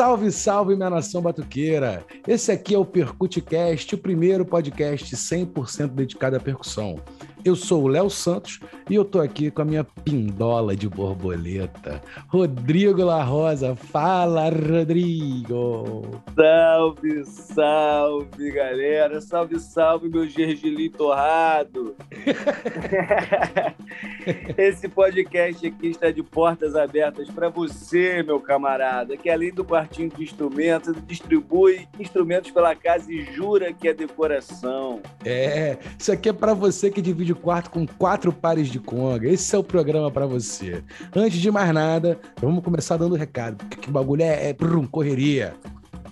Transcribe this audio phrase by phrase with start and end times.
[0.00, 2.02] Salve, salve, minha nação batuqueira!
[2.26, 6.98] Esse aqui é o Percuticast, o primeiro podcast 100% dedicado à percussão.
[7.44, 8.60] Eu sou o Léo Santos
[8.90, 13.76] e eu tô aqui com a minha pindola de borboleta, Rodrigo La Rosa.
[13.76, 16.02] Fala, Rodrigo!
[16.34, 19.20] Salve, salve, galera!
[19.20, 21.94] Salve, salve, meu gergelim torrado!
[24.58, 30.08] Esse podcast aqui está de portas abertas para você, meu camarada, que além do quartinho
[30.08, 35.00] de instrumentos, distribui instrumentos pela casa e jura que é decoração.
[35.24, 39.28] É, isso aqui é para você que divide o quarto com quatro pares de conga.
[39.28, 40.82] Esse é o programa para você.
[41.14, 45.54] Antes de mais nada, vamos começar dando recado, porque que bagulho é, é brum, correria.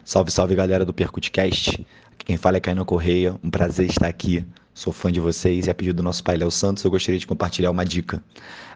[0.02, 1.86] Salve, salve galera do Percutcast.
[2.16, 5.74] Quem fala é Kainan Correia, um prazer estar aqui Sou fã de vocês e a
[5.74, 8.22] pedido do nosso pai Léo Santos, eu gostaria de compartilhar uma dica.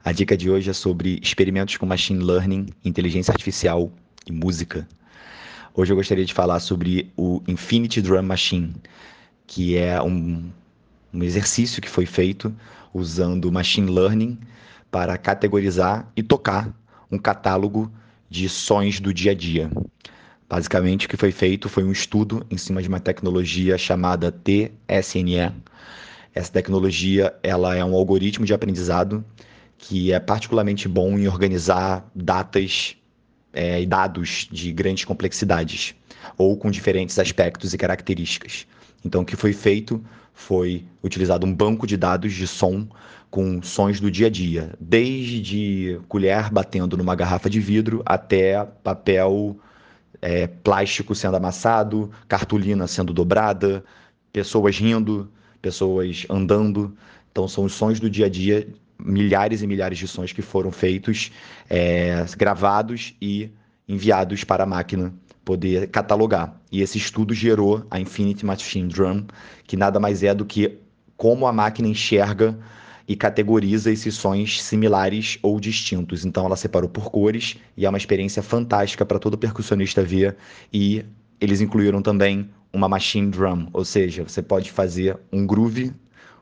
[0.05, 3.91] A dica de hoje é sobre experimentos com machine learning, inteligência artificial
[4.27, 4.87] e música.
[5.72, 8.75] Hoje eu gostaria de falar sobre o Infinity Drum Machine,
[9.47, 10.50] que é um,
[11.12, 12.55] um exercício que foi feito
[12.93, 14.38] usando machine learning
[14.91, 16.75] para categorizar e tocar
[17.11, 17.91] um catálogo
[18.28, 19.71] de sons do dia a dia.
[20.49, 25.53] Basicamente, o que foi feito foi um estudo em cima de uma tecnologia chamada TSNE,
[26.34, 29.24] essa tecnologia ela é um algoritmo de aprendizado
[29.78, 32.96] que é particularmente bom em organizar datas
[33.52, 35.94] é, e dados de grandes complexidades
[36.36, 38.66] ou com diferentes aspectos e características.
[39.04, 40.02] Então, o que foi feito
[40.32, 42.88] foi utilizado um banco de dados de som
[43.30, 49.58] com sons do dia a dia, desde colher batendo numa garrafa de vidro até papel
[50.22, 53.84] é, plástico sendo amassado, cartolina sendo dobrada,
[54.32, 55.30] pessoas rindo,
[55.64, 56.94] pessoas andando.
[57.32, 60.70] Então, são os sons do dia a dia, milhares e milhares de sons que foram
[60.70, 61.32] feitos,
[61.70, 63.50] é, gravados e
[63.88, 66.54] enviados para a máquina poder catalogar.
[66.70, 69.25] E esse estudo gerou a Infinity Machine Drum,
[69.66, 70.78] que nada mais é do que
[71.16, 72.58] como a máquina enxerga
[73.08, 76.25] e categoriza esses sons similares ou distintos.
[76.25, 80.36] Então ela separou por cores e é uma experiência fantástica para todo percussionista ver
[80.72, 81.04] e
[81.41, 85.94] eles incluíram também uma machine drum, ou seja, você pode fazer um groove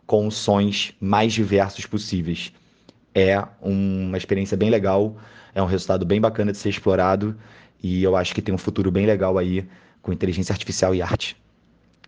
[0.06, 2.52] com sons mais diversos possíveis.
[3.14, 5.16] É uma experiência bem legal,
[5.54, 7.36] é um resultado bem bacana de ser explorado
[7.82, 9.68] e eu acho que tem um futuro bem legal aí
[10.00, 11.36] com inteligência artificial e arte.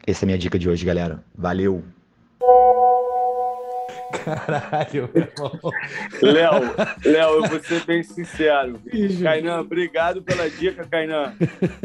[0.06, 1.22] Essa é a minha dica de hoje, galera.
[1.36, 1.84] Valeu!
[4.24, 5.60] Caralho, meu irmão.
[6.22, 8.80] Léo, Léo, eu vou ser bem sincero.
[9.22, 11.34] Kainan, obrigado pela dica, Kainan.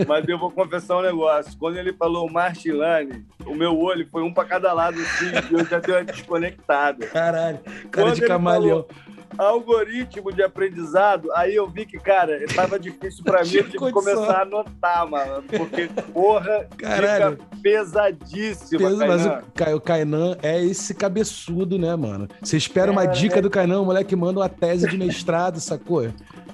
[0.08, 1.58] Mas eu vou confessar um negócio.
[1.58, 5.66] Quando ele falou Martilane, o meu olho foi um para cada lado assim, e eu
[5.66, 7.08] já dei uma desconectada.
[7.08, 7.60] Caralho,
[7.92, 8.84] cara Quando de camaleão.
[8.84, 14.40] Falou, algoritmo de aprendizado, aí eu vi que, cara, tava difícil para mim, de começar
[14.40, 15.44] a anotar, mano.
[15.44, 17.32] Porque, porra, Caralho.
[17.32, 18.80] fica pesadíssimo.
[18.80, 22.28] Pesa, mas o, o Kainan é esse cabeçudo, né, mano?
[22.42, 26.10] Você espera uma dica do Kainan, o moleque manda uma tese de mestrado, sacou?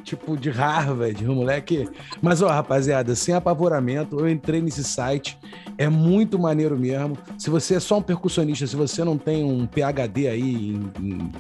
[0.06, 1.90] Tipo de Harvard, um moleque.
[2.22, 5.38] Mas, ó, rapaziada, sem apavoramento, eu entrei nesse site,
[5.78, 7.18] é muito maneiro mesmo.
[7.38, 11.32] Se você é só um percussionista, se você não tem um PhD aí em, em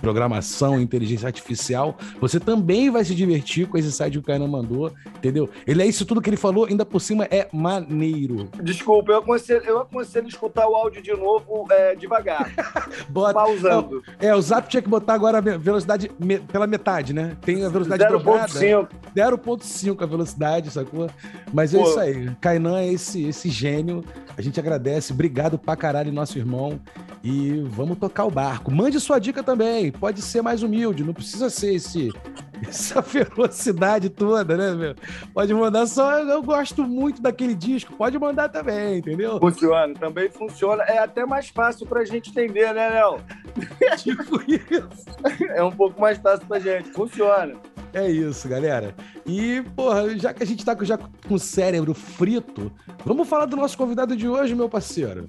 [0.00, 4.92] programação, inteligência artificial, você também vai se divertir com esse site que o Kainan mandou,
[5.16, 5.48] entendeu?
[5.66, 8.48] Ele é isso tudo que ele falou, ainda por cima é maneiro.
[8.62, 12.50] Desculpa, eu aconselho, eu aconselho escutar o áudio de novo é, devagar.
[13.08, 14.02] Bota, pausando.
[14.20, 17.36] Não, é, o Zap tinha que botar agora a velocidade me, pela metade, né?
[17.42, 18.88] Tem a velocidade 0.5.
[19.16, 21.08] 0.5 a velocidade, sacou?
[21.52, 21.84] Mas é Pô.
[21.84, 22.30] isso aí.
[22.40, 24.04] Kainan é esse, esse gênio.
[24.36, 25.12] A gente agradece.
[25.12, 26.80] Obrigado pra caralho, nosso irmão.
[27.22, 28.70] E vamos tocar o barco.
[28.70, 29.90] Mande sua dica também.
[29.90, 32.12] Pode ser mais humilde, não precisa ser esse,
[32.68, 34.94] essa ferocidade toda, né, meu?
[35.32, 36.18] Pode mandar só.
[36.18, 37.94] Eu gosto muito daquele disco.
[37.94, 39.38] Pode mandar também, entendeu?
[39.38, 40.82] Funciona, também funciona.
[40.84, 43.20] É até mais fácil pra gente entender, né, Léo?
[43.96, 45.06] Tipo isso.
[45.50, 46.90] É um pouco mais fácil pra gente.
[46.90, 47.54] Funciona.
[47.94, 48.94] É isso, galera.
[49.24, 52.72] E, porra, já que a gente tá já com o cérebro frito,
[53.04, 55.26] vamos falar do nosso convidado de hoje, meu parceiro.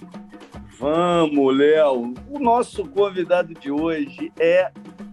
[0.79, 2.13] Vamos, Léo.
[2.29, 4.71] O nosso convidado de hoje é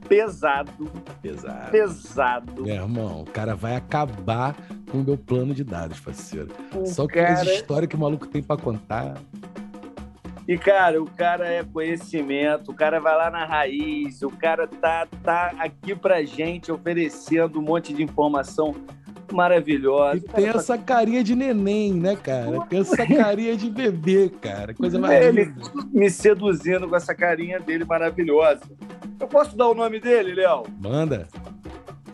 [0.08, 0.90] pesado.
[1.20, 1.70] Pesado.
[1.70, 2.62] Pesado.
[2.62, 4.56] Meu irmão, o cara vai acabar
[4.90, 6.48] com o meu plano de dados, parceiro.
[6.74, 7.32] O Só que cara...
[7.32, 9.14] as histórias que o maluco tem para contar.
[10.46, 15.06] E, cara, o cara é conhecimento, o cara vai lá na raiz, o cara tá,
[15.22, 18.74] tá aqui pra gente oferecendo um monte de informação
[19.32, 20.16] maravilhosa.
[20.16, 22.60] E tem essa carinha de neném, né, cara?
[22.66, 24.74] Tem essa carinha de bebê, cara.
[24.74, 25.72] Coisa maravilhosa.
[25.74, 28.62] Ele me seduzindo com essa carinha dele maravilhosa.
[29.18, 30.64] Eu posso dar o nome dele, Léo?
[30.80, 31.28] Manda.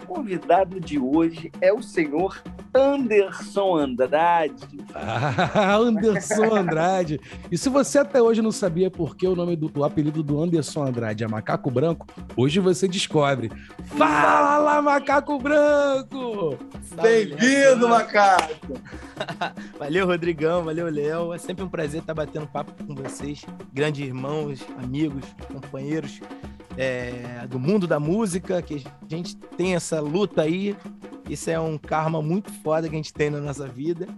[0.03, 2.43] O convidado de hoje é o senhor
[2.75, 4.79] Anderson Andrade.
[4.95, 7.21] Ah, Anderson Andrade.
[7.51, 10.43] E se você até hoje não sabia por que o nome do, do apelido do
[10.43, 12.07] Anderson Andrade é Macaco Branco,
[12.37, 13.51] hoje você descobre.
[13.97, 16.59] Fala, Macaco Branco!
[17.01, 18.75] Bem-vindo, Macaco!
[19.79, 21.33] valeu, Rodrigão, valeu, Léo.
[21.33, 26.21] É sempre um prazer estar batendo papo com vocês, grandes irmãos, amigos, companheiros
[26.79, 30.75] é, do mundo da música, que a gente tem essa luta aí
[31.29, 34.09] isso é um karma muito foda que a gente tem na nossa vida,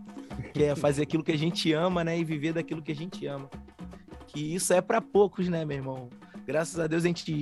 [0.55, 2.17] que é fazer aquilo que a gente ama, né?
[2.17, 3.51] E viver daquilo que a gente ama.
[4.29, 6.09] Que isso é para poucos, né, meu irmão?
[6.47, 7.33] Graças a Deus a gente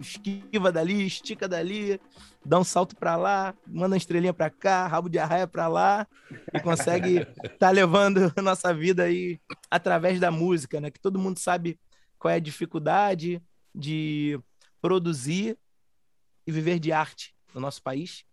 [0.00, 2.00] esquiva dali, estica dali,
[2.44, 6.06] dá um salto para lá, manda uma estrelinha para cá, rabo de arraia para lá
[6.52, 9.38] e consegue estar tá levando a nossa vida aí
[9.70, 10.90] através da música, né?
[10.90, 11.78] Que todo mundo sabe
[12.18, 13.42] qual é a dificuldade
[13.74, 14.40] de
[14.80, 15.58] produzir
[16.46, 18.24] e viver de arte no nosso país.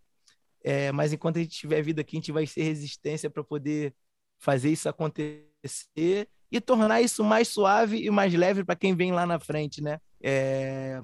[0.64, 3.94] É, mas enquanto a gente tiver vida aqui, a gente vai ser resistência para poder
[4.40, 9.26] fazer isso acontecer e tornar isso mais suave e mais leve para quem vem lá
[9.26, 10.00] na frente, né?
[10.22, 11.02] É,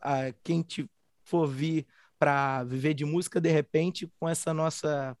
[0.00, 0.88] a, quem te
[1.24, 1.86] for vir
[2.18, 5.16] para viver de música, de repente, com essa nossa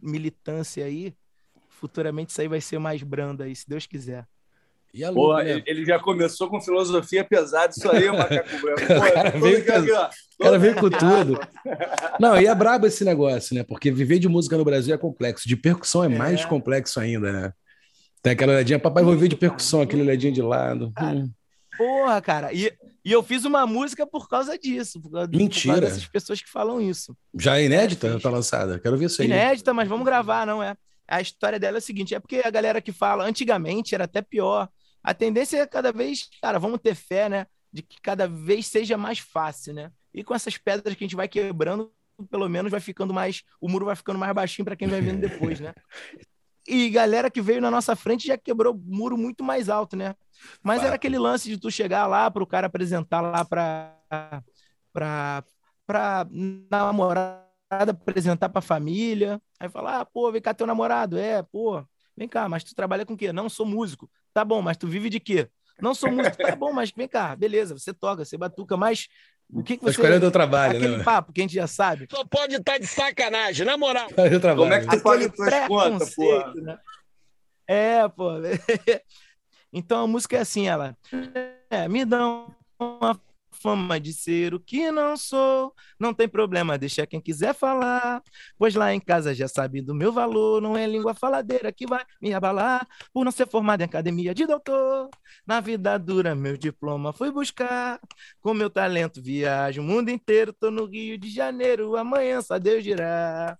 [0.00, 1.16] militância aí,
[1.68, 4.26] futuramente isso aí vai ser mais brando aí, se Deus quiser.
[4.94, 5.62] E a Porra, né?
[5.64, 8.80] ele já começou com filosofia pesada, isso aí, o macaco branco.
[8.86, 11.40] Pô, cara veio, com, cara veio com tudo.
[12.20, 13.62] Não, e é brabo esse negócio, né?
[13.62, 15.48] Porque viver de música no Brasil é complexo.
[15.48, 16.18] De percussão é, é.
[16.18, 17.52] mais complexo ainda, né?
[18.22, 20.92] Tem aquela olhadinha, papai, vou ver de percussão, aquele olhadinha de lado.
[21.00, 21.30] Hum.
[21.76, 22.52] Porra, cara.
[22.52, 22.70] E,
[23.02, 25.00] e eu fiz uma música por causa disso.
[25.00, 25.74] Por causa, Mentira.
[25.74, 27.16] Por causa dessas pessoas que falam isso.
[27.34, 28.08] Já é inédita?
[28.08, 28.78] É, tá lançada?
[28.78, 29.28] Quero ver isso aí.
[29.28, 30.76] Inédita, mas vamos gravar, não é?
[31.08, 34.20] A história dela é a seguinte: é porque a galera que fala, antigamente era até
[34.20, 34.68] pior
[35.02, 37.46] a tendência é cada vez, cara, vamos ter fé, né?
[37.72, 39.90] De que cada vez seja mais fácil, né?
[40.12, 41.92] E com essas pedras que a gente vai quebrando,
[42.30, 43.42] pelo menos vai ficando mais.
[43.60, 45.72] O muro vai ficando mais baixinho para quem vai vindo depois, né?
[46.66, 50.14] E galera que veio na nossa frente já quebrou muro muito mais alto, né?
[50.62, 53.96] Mas era aquele lance de tu chegar lá para o cara apresentar lá para
[54.92, 55.44] para
[55.86, 56.26] para
[56.70, 61.18] namorada apresentar para família, aí falar: "Ah, pô, vem cá teu namorado".
[61.18, 61.82] É, pô,
[62.16, 63.32] vem cá, mas tu trabalha com o quê?
[63.32, 64.10] Não, sou músico.
[64.32, 65.48] Tá bom, mas tu vive de quê?
[65.80, 66.36] Não sou músico.
[66.36, 69.08] Tá bom, mas vem cá, beleza, você toca, você batuca, mas
[69.52, 69.90] o que, que você.
[69.90, 71.04] Escolhendo o trabalho, Aquele né?
[71.04, 72.06] papo que a gente já sabe.
[72.10, 74.08] Só pode estar tá de sacanagem, na moral.
[74.56, 76.52] Como é que tu paga tuas contas, pô?
[76.54, 76.78] Né?
[77.66, 78.30] É, pô.
[79.72, 80.96] então a música é assim, ela.
[81.70, 82.46] É, me dá
[82.78, 83.20] uma
[83.62, 85.72] fama de ser o que não sou.
[85.98, 88.22] Não tem problema, deixa quem quiser falar.
[88.58, 90.60] Pois lá em casa já sabe do meu valor.
[90.60, 92.86] Não é língua faladeira que vai me abalar.
[93.12, 95.08] Por não ser formado em academia de doutor.
[95.46, 98.00] Na vida dura, meu diploma fui buscar.
[98.40, 100.52] Com meu talento viajo o mundo inteiro.
[100.52, 101.96] Tô no Rio de Janeiro.
[101.96, 103.56] Amanhã só Deus dirá.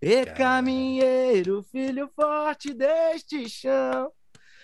[0.00, 4.12] E caminheiro, filho forte deste chão,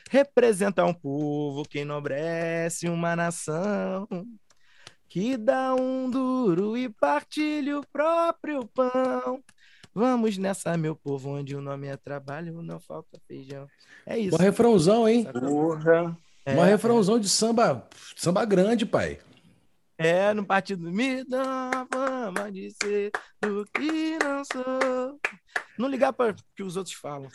[0.09, 4.07] representa um povo que enobrece uma nação
[5.15, 9.41] que dá um duro e partilha o próprio pão.
[9.95, 13.69] Vamos nessa, meu povo, onde o nome é trabalho, não falta feijão.
[14.05, 14.35] É isso.
[14.35, 15.25] Um refrãozão, hein?
[15.33, 16.19] Porra.
[16.45, 19.21] É, Uma refrãozão de samba, samba grande, pai.
[19.97, 25.21] É, no partido me dá a fama de ser do que não sou.
[25.79, 27.31] Não ligar para o que os outros falam.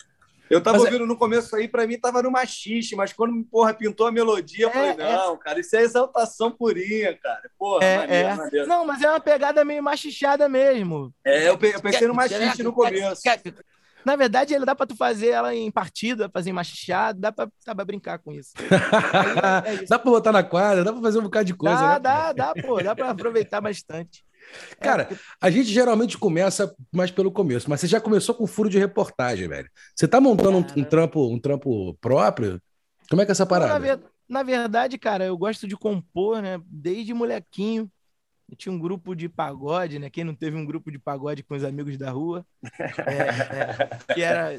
[0.49, 1.07] Eu tava mas é ouvindo é...
[1.07, 4.71] no começo aí, para mim tava no machiste, mas quando porra pintou a melodia, eu
[4.71, 5.15] falei, é, é.
[5.15, 7.41] não, cara, isso é exaltação purinha, cara.
[7.57, 8.37] Porra, é, maneiro.
[8.37, 8.67] Maneiro.
[8.67, 11.13] Não, mas é uma pegada meio machichada mesmo.
[11.23, 13.21] É, eu, pensei no machiste no começo.
[14.05, 17.49] Na verdade, ele dá pra tu fazer ela em partida, fazer em machado, dá pra,
[17.65, 18.53] dá pra brincar com isso.
[19.65, 19.85] É isso.
[19.89, 21.75] dá pra botar na quadra, dá pra fazer um bocado de coisa.
[21.75, 21.99] Dá, né?
[21.99, 24.23] dá, dá, pô, dá pra aproveitar bastante.
[24.79, 25.15] Cara, é.
[25.41, 29.47] a gente geralmente começa mais pelo começo, mas você já começou com furo de reportagem,
[29.47, 29.69] velho.
[29.95, 32.61] Você tá montando um, um, trampo, um trampo próprio?
[33.09, 33.73] Como é que é essa parada?
[33.73, 33.99] Na, ver...
[34.27, 36.61] na verdade, cara, eu gosto de compor, né?
[36.65, 37.89] Desde molequinho.
[38.49, 40.09] Eu tinha um grupo de pagode, né?
[40.09, 42.45] Quem não teve um grupo de pagode com os amigos da rua?
[43.05, 44.57] É, é, que era,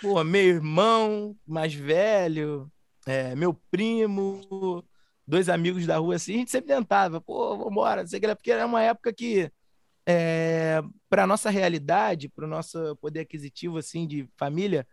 [0.00, 2.70] pô, meu irmão mais velho,
[3.04, 4.84] é, meu primo,
[5.26, 8.66] dois amigos da rua assim, a gente sempre tentava, pô, vambora, sei que porque era
[8.66, 9.50] uma época que
[10.06, 14.86] é, para nossa realidade, para o nosso poder aquisitivo assim de família,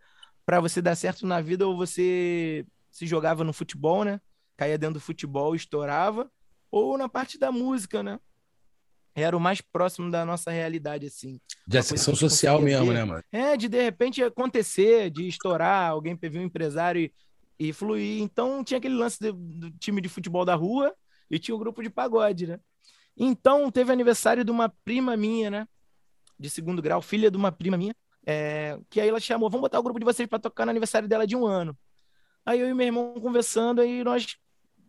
[0.44, 4.20] para você dar certo na vida ou você se jogava no futebol, né?
[4.56, 6.30] Caía dentro do futebol, estourava,
[6.70, 8.18] ou na parte da música, né?
[9.14, 11.40] Era o mais próximo da nossa realidade, assim.
[11.66, 13.22] De ascensão social mesmo, né, mano?
[13.30, 17.12] É, de de repente acontecer, de estourar, alguém ver um empresário e,
[17.58, 18.22] e fluir.
[18.22, 20.94] Então tinha aquele lance do, do time de futebol da rua
[21.30, 22.60] e tinha o um grupo de pagode, né?
[23.16, 25.68] Então teve aniversário de uma prima minha, né?
[26.38, 27.94] De segundo grau, filha de uma prima minha.
[28.26, 31.08] É, que aí ela chamou, vamos botar o grupo de vocês para tocar no aniversário
[31.08, 31.76] dela de um ano.
[32.44, 34.36] Aí eu e meu irmão conversando, aí nós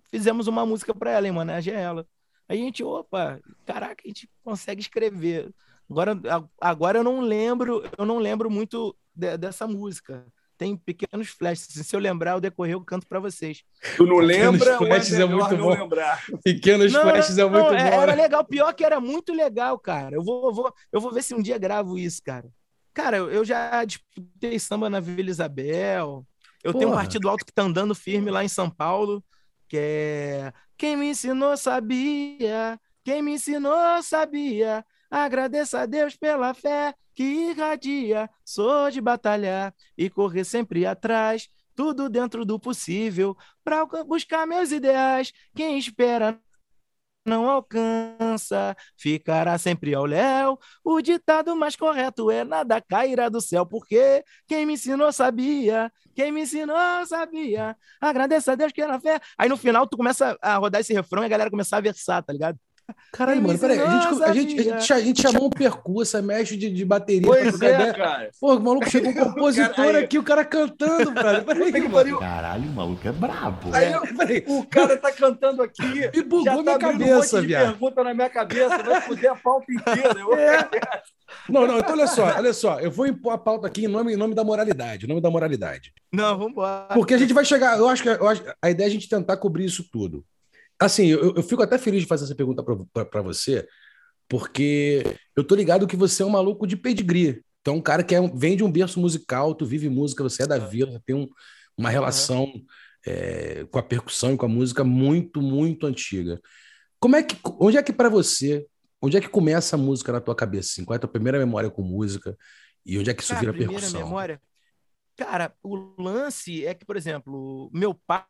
[0.09, 2.07] fizemos uma música para ela, em homenagem ela.
[2.47, 5.53] Aí a gente, opa, caraca, a gente consegue escrever.
[5.89, 6.19] Agora,
[6.59, 10.25] agora eu não lembro, eu não lembro muito de, dessa música.
[10.57, 11.67] Tem pequenos flashes.
[11.67, 13.63] Se eu lembrar, eu decorrer, eu canto para vocês.
[13.97, 14.77] Tu não lembra?
[14.77, 15.69] Flashes é, é muito bom.
[15.69, 16.23] Lembrar.
[16.43, 18.01] Pequenos não, flashes é muito não, é, bom.
[18.01, 20.15] Era legal, pior que era muito legal, cara.
[20.15, 22.47] Eu vou, eu vou, eu vou ver se um dia gravo isso, cara.
[22.93, 26.25] Cara, eu já disputei samba na Vila Isabel.
[26.63, 26.79] Eu Porra.
[26.79, 29.21] tenho um partido alto que tá andando firme lá em São Paulo,
[29.67, 34.85] que é quem me ensinou sabia, quem me ensinou sabia.
[35.09, 38.29] Agradeça a Deus pela fé que irradia.
[38.43, 45.31] Sou de batalhar e correr sempre atrás, tudo dentro do possível, para buscar meus ideais.
[45.55, 46.39] Quem espera
[47.25, 50.59] não alcança, ficará sempre ao léu.
[50.83, 56.31] O ditado mais correto é nada cairá do céu, porque quem me ensinou sabia, quem
[56.31, 57.75] me ensinou sabia.
[57.99, 59.19] Agradeça a Deus era fé.
[59.37, 62.21] Aí no final tu começa a rodar esse refrão e a galera começa a versar,
[62.23, 62.59] tá ligado?
[63.11, 63.79] Caralho, mano, peraí.
[63.79, 67.25] A gente, a, gente, a, gente, a gente chamou um percurso, mexe de, de bateria.
[67.25, 68.29] Pois é, cara.
[68.39, 71.41] Pô, o maluco chegou um compositor aqui, o cara cantando, cara.
[71.41, 72.19] Peraí, mano.
[72.19, 73.73] Caralho, o maluco é brabo.
[73.73, 74.43] Aí, eu, peraí.
[74.47, 76.09] O cara tá cantando aqui.
[76.13, 77.71] E bugou tá minha cabeça, um viado.
[77.71, 80.19] pergunta na minha cabeça, vai foder a pauta inteira.
[80.19, 80.33] Eu...
[80.33, 80.69] É.
[81.49, 82.79] Não, não, então olha só, olha só.
[82.79, 85.05] Eu vou impor a pauta aqui em nome, em nome da moralidade.
[85.05, 85.91] Em nome da moralidade.
[86.11, 86.93] Não, vamos embora.
[86.93, 87.77] Porque a gente vai chegar.
[87.77, 90.23] Eu acho que eu acho, a ideia é a gente tentar cobrir isso tudo.
[90.79, 93.67] Assim, eu, eu fico até feliz de fazer essa pergunta para você,
[94.27, 95.03] porque
[95.35, 97.41] eu tô ligado que você é um maluco de pedigree.
[97.61, 100.47] Então, um cara que é, vem de um berço musical, tu vive música, você é
[100.47, 101.27] da vila, tem um,
[101.77, 102.51] uma relação
[103.05, 106.39] é, com a percussão e com a música muito, muito antiga.
[106.99, 108.67] Como é que, onde é que para você,
[109.01, 110.73] onde é que começa a música na tua cabeça?
[110.73, 110.85] Assim?
[110.85, 112.37] Qual é a tua primeira memória com música
[112.85, 114.01] e onde é que isso cara, vira primeira percussão?
[114.01, 114.41] Memória?
[115.15, 118.25] Cara, o lance é que, por exemplo, meu pai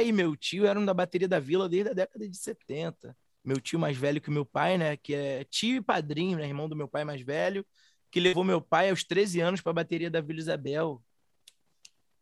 [0.00, 3.16] e meu tio eram da bateria da Vila desde a década de 70.
[3.44, 4.96] Meu tio mais velho que meu pai, né?
[4.96, 6.46] Que é tio e padrinho, né?
[6.46, 7.64] Irmão do meu pai mais velho,
[8.10, 11.02] que levou meu pai aos 13 anos para a bateria da Vila Isabel.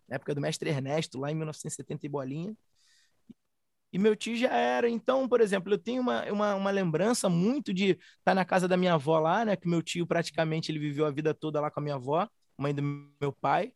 [0.08, 2.56] Na época do mestre Ernesto, lá em 1970 e bolinha.
[3.92, 4.88] E meu tio já era.
[4.88, 8.66] Então, por exemplo, eu tenho uma, uma, uma lembrança muito de estar tá na casa
[8.66, 9.56] da minha avó lá, né?
[9.56, 12.74] Que meu tio praticamente ele viveu a vida toda lá com a minha avó, mãe
[12.74, 13.72] do meu pai.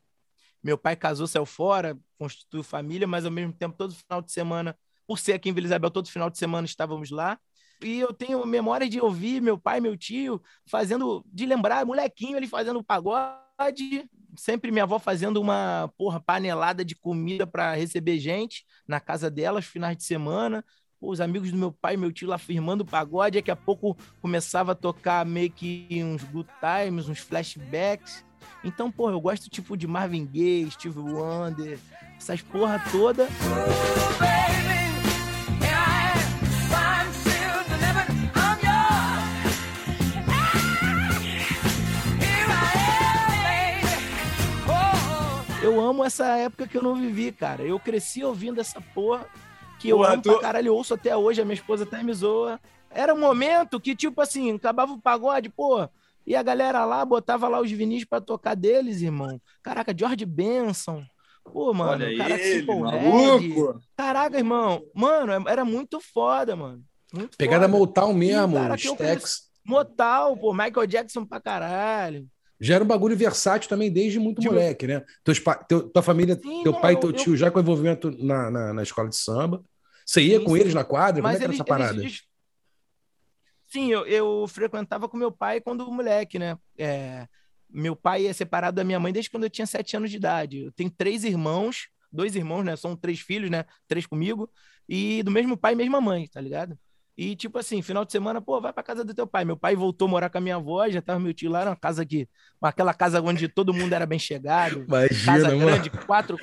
[0.63, 4.77] Meu pai casou, saiu fora, constituiu família, mas ao mesmo tempo, todo final de semana,
[5.07, 7.39] por ser aqui em Vila Isabel, todo final de semana estávamos lá.
[7.81, 12.49] E eu tenho memória de ouvir meu pai, meu tio, fazendo, de lembrar, molequinho, ele
[12.49, 18.99] fazendo pagode, sempre minha avó fazendo uma porra panelada de comida para receber gente na
[18.99, 20.65] casa delas, finais de semana.
[21.01, 24.73] Os amigos do meu pai e meu tio lá firmando pagode, daqui a pouco começava
[24.73, 28.25] a tocar meio que uns good times, uns flashbacks.
[28.65, 31.79] Então, porra, eu gosto tipo de Marvin Gaye, Steve Wonder,
[32.19, 33.29] essas porra toda.
[45.63, 47.63] Eu amo essa época que eu não vivi, cara.
[47.63, 49.27] Eu cresci ouvindo essa porra
[49.79, 50.33] que eu Pô, amo tu...
[50.33, 52.61] pra caralho, eu ouço até hoje, a minha esposa até me zoa.
[52.91, 55.89] Era um momento que, tipo assim, acabava o pagode, pô,
[56.29, 59.41] e a galera lá botava lá os vinis para tocar deles, irmão.
[59.63, 61.03] Caraca, George Benson.
[61.43, 63.81] Pô, mano, Olha o cara ele, maluco.
[63.97, 64.85] Caraca, irmão.
[64.95, 66.85] Mano, é, era muito foda, mano.
[67.15, 67.79] Muito Pegada foda.
[67.79, 69.49] Motown mesmo, os Tex.
[69.65, 72.27] Motown, pô, Michael Jackson pra caralho.
[72.61, 75.03] Já era um bagulho versátil também desde muito de moleque, né?
[75.25, 75.55] Teus pa...
[75.55, 78.51] Teu, tua família, sim, teu não, pai e teu eu, tio já com envolvimento na,
[78.51, 79.65] na, na, escola de samba.
[80.05, 80.61] Você ia sim, com sim.
[80.61, 81.23] eles na quadra?
[81.23, 82.03] Mas Como é que era essa parada?
[82.03, 82.29] Eles...
[83.69, 86.59] Sim, eu, eu frequentava com meu pai quando moleque, né?
[86.77, 87.27] É,
[87.69, 90.65] meu pai é separado da minha mãe desde quando eu tinha sete anos de idade.
[90.65, 92.77] Eu tenho três irmãos, dois irmãos, né?
[92.77, 93.65] São três filhos, né?
[93.87, 94.51] Três comigo.
[94.89, 96.79] E do mesmo pai e mesma mãe, tá ligado?
[97.17, 99.45] E, tipo assim, final de semana, pô, vai pra casa do teu pai.
[99.45, 101.71] Meu pai voltou a morar com a minha avó, já tava meu tio lá, era
[101.71, 102.29] uma casa que.
[102.63, 104.85] Aquela casa onde todo mundo era bem chegado.
[104.85, 105.59] Imagina, casa mano.
[105.59, 106.39] grande, quatro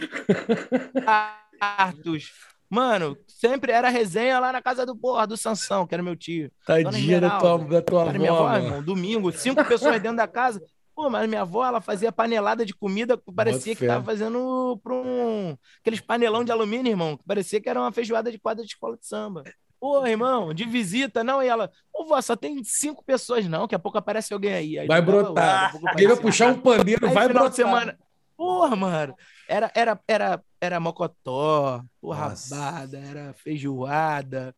[1.05, 2.31] quartos.
[2.69, 6.51] Mano, sempre era resenha lá na casa do porra, do Sansão, que era meu tio.
[6.65, 10.61] Tadinha da tua, da tua avó, minha avó, irmão, domingo, cinco pessoas dentro da casa.
[10.95, 13.87] Pô, mas minha avó, ela fazia panelada de comida, parecia Bota que fé.
[13.87, 15.57] tava fazendo pra um...
[15.81, 18.97] Aqueles panelão de alumínio, irmão, que parecia que era uma feijoada de quadra de escola
[18.97, 19.43] de samba.
[19.77, 23.75] Pô, irmão, de visita, não, e ela, ô, vó, só tem cinco pessoas, não, daqui
[23.75, 24.79] a pouco aparece alguém aí.
[24.79, 25.73] aí vai brotar.
[25.97, 27.49] Queria puxar um pandeiro, aí, vai brotar.
[27.49, 27.99] De semana,
[28.35, 29.15] porra, mano,
[29.47, 34.55] era, era, era, era mocotó, porra, rabada, era feijoada,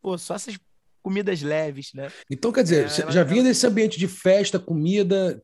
[0.00, 0.58] pô, só essas
[1.02, 2.10] comidas leves, né?
[2.30, 5.42] Então, quer dizer, é, já vinha desse ambiente de festa, comida,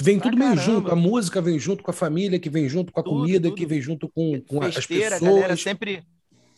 [0.00, 0.90] vem tudo meio junto.
[0.90, 3.56] A música vem junto com a família, que vem junto com a tudo, comida, tudo.
[3.56, 5.22] que vem junto com, com Festeira, as pessoas.
[5.22, 6.04] A galera sempre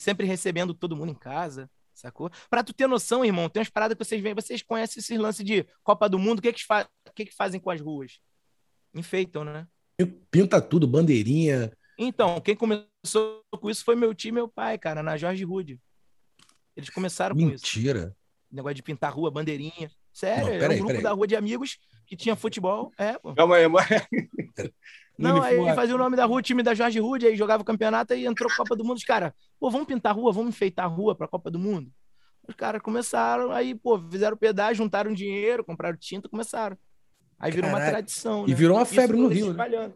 [0.00, 2.30] sempre recebendo todo mundo em casa, sacou?
[2.48, 5.44] Pra tu ter noção, irmão, tem umas paradas que vocês veem, vocês conhecem esse lance
[5.44, 8.18] de Copa do Mundo, o que que, fa que que fazem com as ruas?
[8.94, 9.66] Enfeitam, né?
[10.06, 11.72] Pinta tudo, bandeirinha.
[11.98, 15.78] Então, quem começou com isso foi meu tio e meu pai, cara, na Jorge Rude.
[16.76, 17.50] Eles começaram Mentira.
[17.50, 17.76] com isso.
[17.76, 18.16] Mentira.
[18.50, 19.90] Negócio de pintar rua, bandeirinha.
[20.12, 22.92] Sério, Não, era um grupo da rua de amigos que tinha futebol.
[22.98, 23.34] É, pô.
[23.34, 23.84] Calma aí, mãe.
[25.16, 27.66] Não, aí fazia o nome da rua, o time da Jorge Rude, aí jogava o
[27.66, 28.96] campeonato e entrou Copa do Mundo.
[28.96, 31.92] Os caras, pô, vamos pintar a rua, vamos enfeitar a rua pra Copa do Mundo.
[32.48, 36.76] Os caras começaram, aí, pô, fizeram pedágio, juntaram dinheiro, compraram tinta, começaram.
[37.40, 37.86] Aí virou Caraca.
[37.86, 38.46] uma tradição.
[38.46, 38.52] Né?
[38.52, 39.54] E virou uma febre no Rio.
[39.54, 39.92] Né?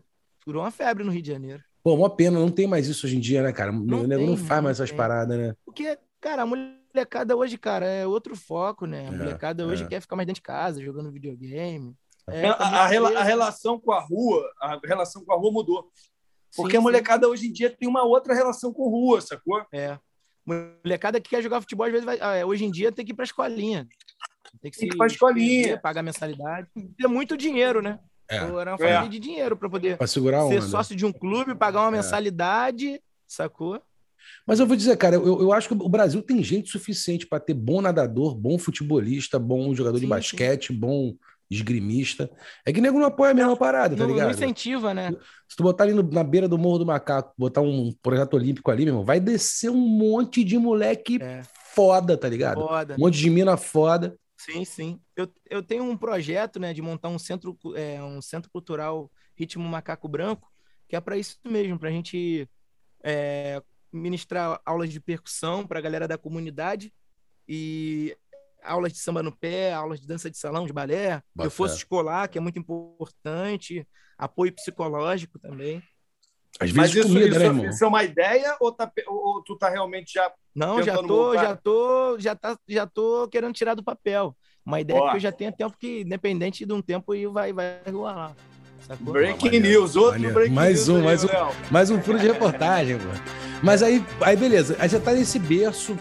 [0.46, 1.62] Virou uma febre no Rio de Janeiro.
[1.82, 3.70] Pô, uma pena, não tem mais isso hoje em dia, né, cara?
[3.70, 5.54] Não o nego não faz mais essas paradas, né?
[5.66, 9.06] Porque, cara, a molecada hoje, cara, é outro foco, né?
[9.06, 9.86] A é, molecada hoje é.
[9.86, 11.94] quer ficar mais dentro de casa, jogando videogame.
[12.26, 15.90] É, a, a, a, relação com a rua, a relação com a rua mudou.
[16.56, 17.32] Porque sim, a molecada sim.
[17.32, 19.62] hoje em dia tem uma outra relação com rua, sacou?
[19.70, 19.98] É.
[20.46, 23.14] Molecada que quer jogar futebol, às vezes, vai, ah, hoje em dia tem que ir
[23.14, 23.86] pra escolinha.
[24.60, 25.78] Tem que, tem que ir pra escolinha.
[25.78, 26.68] Pagar mensalidade.
[26.74, 27.98] Tem muito dinheiro, né?
[28.28, 28.36] É.
[28.36, 29.08] Era uma família é.
[29.08, 31.92] de dinheiro para poder pra segurar ser sócio de um clube, pagar uma é.
[31.92, 33.80] mensalidade, sacou?
[34.46, 37.40] Mas eu vou dizer, cara, eu, eu acho que o Brasil tem gente suficiente para
[37.40, 40.78] ter bom nadador, bom futebolista, bom jogador sim, de basquete, sim.
[40.78, 41.14] bom
[41.50, 42.30] esgrimista.
[42.64, 44.26] É que nego não apoia a mesma parada, tá ligado?
[44.26, 45.12] Não incentiva, né?
[45.48, 48.70] Se tu botar ali no, na beira do Morro do Macaco, botar um projeto olímpico
[48.70, 51.42] ali, meu irmão, vai descer um monte de moleque é.
[51.74, 52.60] foda, tá ligado?
[52.60, 52.94] Foda.
[52.98, 54.16] Um monte de mina foda.
[54.44, 55.00] Sim, sim.
[55.16, 59.66] Eu, eu tenho um projeto, né, de montar um centro, é, um centro cultural Ritmo
[59.66, 60.52] Macaco Branco,
[60.86, 62.48] que é para isso mesmo, para a gente
[63.02, 66.92] é, ministrar aulas de percussão para a galera da comunidade
[67.48, 68.16] e
[68.62, 72.28] aulas de samba no pé, aulas de dança de salão, de balé, eu fosse escolar,
[72.28, 73.86] que é muito importante,
[74.18, 75.82] apoio psicológico também.
[76.60, 77.68] Às vezes Mas isso, comida, isso, né, irmão?
[77.68, 81.42] isso é uma ideia ou, tá, ou tu tá realmente já Não, já tô, montar?
[81.42, 84.36] já tô, já tá, já tô querendo tirar do papel.
[84.64, 85.10] Uma ideia Boa.
[85.10, 88.34] que eu já tenho tempo que independente de um tempo aí vai vai rolar.
[89.00, 90.34] Breaking news, outro maneiro.
[90.34, 91.00] breaking mais news.
[91.00, 91.28] Um, mais, um,
[91.70, 93.20] mais um furo de reportagem, mano.
[93.62, 95.98] Mas aí, aí beleza, aí já tá nesse berço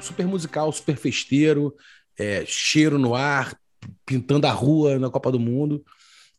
[0.00, 1.74] super musical, super festeiro,
[2.18, 3.58] é, cheiro no ar,
[4.04, 5.82] pintando a rua na Copa do Mundo.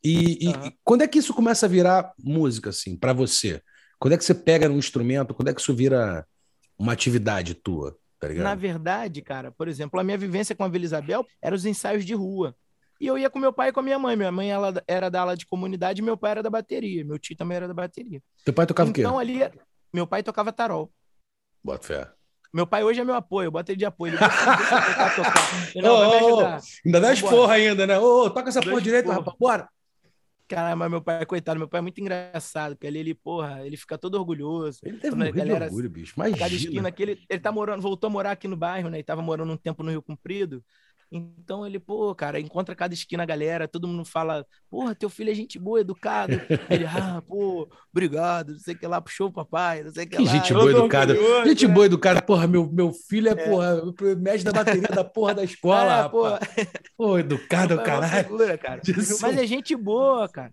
[0.03, 0.67] E, uhum.
[0.67, 3.61] e, quando é que isso começa a virar música, assim, para você?
[3.99, 5.33] Quando é que você pega um instrumento?
[5.33, 6.25] Quando é que isso vira
[6.77, 7.97] uma atividade tua?
[8.19, 11.65] Tá Na verdade, cara, por exemplo, a minha vivência com a Vila Isabel eram os
[11.65, 12.55] ensaios de rua.
[12.99, 14.15] E eu ia com meu pai e com a minha mãe.
[14.15, 17.05] Minha mãe ela era da ala de comunidade e meu pai era da bateria.
[17.05, 18.21] Meu tio também era da bateria.
[18.43, 19.01] Teu pai tocava então, o quê?
[19.01, 19.51] Então ali,
[19.93, 20.91] meu pai tocava tarol.
[21.63, 22.11] Bota fé.
[22.53, 24.11] Meu pai hoje é meu apoio, eu boto ele de apoio.
[24.13, 25.75] Ele tocar, tocar.
[25.75, 26.61] Não, oh, vai me ajudar.
[26.85, 27.99] Ainda dá as porra ainda, né?
[27.99, 29.69] Ô, oh, toca essa porra direito, rapaz, bora.
[30.47, 33.75] Caramba, mas meu pai, coitado, meu pai é muito engraçado, porque ali ele, porra, ele
[33.75, 34.79] fica todo orgulhoso.
[34.83, 36.13] Ele deve morrer galera, de orgulho, bicho.
[36.15, 36.37] Imagina.
[36.37, 38.99] Cada esquina aqui, ele, ele tá morando, voltou a morar aqui no bairro, né?
[38.99, 40.63] E tava morando um tempo no Rio Comprido.
[41.11, 45.31] Então ele, pô, cara, encontra cada esquina a galera, todo mundo fala, porra, teu filho
[45.31, 46.33] é gente boa, educado.
[46.69, 50.09] ele, ah, pô, obrigado, não sei o que lá, puxou o papai, não sei o
[50.09, 50.31] que, que lá.
[50.31, 51.15] Gente boa, educada.
[51.45, 51.73] Gente né?
[51.73, 53.49] boa, educada, porra, meu, meu filho é, é.
[53.49, 53.81] porra,
[54.17, 56.39] mestre da bateria da porra da escola, é, rapaz.
[56.97, 58.23] Pô, educado, é caralho.
[58.25, 58.81] Figura, cara.
[59.21, 60.51] Mas é gente boa, cara.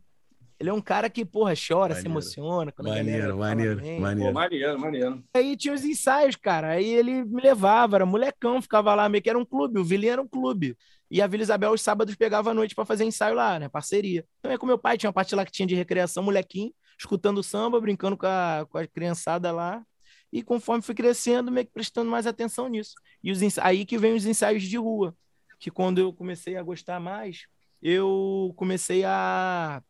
[0.65, 2.01] Ele é um cara que, porra, chora, maneiro.
[2.01, 2.73] se emociona.
[2.73, 4.33] Quando maneiro, maneiro, maneiro.
[4.33, 5.25] Pô, maneiro, maneiro.
[5.37, 6.69] Aí tinha os ensaios, cara.
[6.71, 9.79] Aí ele me levava, era molecão, ficava lá, meio que era um clube.
[9.79, 10.75] O Vilinho era um clube.
[11.11, 13.69] E a Vila Isabel, os sábados, pegava a noite para fazer ensaio lá, né?
[13.69, 14.25] Parceria.
[14.39, 17.43] Então é com meu pai, tinha uma parte lá que tinha de recreação, molequinho, escutando
[17.43, 19.85] samba, brincando com a, com a criançada lá.
[20.33, 22.95] E conforme fui crescendo, meio que prestando mais atenção nisso.
[23.23, 25.15] E os aí que vem os ensaios de rua,
[25.61, 27.43] que quando eu comecei a gostar mais,
[27.83, 29.83] eu comecei a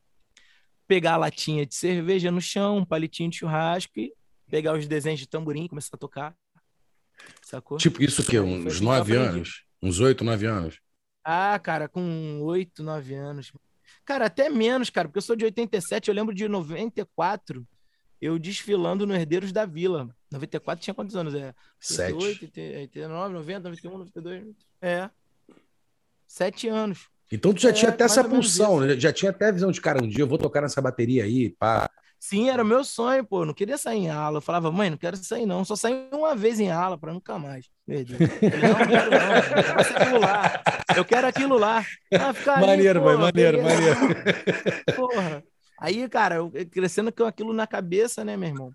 [0.87, 4.13] pegar a latinha de cerveja no chão, um palitinho de churrasco e
[4.51, 6.37] pegar os desenhos de tamborim e começar a tocar.
[7.43, 7.79] Sacou?
[7.79, 9.65] Tipo isso que uns assim nove anos?
[9.83, 10.81] Uns oito, nove anos?
[11.23, 13.53] Ah, cara, com oito, nove anos.
[14.05, 17.67] Cara, até menos, cara, porque eu sou de 87, eu lembro de 94,
[18.21, 20.15] eu desfilando no Herdeiros da Vila.
[20.31, 21.35] 94 tinha quantos anos?
[21.35, 22.13] É, 7.
[22.15, 24.55] 89, 90, 91, 92.
[24.83, 25.11] É.
[26.27, 27.09] Sete anos.
[27.33, 28.99] Então tu já é, tinha até essa pulsão, né?
[28.99, 31.51] já tinha até a visão de, cara, um dia eu vou tocar nessa bateria aí,
[31.51, 31.89] pá.
[32.27, 33.43] Sim, era meu sonho, pô.
[33.43, 34.39] Eu não queria sair em aula.
[34.39, 35.63] Eu falava, mãe, não quero sair, não.
[35.63, 37.69] Só saí uma vez em aula para nunca mais.
[37.87, 38.17] Perdi.
[38.19, 39.37] não, não quero, não.
[39.37, 40.63] Eu quero aquilo lá.
[40.97, 41.87] Eu quero aquilo lá.
[42.15, 43.97] Ah, maneiro, ali, mãe, maneiro, maneiro.
[44.97, 45.45] Porra.
[45.79, 48.73] Aí, cara, eu crescendo com aquilo na cabeça, né, meu irmão?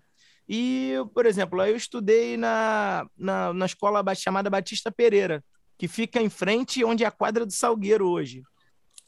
[0.48, 5.42] E, por exemplo, eu estudei na, na, na escola chamada Batista Pereira,
[5.80, 8.42] que fica em frente onde é a quadra do Salgueiro hoje.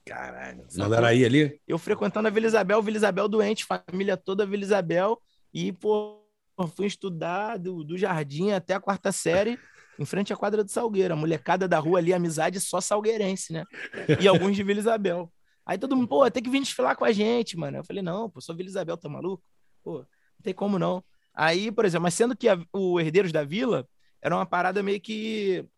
[0.07, 0.67] Caralho.
[0.75, 1.61] Mandaraí ali?
[1.69, 5.21] Eu frequentando a Vila Isabel, Vila Isabel doente, família toda Vila Isabel.
[5.53, 6.25] E, pô,
[6.75, 9.59] fui estudar do, do jardim até a quarta série,
[9.99, 11.13] em frente à quadra do Salgueiro.
[11.13, 13.65] A molecada da rua ali, amizade só salgueirense, né?
[14.19, 15.31] E alguns de Vila Isabel.
[15.67, 17.77] Aí todo mundo, pô, tem que vir desfilar com a gente, mano.
[17.77, 19.45] Eu falei, não, pô, sou Vila Isabel, tá maluco?
[19.85, 21.05] Pô, não tem como não.
[21.35, 23.87] Aí, por exemplo, mas sendo que a, o Herdeiros da Vila
[24.23, 25.69] era uma parada meio que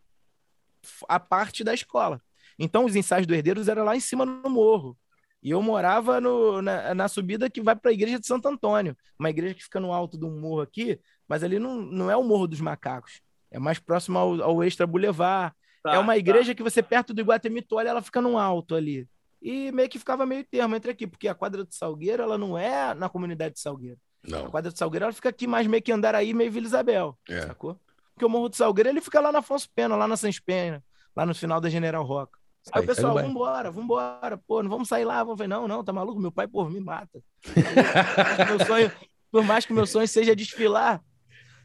[1.08, 2.20] a parte da escola.
[2.58, 4.96] Então, os ensaios do Herdeiros eram lá em cima no morro.
[5.42, 8.96] E eu morava no, na, na, subida que vai para a igreja de Santo Antônio,
[9.18, 12.16] uma igreja que fica no alto de um morro aqui, mas ali não, não é
[12.16, 13.20] o Morro dos Macacos,
[13.50, 15.54] é mais próximo ao, ao Extra Boulevard.
[15.82, 16.18] Tá, é uma tá.
[16.18, 16.54] igreja tá.
[16.54, 19.06] que você, perto do Iguatemi Toalha, ela fica no alto ali.
[19.42, 22.56] E meio que ficava meio termo entre aqui, porque a quadra de Salgueiro, ela não
[22.56, 23.98] é na comunidade de Salgueiro.
[24.26, 24.46] Não.
[24.46, 27.42] A quadra de Salgueiro, ela fica aqui mais meio que Andaraí, meio Vila Isabel, é.
[27.42, 27.78] sacou?
[28.14, 30.82] Porque o Morro do Salgueiro, ele fica lá na Afonso Pena, lá na Sans Pena,
[31.16, 32.38] lá no final da General Roca.
[32.72, 35.22] Aí o pessoal, vambora, vambora, pô, não vamos sair lá.
[35.22, 36.20] Vamos ver, não, não, tá maluco?
[36.20, 37.22] Meu pai, pô, me mata.
[38.48, 38.90] meu sonho,
[39.30, 41.02] por mais que meu sonho seja desfilar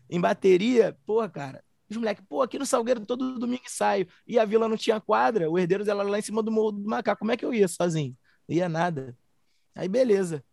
[0.10, 4.08] em bateria, pô, cara, os moleques, pô, aqui no Salgueiro todo domingo ensaio.
[4.28, 6.90] E a vila não tinha quadra, o Herdeiros era lá em cima do Morro do
[6.90, 7.20] Macaco.
[7.20, 8.16] Como é que eu ia sozinho?
[8.48, 9.18] Não ia nada.
[9.76, 10.44] Aí, beleza.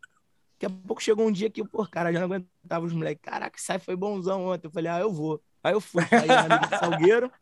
[0.55, 3.23] Daqui a pouco chegou um dia que, pô, cara, já não aguentava os moleques.
[3.23, 4.69] Caraca, sai foi bonzão ontem.
[4.69, 5.43] Eu falei, ah, eu vou.
[5.67, 7.33] Aí eu fui, aí amigo do Salgueiro.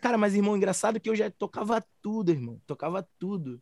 [0.00, 2.58] Cara, mas, irmão, engraçado que eu já tocava tudo, irmão.
[2.66, 3.60] Tocava tudo.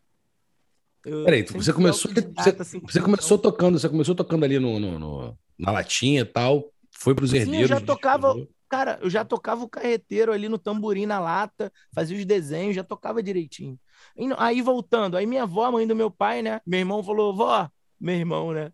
[1.04, 4.98] Eu Peraí, você começou, você, assim, você começou tocando, você começou tocando ali no, no,
[5.00, 7.68] no na latinha e tal, foi para os herdeiros.
[7.68, 8.34] Sim, eu já tocava,
[8.68, 12.84] cara, eu já tocava o carreteiro ali no tamborim na lata, fazia os desenhos, já
[12.84, 13.78] tocava direitinho.
[14.38, 16.60] Aí voltando, aí minha avó, mãe do meu pai, né?
[16.64, 17.68] Meu irmão falou, vó,
[18.00, 18.72] meu irmão, né?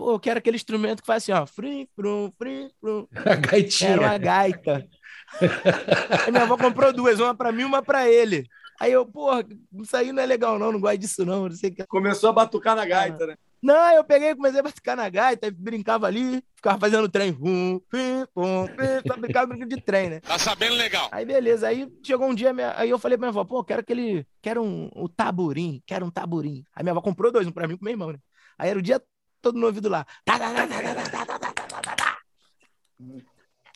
[0.00, 3.06] Pô, eu quero aquele instrumento que faz assim, ó, frim, frum, frim, frum.
[3.26, 3.90] A gaitinha.
[3.90, 4.88] Era uma gaita.
[6.24, 8.48] Aí minha avó comprou duas, uma para mim e uma para ele.
[8.80, 11.50] Aí eu, porra, isso aí não é legal, não, não gosto disso, não.
[11.50, 11.86] não sei que...
[11.86, 13.36] Começou a batucar na gaita, né?
[13.62, 17.36] Não, eu peguei, comecei a batucar na gaita, brincava ali, ficava fazendo trem.
[17.38, 20.20] Hum, pim, pum, pim, só brincava brincando de trem, né?
[20.20, 21.10] Tá sabendo legal.
[21.12, 22.72] Aí beleza, aí chegou um dia, minha...
[22.74, 26.10] aí eu falei pra minha avó, pô, quero aquele, quero um, um taburim, quero um
[26.10, 26.64] taburim.
[26.74, 28.18] Aí minha avó comprou dois, um pra mim e pro meu irmão, né?
[28.60, 29.02] Aí era o dia
[29.40, 30.06] todo no ouvido lá.
[30.26, 30.68] Caralho,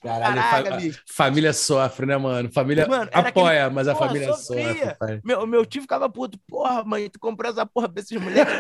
[0.05, 2.53] Caraca, fa família sofre, né, mano?
[2.53, 3.75] Família mano, apoia, aquele...
[3.75, 4.97] mas a porra, família sofria.
[5.01, 5.21] sofre.
[5.25, 6.39] Meu, meu tio ficava puto.
[6.47, 8.53] Porra, mãe, tu comprou essa porra pra esses moleques.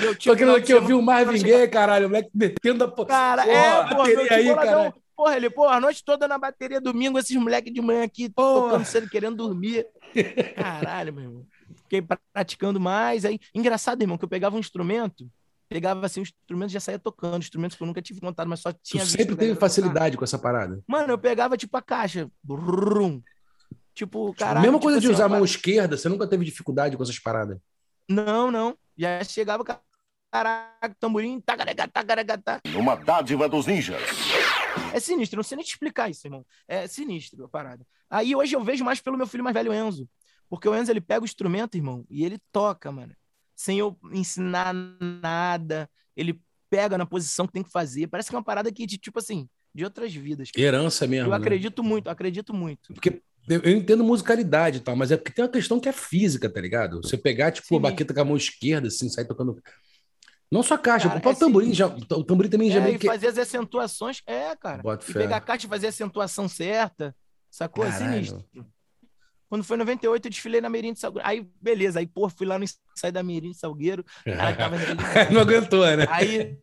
[0.00, 2.06] meu tio Porque que eu vi o Marvin Gaye, caralho.
[2.06, 3.08] O moleque metendo a porra.
[3.08, 4.94] Cara, porra, é, porra, meu tio aí, cara.
[5.16, 8.70] Porra, ele, porra, a noite toda na bateria, domingo, esses moleques de manhã aqui, porra.
[8.70, 9.86] tocando cedo, querendo dormir.
[10.54, 11.46] Caralho, meu irmão.
[11.74, 13.24] Fiquei praticando mais.
[13.24, 15.30] Aí, engraçado, irmão, que eu pegava um instrumento
[15.72, 18.72] pegava assim, o instrumento já saía tocando, instrumentos que eu nunca tive contato, mas só
[18.72, 19.02] tinha.
[19.02, 20.18] Tu sempre teve facilidade tocar.
[20.18, 20.82] com essa parada.
[20.86, 22.30] Mano, eu pegava tipo a caixa.
[22.42, 23.22] Brum,
[23.94, 24.60] tipo, caralho.
[24.60, 27.18] Mesma tipo coisa assim, de usar a mão esquerda, você nunca teve dificuldade com essas
[27.18, 27.58] paradas?
[28.08, 28.76] Não, não.
[28.96, 32.60] Já chegava, caraca, tamborim, tacarega, tacarega, tá.
[32.74, 34.02] Uma dádiva dos ninjas.
[34.92, 36.44] É sinistro, não sei nem te explicar isso, irmão.
[36.68, 37.86] É sinistro a parada.
[38.10, 40.06] Aí hoje eu vejo mais pelo meu filho mais velho, Enzo.
[40.52, 43.14] Porque o Enzo, ele pega o instrumento, irmão, e ele toca, mano
[43.62, 44.74] sem eu ensinar
[45.22, 45.88] nada.
[46.16, 48.08] Ele pega na posição que tem que fazer.
[48.08, 50.50] Parece que é uma parada que, de, tipo assim, de outras vidas.
[50.56, 51.28] Herança mesmo.
[51.28, 51.36] Eu né?
[51.36, 52.92] acredito muito, acredito muito.
[52.92, 56.48] Porque eu entendo musicalidade e tal, mas é porque tem uma questão que é física,
[56.50, 57.00] tá ligado?
[57.02, 57.76] Você pegar, tipo, Sim.
[57.76, 59.60] a baqueta com a mão esquerda, assim, sair tocando.
[60.50, 62.80] Não só a caixa, cara, o próprio é tamborim, já, o tamborim também é, já
[62.80, 63.06] meio que...
[63.06, 64.82] fazer as acentuações, é, cara.
[64.82, 67.16] Bota e pegar a caixa e fazer a acentuação certa,
[67.50, 67.84] sacou?
[67.84, 68.04] É Caralho.
[68.04, 68.44] É sinistro.
[69.52, 71.28] Quando foi 98, eu desfilei na Mirim de Salgueiro.
[71.28, 71.98] Aí, beleza.
[71.98, 74.02] Aí, pô, fui lá no ensaio da Mirim de Salgueiro.
[74.24, 74.76] Cara, tava
[75.30, 76.06] Não aguentou, né?
[76.08, 76.56] Aí,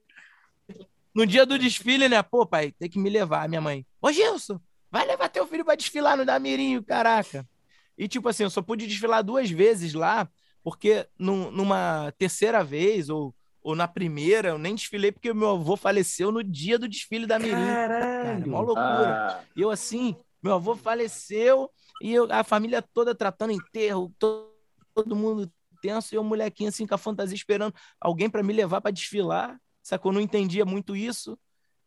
[1.14, 2.24] no dia do desfile, né?
[2.24, 3.86] Pô, pai, tem que me levar, minha mãe.
[4.02, 7.48] Ô, Gilson, vai levar teu filho pra desfilar no da Mirim, caraca.
[7.96, 10.28] E, tipo assim, eu só pude desfilar duas vezes lá,
[10.64, 15.78] porque num, numa terceira vez, ou, ou na primeira, eu nem desfilei porque meu avô
[15.78, 17.52] faleceu no dia do desfile da Mirim.
[17.54, 18.24] Caralho!
[18.24, 19.28] Cara, uma loucura.
[19.30, 19.44] Ah.
[19.56, 21.70] Eu, assim, meu avô faleceu
[22.02, 24.54] e eu, a família toda tratando enterro, todo,
[24.94, 28.82] todo mundo tenso, e o molequinho assim com a fantasia esperando alguém para me levar
[28.82, 30.12] para desfilar, sacou?
[30.12, 31.38] Não entendia muito isso.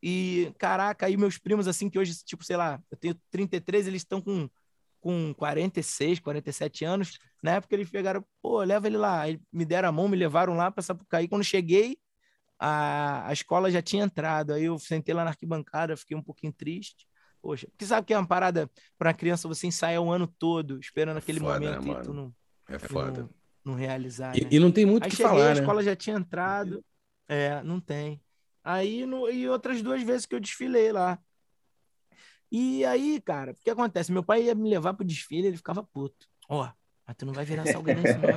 [0.03, 4.01] E, caraca, aí meus primos, assim, que hoje, tipo, sei lá, eu tenho 33, eles
[4.03, 4.51] estão com,
[5.01, 7.19] com 46, 47 anos.
[7.43, 9.23] Na época eles pegaram, pô, leva ele lá.
[9.53, 11.29] Me deram a mão, me levaram lá para Sapucaí.
[11.29, 11.97] Quando cheguei,
[12.59, 14.53] a, a escola já tinha entrado.
[14.53, 17.07] Aí eu sentei lá na arquibancada, fiquei um pouquinho triste.
[17.43, 20.79] Poxa, porque sabe que é uma parada para uma criança você ensaiar o ano todo,
[20.79, 22.33] esperando aquele foda, momento né, e tu não,
[22.69, 23.23] é foda.
[23.23, 23.31] não,
[23.65, 24.39] não realizar.
[24.39, 24.49] E, né?
[24.53, 25.61] e, não tem muito o que cheguei, falar, a né?
[25.61, 26.85] escola já tinha entrado.
[27.29, 28.23] É, não tem.
[28.63, 31.19] Aí, no, e outras duas vezes que eu desfilei lá.
[32.51, 34.13] E aí, cara, o que acontece?
[34.13, 36.29] Meu pai ia me levar pro desfile, ele ficava puto.
[36.49, 36.71] Ó, oh,
[37.07, 38.29] mas tu não vai virar salgueirense, não.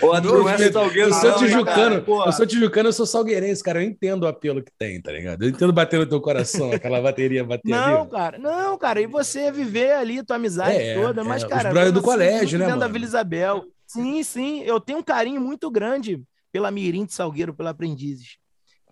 [0.00, 3.82] Pô, tu não é salgueiro, eu sou tijucano, eu sou tijucano, eu sou salgueirense, cara.
[3.82, 5.42] Eu entendo o apelo que tem, tá ligado?
[5.42, 8.10] Eu entendo bater no teu coração, aquela bateria bater Não, ali.
[8.10, 9.00] cara, não, cara.
[9.02, 11.68] E você viver ali tua amizade é, toda, mas, é, cara.
[11.68, 12.80] Os brothers do colégio, né, mano?
[12.80, 13.64] da Vila Isabel.
[13.86, 14.62] Sim, sim.
[14.62, 18.38] Eu tenho um carinho muito grande pela Mirim de Salgueiro, pela Aprendizes.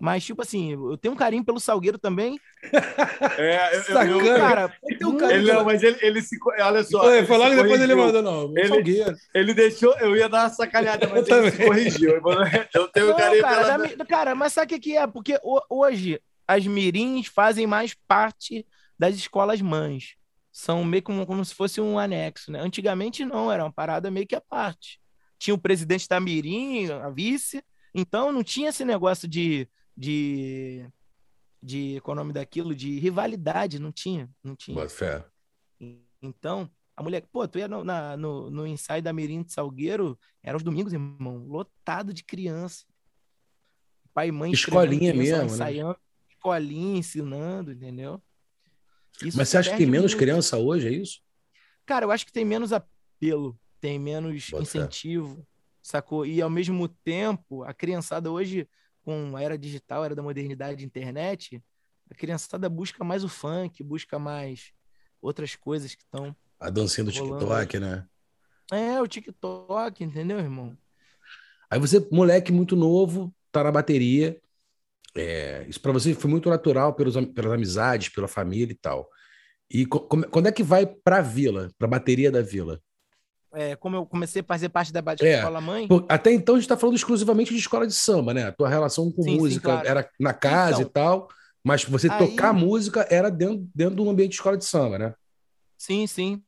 [0.01, 2.41] Mas, tipo assim, eu tenho um carinho pelo Salgueiro também.
[3.39, 4.11] É, eu, Sacana.
[4.11, 5.41] Eu, cara, um carinho.
[5.41, 6.39] Ele, não, mas ele, ele se.
[6.59, 7.03] Olha só.
[7.03, 8.51] Foi, foi logo depois ele mandou, não.
[8.57, 9.17] Ele, Salgueiro.
[9.35, 9.95] ele deixou.
[9.99, 12.11] Eu ia dar uma sacaneada, mas eu ele se corrigiu.
[12.75, 13.97] Eu tenho não, carinho cara, pela...
[13.97, 15.07] da, cara, mas sabe o que é?
[15.07, 18.67] Porque hoje as mirins fazem mais parte
[18.99, 20.15] das escolas mães.
[20.51, 22.61] São meio como, como se fosse um anexo, né?
[22.61, 24.99] Antigamente não, era uma parada meio que à parte.
[25.39, 27.63] Tinha o presidente da Mirim, a vice,
[27.95, 29.69] então não tinha esse negócio de
[30.01, 30.89] de,
[31.63, 32.75] de qual é o nome daquilo?
[32.75, 34.75] De rivalidade, não tinha, não tinha.
[34.75, 35.27] Boa fé.
[36.23, 40.19] Então, a mulher, pô, tu ia no, na, no, no ensaio da Mirim de Salgueiro,
[40.43, 42.87] era os domingos, irmão, lotado de criança.
[44.15, 45.45] Pai e mãe Escolinha mesmo, né?
[45.45, 45.97] ensaiando, né?
[46.31, 48.23] Escolinha, ensinando, entendeu?
[49.23, 50.19] Isso Mas você acha que tem menos muito.
[50.19, 51.21] criança hoje, é isso?
[51.85, 55.43] Cara, eu acho que tem menos apelo, tem menos Boa incentivo, fé.
[55.83, 56.25] sacou?
[56.25, 58.67] E ao mesmo tempo, a criançada hoje
[59.11, 61.61] com a era digital, a era da modernidade, internet,
[62.09, 64.73] a criançada busca mais o funk, busca mais
[65.20, 66.35] outras coisas que estão.
[66.61, 68.07] A dancinha do TikTok, né?
[68.70, 70.79] É, o TikTok, entendeu, irmão?
[71.68, 74.40] Aí você, moleque muito novo, tá na bateria.
[75.16, 79.11] É, isso para você foi muito natural pelos, pelas amizades, pela família e tal.
[79.68, 82.81] E quando é que vai para a vila, para a bateria da vila?
[83.53, 85.89] É, como eu comecei a fazer parte da Bate é, Escola Mãe.
[86.09, 88.45] Até então a gente está falando exclusivamente de escola de samba, né?
[88.45, 89.89] A tua relação com sim, música sim, claro.
[89.89, 91.29] era na casa então, e tal,
[91.65, 92.19] mas você aí...
[92.19, 95.15] tocar música era dentro, dentro de um ambiente de escola de samba, né?
[95.77, 96.43] Sim, sim.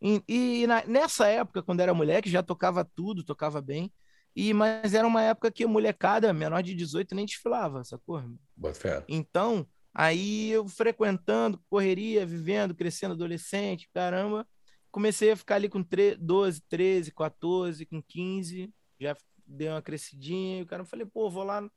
[0.00, 3.92] E, e na, nessa época, quando era moleque, já tocava tudo, tocava bem.
[4.36, 8.22] E, mas era uma época que a molecada, menor de 18, nem desfilava, sacou?
[8.54, 9.02] Boa fé.
[9.08, 14.46] Então, aí eu frequentando, correria, vivendo, crescendo adolescente, caramba
[14.90, 15.84] comecei a ficar ali com
[16.18, 21.44] 12, 13, 14, com 15, já dei uma crescidinha, e o cara falei, pô, vou
[21.44, 21.68] lá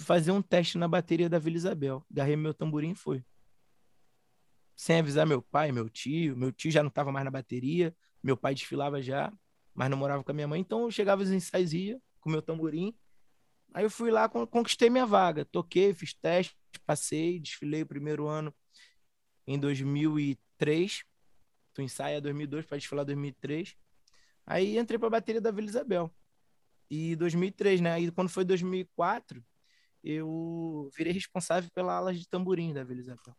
[0.00, 2.04] fazer um teste na bateria da Vila Isabel.
[2.10, 3.24] Garrei meu tamborim e fui.
[4.76, 6.36] Sem avisar meu pai, meu tio.
[6.36, 7.94] Meu tio já não estava mais na bateria.
[8.22, 9.32] Meu pai desfilava já,
[9.74, 10.60] mas não morava com a minha mãe.
[10.60, 12.96] Então eu chegava os ensaios, ia com meu tamborim.
[13.72, 15.44] Aí eu fui lá, conquistei minha vaga.
[15.44, 18.54] Toquei, fiz teste, passei, desfilei o primeiro ano
[19.46, 21.04] em 2003
[21.74, 23.76] tu ensaia 2002 para desfilar 2003.
[24.46, 26.10] Aí entrei para a bateria da Vila Isabel.
[26.90, 28.00] E 2003, né?
[28.00, 29.42] E quando foi 2004,
[30.02, 33.34] eu virei responsável pela ala de tamborim da Vila Isabel.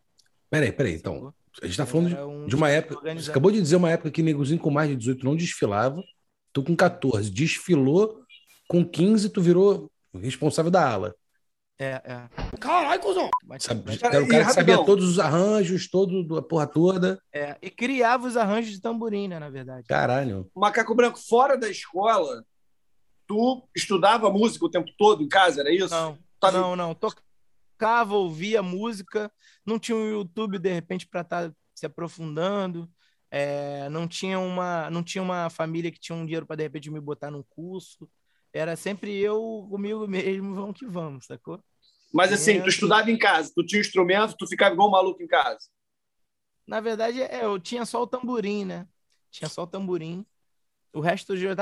[0.50, 1.34] Peraí, peraí, então.
[1.62, 2.95] A gente tá falando de, um de uma época.
[2.98, 3.26] Organizado.
[3.26, 6.04] Você acabou de dizer uma época que negozinho com mais de 18 não desfilava.
[6.52, 8.21] Tu com 14 desfilou,
[8.67, 11.15] com 15 tu virou responsável da ala.
[11.78, 12.58] É, é.
[12.58, 13.30] Caralho, cuzão!
[13.60, 17.22] Sabe, era o cara que sabia todos os arranjos, todo a porra toda.
[17.34, 19.86] É, e criava os arranjos de tamborim, né, na verdade.
[19.88, 20.50] Caralho.
[20.56, 22.46] Macaco Branco, fora da escola,
[23.28, 25.90] tu estudava música o tempo todo em casa, era isso?
[25.90, 26.58] Não, Tava...
[26.58, 26.96] não, não.
[26.96, 29.30] Tocava, ouvia música,
[29.66, 32.90] não tinha um YouTube, de repente, para estar tá se aprofundando.
[33.30, 36.90] É, não tinha uma não tinha uma família que tinha um dinheiro para de repente
[36.92, 38.08] me botar num curso
[38.56, 41.62] era sempre eu comigo mesmo, vamos que vamos, sacou?
[42.13, 45.22] Mas assim, tu estudava em casa, tu tinha um instrumento, tu ficava igual um maluco
[45.22, 45.68] em casa.
[46.65, 48.88] Na verdade, é, eu tinha só o tamborim, né?
[49.30, 50.26] Tinha só o tamborim.
[50.94, 51.54] O resto já,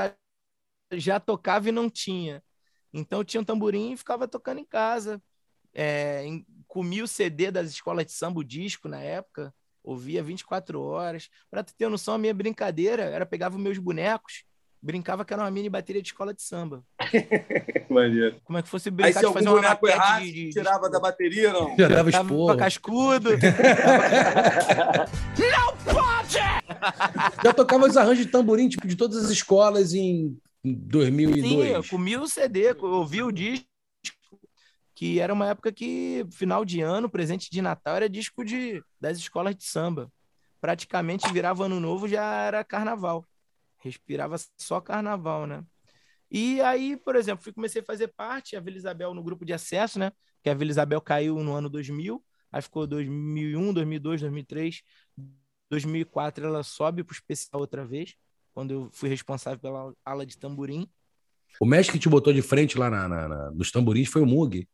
[0.92, 2.40] já tocava e não tinha.
[2.92, 5.20] Então eu tinha um tamborim e ficava tocando em casa.
[5.72, 9.52] É, em, comia o CD das escolas de samba, o disco na época,
[9.82, 11.28] ouvia 24 horas.
[11.50, 14.44] Para tu ter noção, a minha brincadeira era pegava os meus bonecos,
[14.84, 16.84] brincava que era uma mini bateria de escola de samba.
[17.88, 18.36] Maneiro.
[18.44, 20.90] Como é que fosse brincar Aí, se de fazer uma boneco errado, de, de, tirava
[20.90, 21.74] da bateria, não?
[21.76, 22.56] Já dava esporro.
[22.58, 23.30] cascudo.
[25.38, 26.38] não pode!
[27.42, 31.42] Já tocava os arranjos de tamborim, tipo, de todas as escolas em 2002.
[31.42, 33.66] Sim, eu comi o CD, eu ouvi o disco,
[34.94, 39.16] que era uma época que, final de ano, presente de Natal, era disco de, das
[39.16, 40.12] escolas de samba.
[40.60, 43.24] Praticamente virava ano novo, já era carnaval.
[43.84, 45.62] Respirava só carnaval, né?
[46.30, 49.52] E aí, por exemplo, fui, comecei a fazer parte, a Vila Isabel no grupo de
[49.52, 50.10] acesso, né?
[50.42, 54.82] Que a Vila Isabel caiu no ano 2000, aí ficou 2001, 2002, 2003,
[55.70, 58.16] 2004 ela sobe para o especial outra vez
[58.54, 60.88] quando eu fui responsável pela ala de tamborim.
[61.60, 64.26] O mestre que te botou de frente lá na, na, na nos tamborins foi o
[64.26, 64.66] Mug.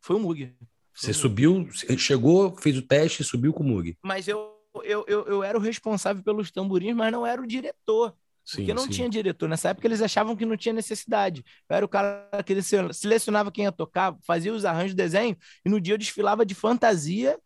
[0.00, 0.54] Foi o Mug.
[0.92, 1.68] Você subiu,
[1.98, 3.96] chegou, fez o teste e subiu com o Mug.
[4.02, 8.16] Mas eu, eu, eu, eu era o responsável pelos tamborins, mas não era o diretor.
[8.46, 8.90] Sim, porque não sim.
[8.90, 9.48] tinha diretor.
[9.48, 11.44] Nessa época eles achavam que não tinha necessidade.
[11.68, 12.54] Eu era o cara que
[12.92, 16.54] selecionava quem ia tocar, fazia os arranjos de desenho, e no dia eu desfilava de
[16.54, 17.36] fantasia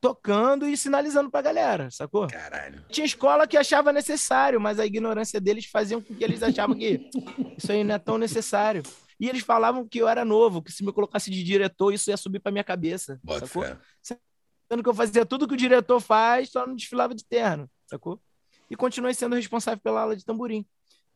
[0.00, 2.26] tocando e sinalizando pra galera, sacou?
[2.28, 2.82] Caralho.
[2.88, 7.10] Tinha escola que achava necessário, mas a ignorância deles fazia com que eles achavam que
[7.58, 8.82] isso aí não é tão necessário.
[9.18, 12.16] E eles falavam que eu era novo, que se me colocasse de diretor, isso ia
[12.16, 13.64] subir pra minha cabeça, Bota sacou?
[13.64, 13.76] Fé.
[14.02, 18.22] Sendo que eu fazia tudo que o diretor faz, só não desfilava de terno, sacou?
[18.70, 20.64] E continuei sendo responsável pela aula de tamborim.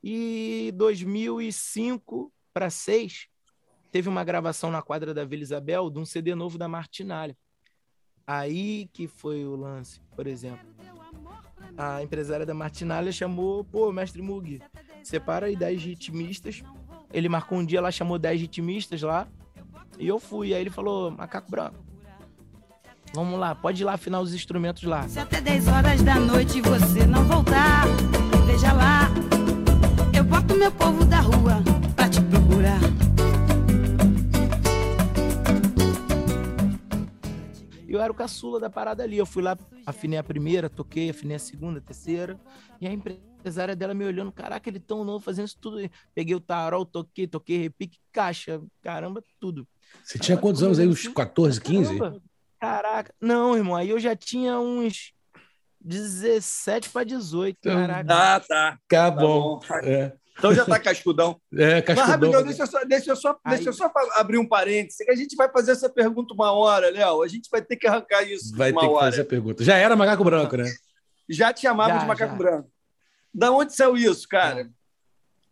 [0.03, 3.29] E 2005 para 6
[3.93, 7.37] teve uma gravação na quadra da Vila Isabel de um CD novo da Martinalha.
[8.27, 10.67] Aí que foi o lance, por exemplo.
[11.77, 14.61] A empresária da Martinalha chamou, pô, mestre Mug,
[15.03, 16.63] separa aí 10 ritmistas.
[17.13, 19.29] Ele marcou um dia, ela chamou 10 ritmistas lá.
[19.99, 20.55] E eu fui.
[20.55, 21.84] Aí ele falou, macaco branco.
[23.15, 25.07] Vamos lá, pode ir lá afinar os instrumentos lá.
[25.07, 27.85] Se até 10 horas da noite você não voltar,
[28.45, 29.09] veja lá.
[30.13, 31.63] Eu boto meu povo da rua
[31.95, 32.81] pra te procurar.
[37.87, 39.17] eu era o caçula da parada ali.
[39.17, 42.37] Eu fui lá, afinei a primeira, toquei, afinei a segunda, a terceira.
[42.81, 45.79] E a empresária dela me olhando, caraca, ele tão novo fazendo isso tudo.
[46.13, 49.69] Peguei o tarol, toquei, toquei repique, caixa, caramba, tudo.
[50.03, 50.89] Você tinha quantos anos aí?
[50.89, 51.99] Uns 14, 15?
[51.99, 52.23] Caramba,
[52.65, 53.15] caraca.
[53.21, 55.13] Não, irmão, aí eu já tinha uns
[55.81, 58.15] 17 para 18, caraca.
[58.15, 58.79] Ah, tá.
[58.89, 59.59] Tá bom.
[59.59, 59.89] Tá bom.
[59.89, 60.13] É.
[60.37, 61.41] Então já tá cascudão.
[61.53, 61.97] É, cascudão.
[61.97, 65.09] Mas rapidão, deixa eu só, deixa eu só, deixa eu só abrir um parênteses.
[65.09, 67.23] A gente vai fazer essa pergunta uma hora, Léo.
[67.23, 68.57] A gente vai ter que arrancar isso.
[68.57, 69.05] Vai ter que hora.
[69.05, 69.63] fazer a pergunta.
[69.63, 70.65] Já era macaco branco, né?
[71.29, 72.39] Já te chamava de macaco já.
[72.39, 72.71] branco.
[73.33, 74.63] Da onde saiu isso, cara?
[74.63, 74.69] É.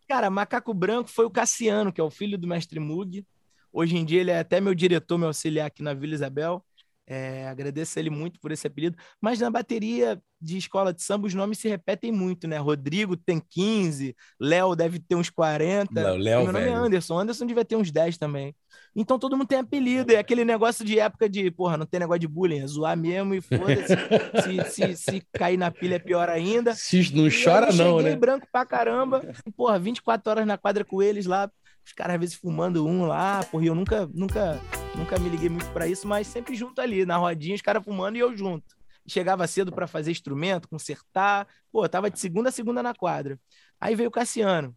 [0.07, 3.25] Cara, macaco branco foi o Cassiano, que é o filho do mestre Mug.
[3.71, 6.63] Hoje em dia ele é até meu diretor, meu auxiliar aqui na Vila Isabel.
[7.05, 8.97] É, agradeço ele muito por esse apelido.
[9.21, 12.57] Mas na bateria de escola de samba, os nomes se repetem muito, né?
[12.57, 16.01] Rodrigo tem 15, Léo deve ter uns 40.
[16.01, 17.19] Léo, Léo, meu nome é Anderson.
[17.19, 18.55] Anderson devia ter uns 10 também.
[18.95, 20.13] Então todo mundo tem apelido.
[20.13, 23.33] É aquele negócio de época de, porra, não tem negócio de bullying, é zoar mesmo
[23.33, 24.63] e foda-se.
[24.65, 26.73] se, se, se cair na pilha é pior ainda.
[26.73, 28.15] Se não chora, não, né?
[28.15, 29.21] branco pra caramba.
[29.55, 31.49] Porra, 24 horas na quadra com eles lá
[31.85, 34.59] os caras às vezes fumando um lá, porra, eu nunca, nunca,
[34.95, 38.15] nunca me liguei muito para isso, mas sempre junto ali, na rodinha, os caras fumando
[38.15, 38.75] e eu junto.
[39.05, 43.39] Chegava cedo para fazer instrumento, consertar, pô, tava de segunda a segunda na quadra.
[43.79, 44.75] Aí veio o Cassiano.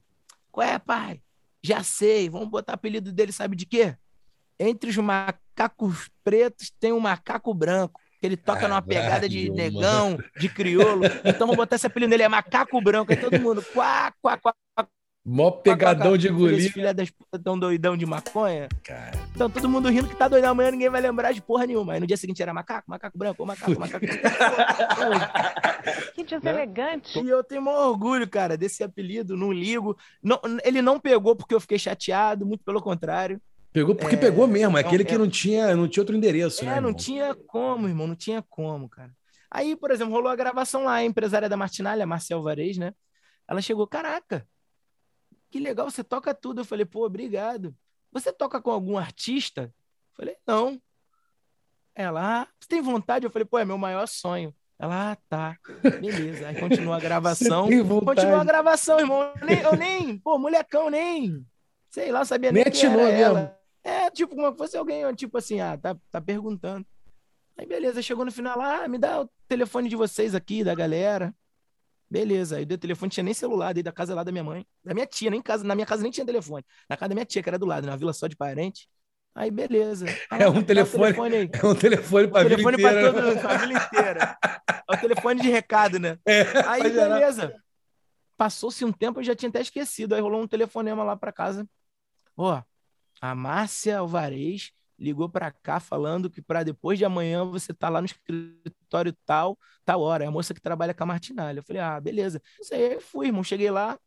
[0.51, 1.23] Qual é, pai?
[1.63, 3.97] Já sei, vamos botar apelido dele, sabe de quê?
[4.59, 10.19] Entre os macacos pretos tem um macaco branco que ele toca numa pegada de negão,
[10.39, 11.05] de crioulo.
[11.25, 13.13] Então vamos botar esse apelido dele, é macaco branco.
[13.13, 14.55] Aí todo mundo, quá, quá, quá,
[15.29, 16.69] Mó pegadão de guri.
[16.69, 18.69] Filha das putas tão doidão de maconha.
[18.85, 19.19] Cara.
[19.35, 21.95] Então todo mundo rindo que tá doidão amanhã, ninguém vai lembrar de porra nenhuma.
[21.95, 24.07] Aí no dia seguinte era macaco, macaco branco, macaco, macaco.
[26.15, 27.19] que deselegante.
[27.19, 29.99] E eu tenho maior orgulho, cara, desse apelido, não ligo.
[30.23, 33.43] Não, ele não pegou porque eu fiquei chateado, muito pelo contrário.
[33.73, 36.77] Pegou porque é, pegou mesmo, aquele que não tinha, não tinha outro endereço, é, né?
[36.77, 39.11] É, não tinha como, irmão, não tinha como, cara.
[39.51, 42.93] Aí, por exemplo, rolou a gravação lá, a empresária da Martinalha, a Marcel Varez, né?
[43.49, 44.47] Ela chegou, caraca,
[45.51, 46.61] que legal, você toca tudo.
[46.61, 47.75] Eu falei, pô, obrigado.
[48.13, 49.63] Você toca com algum artista?
[49.63, 50.81] Eu falei, não.
[51.95, 53.25] Ela, ah, você tem vontade?
[53.25, 54.55] Eu falei, pô, é meu maior sonho.
[54.79, 55.57] Ela, ah, tá.
[56.01, 56.49] Beleza.
[56.49, 57.69] Aí continua a gravação.
[58.05, 59.33] Continua a gravação, irmão.
[59.41, 61.47] Eu nem, eu nem, pô, molecão, nem.
[61.89, 62.63] Sei lá, sabia nem.
[62.63, 63.19] Nem atinou mesmo.
[63.19, 63.59] Ela.
[63.83, 66.85] É, tipo, como se fosse alguém, tipo assim, ah, tá, tá perguntando.
[67.57, 70.75] Aí beleza, chegou no final lá, ah, me dá o telefone de vocês aqui, da
[70.75, 71.35] galera.
[72.09, 74.65] Beleza, aí deu telefone, tinha nem celular, dei da casa lá da minha mãe.
[74.85, 76.65] Da minha tia, nem casa, na minha casa nem tinha telefone.
[76.89, 78.89] Na casa da minha tia, que era do lado, na vila só de parente.
[79.35, 80.07] Aí beleza.
[80.31, 83.79] Ah, é um telefone, telefone é um telefone para a telefone para toda a família
[83.79, 84.39] inteira.
[84.69, 86.19] É o telefone de recado, né?
[86.25, 87.55] É, aí beleza.
[88.37, 90.15] Passou-se um tempo, eu já tinha até esquecido.
[90.15, 91.69] Aí rolou um telefonema lá para casa.
[92.37, 92.63] Ó,
[93.21, 98.01] a Márcia Alvarez ligou para cá falando que para depois de amanhã você tá lá
[98.01, 100.25] no escritório tal, tal hora.
[100.25, 101.59] É a moça que trabalha com a Martinalha.
[101.59, 102.41] Eu falei, ah, beleza.
[102.61, 103.45] Isso aí, fui, irmão.
[103.45, 103.99] Cheguei lá,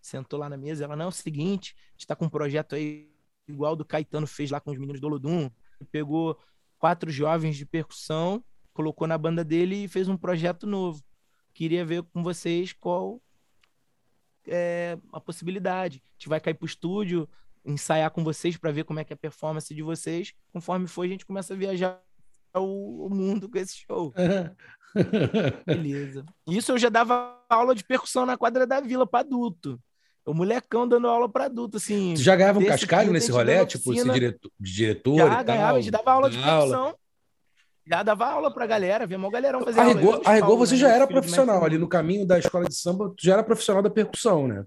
[0.00, 0.84] sentou lá na mesa.
[0.84, 3.10] Ela, não, é o seguinte, a gente tá com um projeto aí
[3.48, 5.50] igual do Caetano fez lá com os meninos do Olodum.
[5.90, 6.38] Pegou
[6.78, 11.02] quatro jovens de percussão, colocou na banda dele e fez um projeto novo.
[11.52, 13.20] Queria ver com vocês qual
[14.46, 16.02] é a possibilidade.
[16.04, 17.28] A gente vai cair pro estúdio,
[17.64, 20.32] ensaiar com vocês para ver como é que é a performance de vocês.
[20.52, 22.00] Conforme for, a gente começa a viajar
[22.54, 24.12] o, o mundo com esse show.
[25.66, 26.24] Beleza.
[26.48, 29.80] Isso eu já dava aula de percussão na quadra da vila para adulto.
[30.24, 32.14] O molecão dando aula para adulto, assim.
[32.14, 35.90] Tu já ganhava um cascalho nesse rolê, tipo, ser diretor, diretor já ganhava, a gente
[35.90, 36.82] dava aula de percussão.
[36.82, 36.96] Aula.
[37.86, 40.22] Já dava aula pra galera, via o galerão fazer arregou, aula.
[40.26, 40.80] Arregou, você né?
[40.80, 43.90] já era profissional ali no caminho da escola de samba, tu já era profissional da
[43.90, 44.64] percussão, né?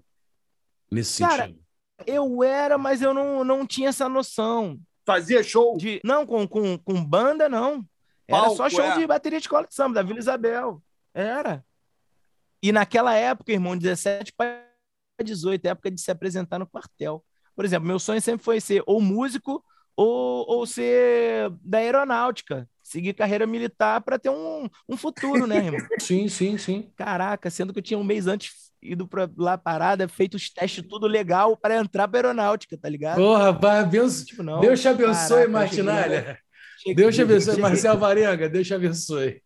[0.90, 1.63] Nesse Cara, sentido.
[2.06, 4.78] Eu era, mas eu não, não tinha essa noção.
[5.06, 5.76] Fazia show?
[5.76, 7.84] De, não, com, com, com banda, não.
[8.26, 8.98] Era Palco, só show é.
[8.98, 10.82] de bateria de escola de samba, da Vila Isabel.
[11.12, 11.64] Era.
[12.62, 14.64] E naquela época, irmão, 17 para
[15.22, 17.24] 18, época de se apresentar no quartel.
[17.54, 19.64] Por exemplo, meu sonho sempre foi ser ou músico
[19.96, 25.80] ou, ou ser da aeronáutica seguir carreira militar para ter um, um futuro, né, irmão?
[25.98, 26.92] sim, sim, sim.
[26.94, 30.84] Caraca, sendo que eu tinha um mês antes ido para lá parada, feito os testes
[30.86, 33.16] tudo legal para entrar para aeronáutica, tá ligado?
[33.16, 36.38] Porra, Deus, tipo, não, Deus te abençoe, Martinalha.
[36.94, 39.42] Deus te abençoe, Marcel Varenga, Deus te abençoe.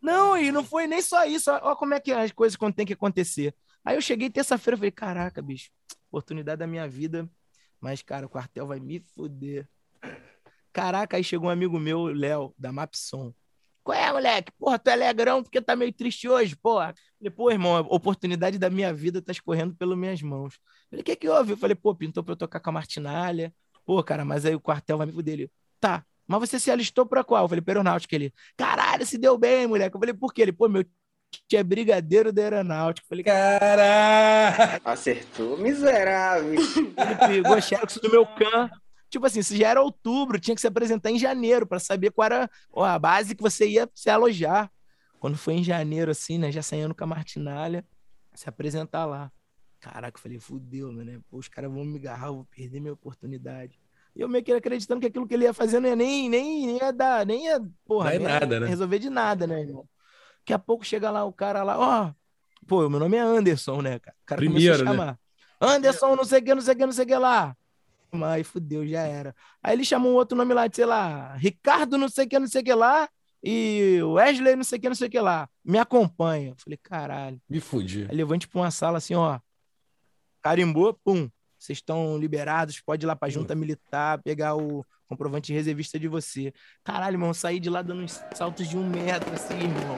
[0.00, 2.84] Não, e não foi nem só isso, olha como é que as coisas quando tem
[2.84, 3.54] que acontecer.
[3.84, 5.70] Aí eu cheguei terça-feira e falei, caraca, bicho,
[6.08, 7.28] oportunidade da minha vida,
[7.80, 9.66] mas, cara, o quartel vai me foder.
[10.72, 13.32] Caraca, aí chegou um amigo meu, Léo, da Mapson.
[13.82, 14.52] Qual é, moleque?
[14.58, 16.94] Porra, tu é alegrão porque tá meio triste hoje, porra.
[17.18, 20.58] Falei, pô, irmão, a oportunidade da minha vida tá escorrendo pelas minhas mãos.
[20.88, 21.52] Falei, o que que houve?
[21.52, 23.52] Eu falei, pô, pintou pra eu tocar com a Martinalha.
[23.84, 25.34] Pô, cara, mas aí o quartel vai me fuder.
[25.34, 27.44] Ele, tá, mas você se alistou pra qual?
[27.44, 28.14] Eu falei, pra aeronáutica.
[28.14, 29.96] Ele, caralho, se deu bem, moleque.
[29.96, 30.42] Eu falei, por quê?
[30.42, 30.84] Ele, pô, meu
[31.48, 33.04] tio é brigadeiro da aeronáutica.
[33.04, 34.80] Eu falei, caralho.
[34.84, 36.54] Acertou, miserável.
[36.54, 38.70] Ele pegou xerox do meu can
[39.12, 42.24] Tipo assim, se já era outubro, tinha que se apresentar em janeiro para saber qual
[42.24, 44.72] era a base que você ia se alojar.
[45.20, 46.50] Quando foi em janeiro, assim, né?
[46.50, 47.84] Já saindo com a Martinalha,
[48.32, 49.30] se apresentar lá.
[49.78, 51.20] Caraca, eu falei, fudeu, né?
[51.28, 53.78] Pô, os caras vão me agarrar, eu vou perder minha oportunidade.
[54.16, 56.66] E eu meio que acreditando que aquilo que ele ia fazer não ia nem, nem,
[56.66, 58.66] nem ia dar, nem ia, porra, não é nada, né?
[58.66, 59.86] resolver de nada, né, irmão?
[60.38, 63.82] Daqui a pouco chega lá o cara lá, ó, oh, pô, meu nome é Anderson,
[63.82, 64.16] né, cara?
[64.22, 65.12] O cara Primeiro, começou a chamar.
[65.12, 65.18] Né?
[65.60, 67.56] Anderson, não sei o que, não sei o que, não sei o que lá.
[68.20, 69.34] Aí fudeu, já era.
[69.62, 72.38] Aí ele chamou um outro nome lá, de, sei lá, Ricardo não sei o que,
[72.38, 73.08] não sei o que lá,
[73.42, 75.48] e Wesley não sei o que, não sei o que lá.
[75.64, 76.54] Me acompanha.
[76.58, 77.40] Falei, caralho.
[77.48, 78.06] Me fudi.
[78.10, 79.40] Aí levante pra uma sala assim, ó.
[80.42, 81.30] Carimbou, pum.
[81.58, 86.08] Vocês estão liberados, pode ir lá pra junta militar, pegar o comprovante de reservista de
[86.08, 86.52] você.
[86.82, 89.96] Caralho, irmão, saí de lá dando uns saltos de um metro, assim, irmão.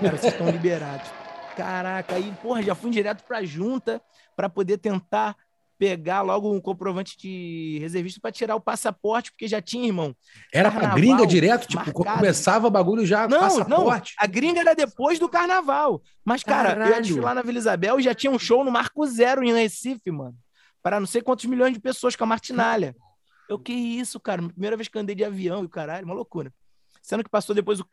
[0.00, 1.08] Cara, vocês estão liberados.
[1.56, 4.00] Caraca, aí, porra, já fui direto pra junta
[4.36, 5.34] para poder tentar
[5.78, 10.14] pegar logo um comprovante de reservista para tirar o passaporte, porque já tinha, irmão.
[10.52, 11.66] Era para gringa direto?
[11.66, 12.18] Tipo, marcado.
[12.18, 14.14] começava o bagulho já, não, passaporte?
[14.16, 16.02] Não, a gringa era depois do carnaval.
[16.24, 16.90] Mas, cara, Caralho.
[16.90, 19.52] eu ia desfilar na Vila Isabel e já tinha um show no Marco Zero em
[19.52, 20.36] Recife, mano.
[20.82, 22.94] Para não sei quantos milhões de pessoas com a Martinalha.
[23.48, 24.42] Eu, que isso, cara?
[24.42, 26.52] Primeira vez que andei de avião e caralho, uma loucura.
[27.02, 27.86] Sendo que passou depois o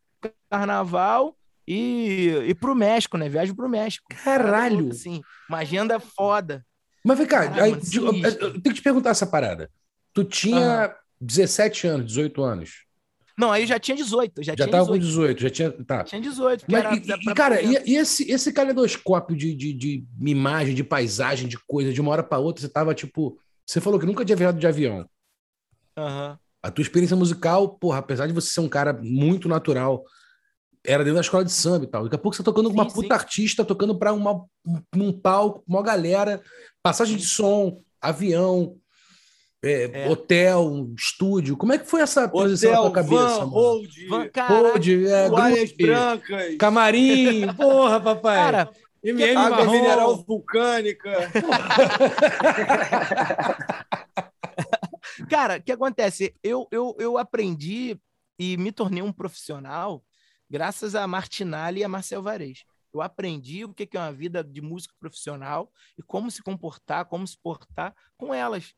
[0.50, 3.30] carnaval e, e pro México, né?
[3.30, 4.08] Viagem pro México.
[4.24, 4.90] Caralho!
[4.90, 6.66] Assim, uma agenda foda.
[7.04, 9.70] Mas vem cá, aí, eu, eu, tenho que te perguntar essa parada.
[10.14, 10.94] Tu tinha uhum.
[11.20, 12.84] 17 anos, 18 anos.
[13.38, 14.44] Não, aí eu já tinha 18.
[14.44, 15.02] Já, já tinha tava 18.
[15.02, 15.72] com 18, já tinha.
[15.72, 16.04] Tá.
[16.04, 16.66] Tinha 18.
[16.68, 20.84] Mas, era, e, e cara, e, e, esse, esse caleidoscópio de, de, de imagem, de
[20.84, 23.38] paisagem, de coisa, de uma hora para outra, você tava tipo.
[23.66, 25.08] Você falou que nunca tinha viajado de avião.
[25.98, 26.38] Uhum.
[26.62, 30.04] A tua experiência musical, porra, apesar de você ser um cara muito natural,
[30.86, 32.04] era dentro da escola de samba e tal.
[32.04, 33.14] Daqui a pouco você tá tocando com uma puta sim.
[33.14, 34.44] artista, tocando para uma,
[34.96, 36.42] um palco, uma galera,
[36.82, 38.76] passagem de som, avião,
[39.64, 40.10] é, é.
[40.10, 41.56] hotel, estúdio.
[41.56, 43.40] Como é que foi essa posição na tua cabeça?
[43.40, 46.58] Van, hold, van, hold é, brancas.
[46.60, 48.36] Camarim, porra, papai.
[48.36, 48.70] Cara,
[49.02, 49.72] MM água marrom.
[49.72, 51.12] mineral vulcânica.
[55.30, 56.34] Cara, o que acontece?
[56.44, 57.98] Eu, eu, eu aprendi
[58.38, 60.04] e me tornei um profissional
[60.54, 62.64] graças a Martinalli e a Marcel Varese.
[62.94, 67.26] Eu aprendi o que é uma vida de músico profissional e como se comportar, como
[67.26, 68.72] se portar com elas.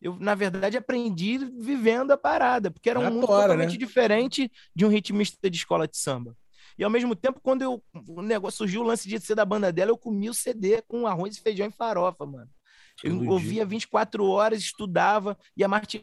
[0.00, 3.76] Eu, na verdade, aprendi vivendo a parada, porque era um mundo totalmente né?
[3.76, 6.34] diferente de um ritmista de escola de samba.
[6.78, 9.70] E ao mesmo tempo, quando eu, o negócio surgiu o lance de ser da banda
[9.70, 12.48] dela, eu comia o CD com arroz e feijão e farofa, mano.
[13.02, 16.02] Eu ouvia 24 horas, estudava, e a Martin.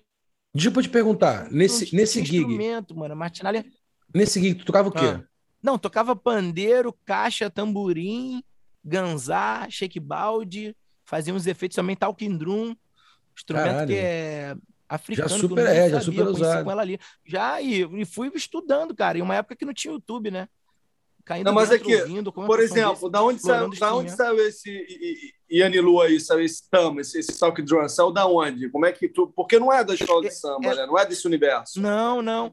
[0.53, 2.37] Deixa eu te perguntar, nesse, nesse gig.
[2.37, 3.13] instrumento, mano.
[3.13, 3.65] A Martinalha.
[4.13, 5.05] Nesse gig, tu tocava o quê?
[5.05, 5.23] Ah.
[5.61, 8.43] Não, tocava pandeiro, caixa, tamborim,
[8.83, 12.75] ganzá, shake balde, fazia uns efeitos também, talking drum,
[13.35, 13.87] instrumento Caralho.
[13.87, 14.55] que é
[14.89, 15.29] africano.
[15.29, 16.63] Já super é, já super usado.
[16.63, 16.99] Com ela ali.
[17.25, 20.47] Já, e, e fui estudando, cara, em uma época que não tinha YouTube, né?
[21.23, 24.39] Caindo não, mas aqui, é ouvindo, por exemplo, desse, da onde, saiu, da onde saiu
[24.39, 28.69] esse Yanilu aí, saiu esse tama, esse, esse talk drum, saiu da onde?
[28.69, 29.27] Como é que tu...
[29.27, 30.85] Porque não é da escola de é, samba, é, né?
[30.87, 31.79] Não é desse universo.
[31.79, 32.51] Não, não.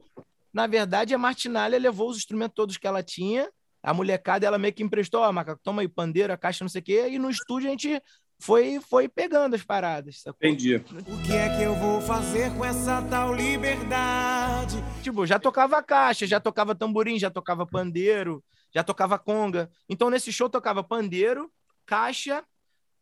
[0.52, 3.48] Na verdade, a Martinalha levou os instrumentos todos que ela tinha.
[3.82, 6.80] A molecada, ela meio que emprestou, ó, macaco, toma aí, pandeiro, a caixa, não sei
[6.80, 7.08] o quê.
[7.10, 8.02] E no estúdio a gente
[8.40, 10.20] foi, foi pegando as paradas.
[10.20, 10.38] Sacou?
[10.42, 10.76] Entendi.
[10.76, 14.76] O que é que eu vou fazer com essa tal liberdade?
[15.02, 18.42] Tipo, já tocava caixa, já tocava tamborim, já tocava pandeiro,
[18.74, 19.70] já tocava conga.
[19.88, 21.50] Então, nesse show, tocava pandeiro,
[21.86, 22.44] caixa,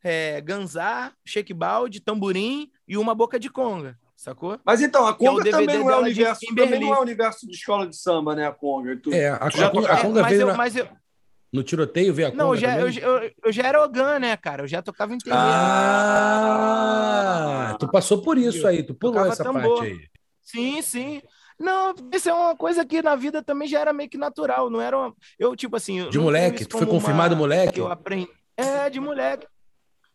[0.03, 4.59] é, ganzá, shake balde, tamborim e uma boca de conga sacou?
[4.65, 7.55] Mas então, a é Conga é também, não é universo, também não é universo de
[7.55, 8.47] escola de samba, né?
[8.47, 8.97] A Conga.
[8.97, 10.55] Tu, é, a, a, a, a Conga veio eu, na...
[10.55, 10.89] mas eu...
[11.53, 14.37] no tiroteio, veio a Conga Não, eu já, eu, eu, eu, já era Ogan, né,
[14.37, 14.63] cara?
[14.65, 16.57] Eu já tocava em Ah,
[17.79, 19.79] tu passou por isso aí, tu pulou essa tambor.
[19.79, 20.01] parte aí.
[20.43, 21.23] Sim, sim.
[21.59, 24.81] Não, isso é uma coisa que na vida também já era meio que natural, não
[24.81, 25.15] era uma...
[25.39, 26.09] Eu, tipo assim...
[26.11, 26.67] De moleque?
[26.67, 27.41] Tu foi confirmado uma...
[27.41, 27.81] moleque?
[27.81, 28.29] Eu aprendi...
[28.57, 29.47] É, de moleque.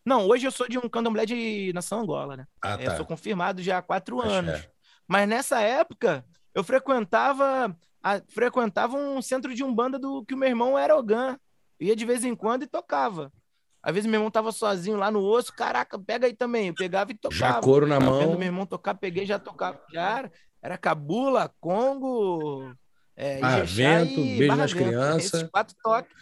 [0.04, 2.46] Não, hoje eu sou de um candomblé de nação Angola, né?
[2.60, 2.84] Ah, tá.
[2.84, 4.60] Eu sou confirmado já há quatro Acho anos.
[4.60, 4.70] É.
[5.06, 6.24] Mas nessa época,
[6.54, 11.36] eu frequentava, a, frequentava um centro de umbanda do que o meu irmão era Ogã.
[11.80, 13.32] Ia de vez em quando e tocava.
[13.82, 16.68] Às vezes meu irmão tava sozinho lá no osso, caraca, pega aí também.
[16.68, 17.38] Eu pegava e tocava.
[17.38, 18.36] Já couro na mão.
[18.36, 19.80] Meu irmão tocar, peguei já tocava.
[19.92, 20.32] Já era,
[20.62, 22.72] era cabula, congo,
[23.16, 25.34] é, ah, vento, beijo nas crianças.
[25.34, 26.12] Esses quatro toques.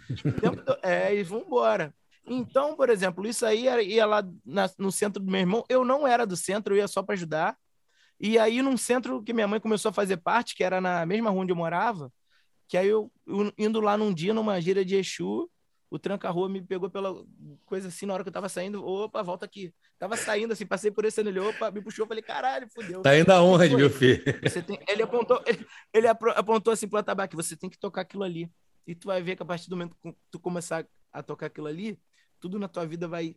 [0.82, 1.94] é, e vambora.
[2.32, 5.64] Então, por exemplo, isso aí ia lá na, no centro do meu irmão.
[5.68, 7.58] Eu não era do centro, eu ia só para ajudar.
[8.20, 11.30] E aí, num centro que minha mãe começou a fazer parte, que era na mesma
[11.30, 12.12] rua onde eu morava,
[12.68, 15.50] que aí eu, eu indo lá num dia, numa gira de Exu,
[15.90, 17.12] o tranca-rua me pegou pela
[17.66, 19.74] coisa assim, na hora que eu tava saindo, opa, volta aqui.
[19.98, 23.02] Tava saindo assim, passei por esse ele, opa, me puxou, falei, caralho, fudeu.
[23.02, 24.22] Tá indo aonde, meu filho?
[24.64, 24.78] Tem...
[24.86, 28.48] Ele apontou, ele, ele apontou assim pro tabaco, você tem que tocar aquilo ali.
[28.86, 31.66] E tu vai ver que a partir do momento que tu começar a tocar aquilo
[31.66, 31.98] ali,
[32.40, 33.36] tudo na tua vida vai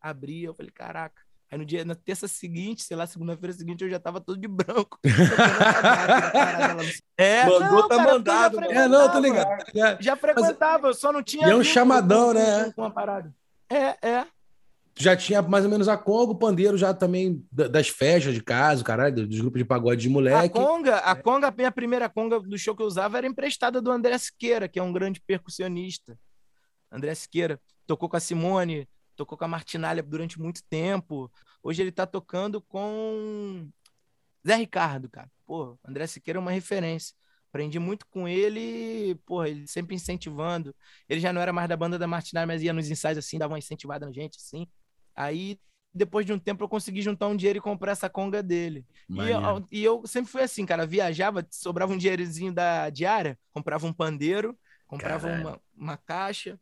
[0.00, 0.44] abrir.
[0.44, 1.22] Eu falei, caraca.
[1.52, 4.48] Aí no dia, na terça seguinte, sei lá, segunda-feira seguinte, eu já tava todo de
[4.48, 4.98] branco.
[7.14, 8.64] é, Mandou, não, tá cara, mandado.
[8.64, 9.62] É, não, tô ligado.
[10.00, 11.46] Já frequentava, eu só não tinha.
[11.46, 12.72] E é um chamadão, né?
[12.74, 13.30] Com uma parada.
[13.68, 14.26] É, é.
[14.98, 18.82] Já tinha mais ou menos a conga, o pandeiro já também das festas de casa,
[18.82, 20.58] caralho, dos grupos de pagode de moleque.
[20.58, 23.80] A conga, a conga, a minha primeira conga do show que eu usava era emprestada
[23.80, 26.18] do André Siqueira, que é um grande percussionista.
[26.90, 31.30] André Siqueira tocou com a Simone, tocou com a Martinalha durante muito tempo.
[31.62, 33.68] Hoje ele tá tocando com
[34.46, 35.30] Zé Ricardo, cara.
[35.46, 37.14] Pô, André Siqueira é uma referência.
[37.48, 40.74] Aprendi muito com ele, pô, ele sempre incentivando.
[41.08, 43.52] Ele já não era mais da banda da Martinalha, mas ia nos ensaios assim, dava
[43.52, 44.66] uma incentivada na gente, assim.
[45.14, 45.60] Aí,
[45.92, 48.86] depois de um tempo, eu consegui juntar um dinheiro e comprar essa conga dele.
[49.10, 53.86] E eu, e eu, sempre fui assim, cara, viajava, sobrava um dinheirozinho da diária, comprava
[53.86, 56.58] um pandeiro, comprava uma, uma caixa,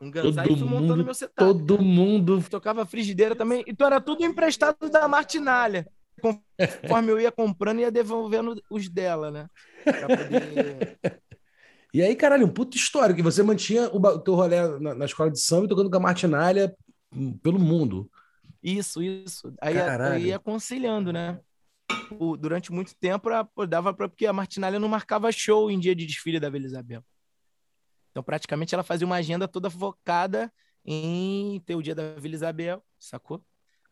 [0.00, 1.38] um todo mundo, meu setup.
[1.38, 2.42] Todo mundo.
[2.48, 3.64] Tocava frigideira também.
[3.66, 5.86] Então era tudo emprestado da Martinalha.
[6.20, 9.48] Conforme eu ia comprando, ia devolvendo os dela, né?
[9.84, 10.98] Poder...
[11.94, 13.18] E aí, caralho, um puto histórico.
[13.18, 16.00] Que você mantinha o teu rolê na, na escola de samba e tocando com a
[16.00, 16.74] Martinalha
[17.14, 18.10] hum, pelo mundo.
[18.60, 19.54] Isso, isso.
[19.60, 21.38] Aí eu ia aconselhando, né?
[22.18, 23.28] O, durante muito tempo
[23.68, 27.04] dava para porque a Martinalha não marcava show em dia de desfile da Vila Isabel.
[28.14, 30.52] Então, praticamente, ela fazia uma agenda toda focada
[30.84, 33.42] em ter o dia da Vila Isabel, sacou?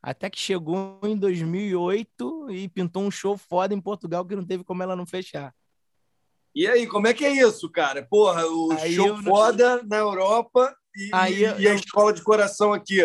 [0.01, 4.63] Até que chegou em 2008 e pintou um show foda em Portugal que não teve
[4.63, 5.53] como ela não fechar.
[6.55, 8.07] E aí, como é que é isso, cara?
[8.09, 9.23] Porra, o aí show eu...
[9.25, 11.59] foda na Europa e, aí eu...
[11.59, 13.01] e a escola de coração aqui.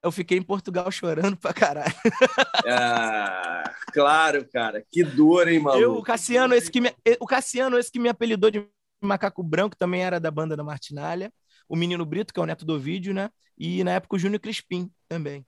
[0.00, 1.94] Eu fiquei em Portugal chorando pra caralho.
[2.70, 4.84] Ah, claro, cara.
[4.90, 5.82] Que dor, hein, maluco?
[5.82, 8.68] Eu, o Cassiano, esse que me, o Cassiano, esse que me apelidou de
[9.00, 11.32] Macaco Branco também era da banda da Martinalha.
[11.68, 13.30] O Menino Brito, que é o neto do Ovídio, né?
[13.56, 15.46] E na época o Júnior Crispim também.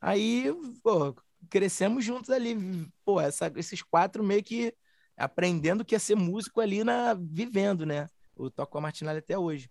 [0.00, 0.46] Aí,
[0.82, 1.14] pô,
[1.48, 2.56] crescemos juntos ali.
[3.04, 4.74] Pô, essa, esses quatro meio que
[5.16, 8.06] aprendendo que ia ser músico ali na vivendo, né?
[8.36, 9.70] Eu toco com a Martinalha até hoje.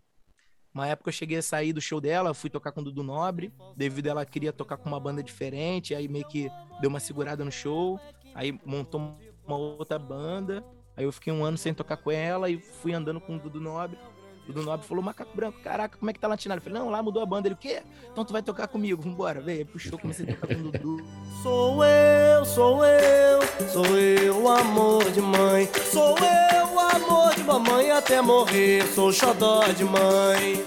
[0.73, 3.51] Uma época eu cheguei a sair do show dela, fui tocar com o Dudu Nobre,
[3.75, 6.47] devido a ela queria tocar com uma banda diferente, aí meio que
[6.79, 7.99] deu uma segurada no show,
[8.35, 10.63] aí montou uma outra banda,
[10.99, 13.59] aí eu fiquei um ano sem tocar com ela e fui andando com o Dudu
[13.59, 13.97] Nobre.
[14.43, 16.59] O Dudu Nobre falou, Macaco Branco, caraca, como é que tá latinado?
[16.59, 17.47] Eu falei, não, lá mudou a banda.
[17.47, 17.81] Ele, o quê?
[18.11, 19.41] Então tu vai tocar comigo, vambora.
[19.45, 20.97] Aí puxou, comecei a tocar com o Dudu.
[21.41, 23.39] Sou eu, sou eu,
[23.69, 25.69] sou eu, amor de mãe.
[25.89, 28.85] Sou eu, amor de mamãe até morrer.
[28.87, 30.65] Sou xodó de mãe.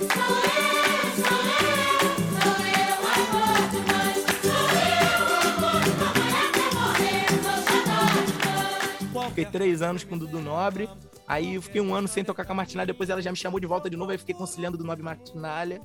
[9.33, 10.91] Fiquei três anos com o Dudu Nobre.
[11.27, 12.89] Aí eu fiquei um ano sem tocar com a Martinalha.
[12.89, 14.13] Depois ela já me chamou de volta de novo.
[14.13, 15.81] Aí fiquei conciliando do Nobre Martinalha.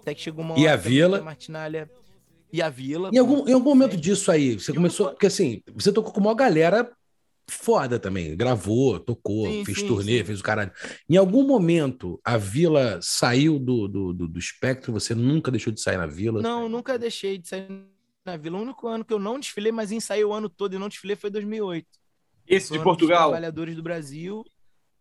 [0.00, 1.20] Até que chegou uma E a hora Vila?
[1.20, 1.90] Martinalha
[2.50, 3.10] e a Vila.
[3.12, 5.10] Em algum, em algum momento disso aí, você começou.
[5.10, 6.90] Porque assim, você tocou com uma galera
[7.46, 8.34] foda também.
[8.34, 10.24] Gravou, tocou, Sim, fez sim, turnê, sim.
[10.24, 10.72] fez o caralho.
[11.06, 15.82] Em algum momento, a vila saiu do, do, do, do espectro, você nunca deixou de
[15.82, 16.40] sair na vila?
[16.40, 17.68] Não, nunca deixei de sair
[18.24, 18.58] na Vila.
[18.58, 21.14] O único ano que eu não desfilei, mas ensaiei o ano todo e não desfilei
[21.14, 21.86] foi 2008.
[22.48, 23.28] Esse de Portugal.
[23.30, 24.44] Trabalhadores do Brasil,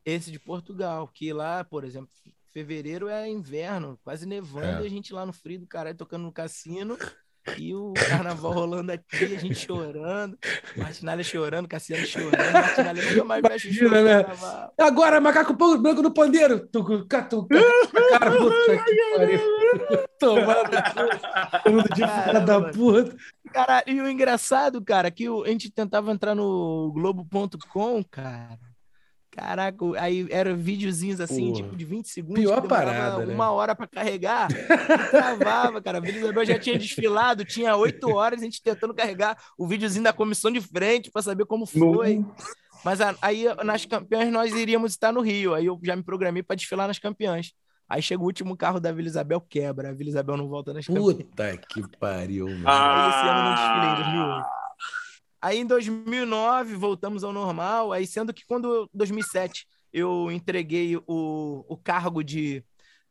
[0.06, 2.10] esse de Portugal, que lá, por exemplo,
[2.54, 4.86] fevereiro é inverno, quase nevando, É.
[4.86, 6.98] a gente lá no frio do caralho tocando no cassino.
[7.60, 7.94] E o
[8.44, 10.36] carnaval rolando aqui, a gente chorando,
[10.76, 14.24] Martinalha chorando, Cassiano chorando, Martinalha nunca mais mexe Imagina, né?
[14.24, 14.74] carnaval.
[14.80, 16.68] Agora, macaco branco no pandeiro.
[16.68, 17.28] Tu, tu, cara,
[18.36, 19.40] puta que pariu.
[20.20, 20.72] Tomando
[21.64, 23.16] tudo de filha da puta.
[23.56, 28.60] Cara, e o engraçado, cara, que o- a gente tentava entrar no Globo.com, cara.
[29.32, 31.64] Caraca, aí eram videozinhos assim, Porra.
[31.64, 32.42] tipo de 20 segundos.
[32.42, 33.34] Pior parada, né?
[33.34, 34.50] Uma hora pra carregar.
[35.10, 36.02] travava, cara.
[36.02, 40.12] Vila Isabel já tinha desfilado, tinha oito horas, a gente tentando carregar o videozinho da
[40.12, 42.26] comissão de frente pra saber como foi.
[42.84, 45.54] Mas aí nas campeãs nós iríamos estar no Rio.
[45.54, 47.54] Aí eu já me programei pra desfilar nas campeãs.
[47.88, 49.90] Aí chega o último carro da Vila Isabel, quebra.
[49.90, 50.86] A Vila Isabel não volta nas.
[50.86, 52.68] Puta que pariu, mano.
[52.68, 53.06] Ah.
[53.06, 54.48] Aí esse ano não desfilei, em 2008.
[55.42, 61.78] Aí em 2009 voltamos ao normal, aí sendo que quando 2007 eu entreguei o, o
[61.78, 62.64] cargo de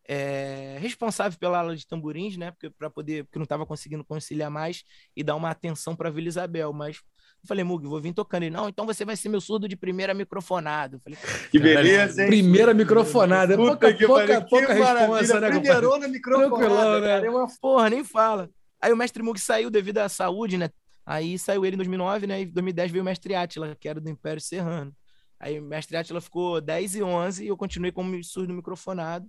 [0.07, 2.51] é, responsável pela aula de tamborins, né?
[2.51, 4.85] Porque para poder, porque não estava conseguindo conciliar mais
[5.16, 7.01] e dar uma atenção para Vila Isabel, mas
[7.45, 8.45] eu falei, Mug, vou vir tocando.
[8.45, 10.97] Ele, não, então você vai ser meu surdo de primeira microfonado.
[10.97, 11.19] Eu falei,
[11.51, 12.29] Que beleza, hein?
[12.29, 13.57] Primeira microfonada.
[13.57, 15.41] Puta Pouca, que pouca, pariu, que pouca maravilha.
[15.41, 15.51] né?
[15.51, 17.07] Primeirona microfonada, né?
[17.07, 18.51] cara, é uma porra, nem fala.
[18.81, 20.71] Aí o mestre Mug saiu devido à saúde, né?
[21.07, 22.41] Aí saiu ele em 2009, né?
[22.41, 24.93] E em 2010 veio o mestre Átila, que era do Império Serrano.
[25.39, 29.27] Aí o mestre Átila ficou 10 e 11 e eu continuei como surdo microfonado.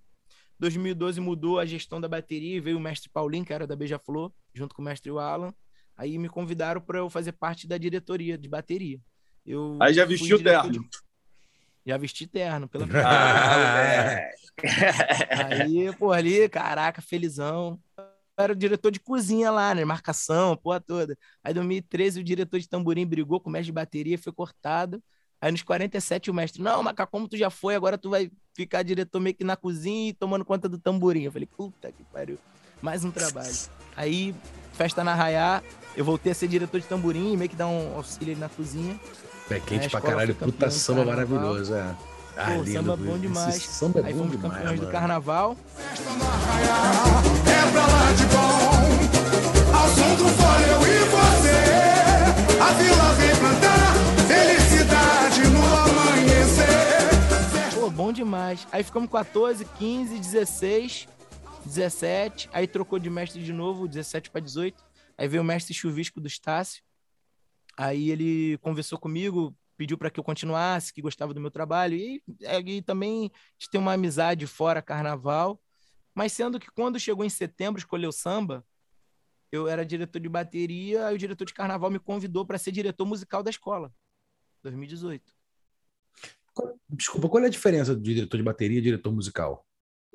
[0.57, 4.31] 2012 mudou a gestão da bateria e veio o mestre Paulinho, que era da Beija-Flor,
[4.53, 5.53] junto com o mestre Alan.
[5.97, 8.99] Aí me convidaram para eu fazer parte da diretoria de bateria.
[9.45, 10.89] Eu Aí já vestiu diretor terno.
[11.85, 14.31] Já vesti terno, pela Ah,
[15.45, 17.79] Aí, pô, ali, caraca, felizão.
[17.97, 18.05] Eu
[18.37, 19.85] era o diretor de cozinha lá, né?
[19.85, 21.15] Marcação, porra toda.
[21.43, 25.01] Aí, em 2013, o diretor de tamborim brigou com o mestre de bateria, foi cortado.
[25.39, 28.81] Aí, nos 47, o mestre, não, Macaco, como tu já foi, agora tu vai ficar
[28.81, 31.23] diretor meio que na cozinha e tomando conta do tamborim.
[31.23, 32.39] Eu falei, puta que pariu.
[32.81, 33.55] Mais um trabalho.
[33.95, 34.33] Aí,
[34.75, 35.61] festa na Raiá,
[35.95, 38.99] eu voltei a ser diretor de tamborim, meio que dar um auxílio ali na cozinha.
[39.47, 40.35] Pé quente É, pra caralho.
[40.35, 41.95] Puta do samba maravilhoso, é.
[42.37, 43.55] Ah, Pô, lindo, samba bom demais.
[43.55, 44.91] Esse samba é Aí bom fomos demais, campeões do mano.
[44.91, 45.55] carnaval.
[47.47, 51.57] É pra lá de bom, ao som do fole eu e você.
[52.61, 53.93] A vila vem plantar
[54.27, 57.73] felicidade no amanhecer.
[57.79, 58.67] Pô, bom demais.
[58.71, 61.07] Aí ficamos 14, 15, 16,
[61.65, 62.49] 17.
[62.53, 64.83] Aí trocou de mestre de novo, 17 para 18.
[65.17, 66.83] Aí veio o mestre Chuvisco do Estácio.
[67.77, 71.95] Aí ele conversou comigo, pediu para que eu continuasse, que gostava do meu trabalho.
[71.95, 72.23] E,
[72.65, 75.61] e também a gente tem uma amizade fora carnaval.
[76.13, 78.65] Mas sendo que quando chegou em setembro, escolheu samba,
[79.51, 83.05] eu era diretor de bateria, aí o diretor de carnaval me convidou para ser diretor
[83.05, 83.93] musical da escola.
[84.63, 85.33] 2018.
[86.89, 89.65] Desculpa, qual é a diferença do diretor de bateria e diretor musical?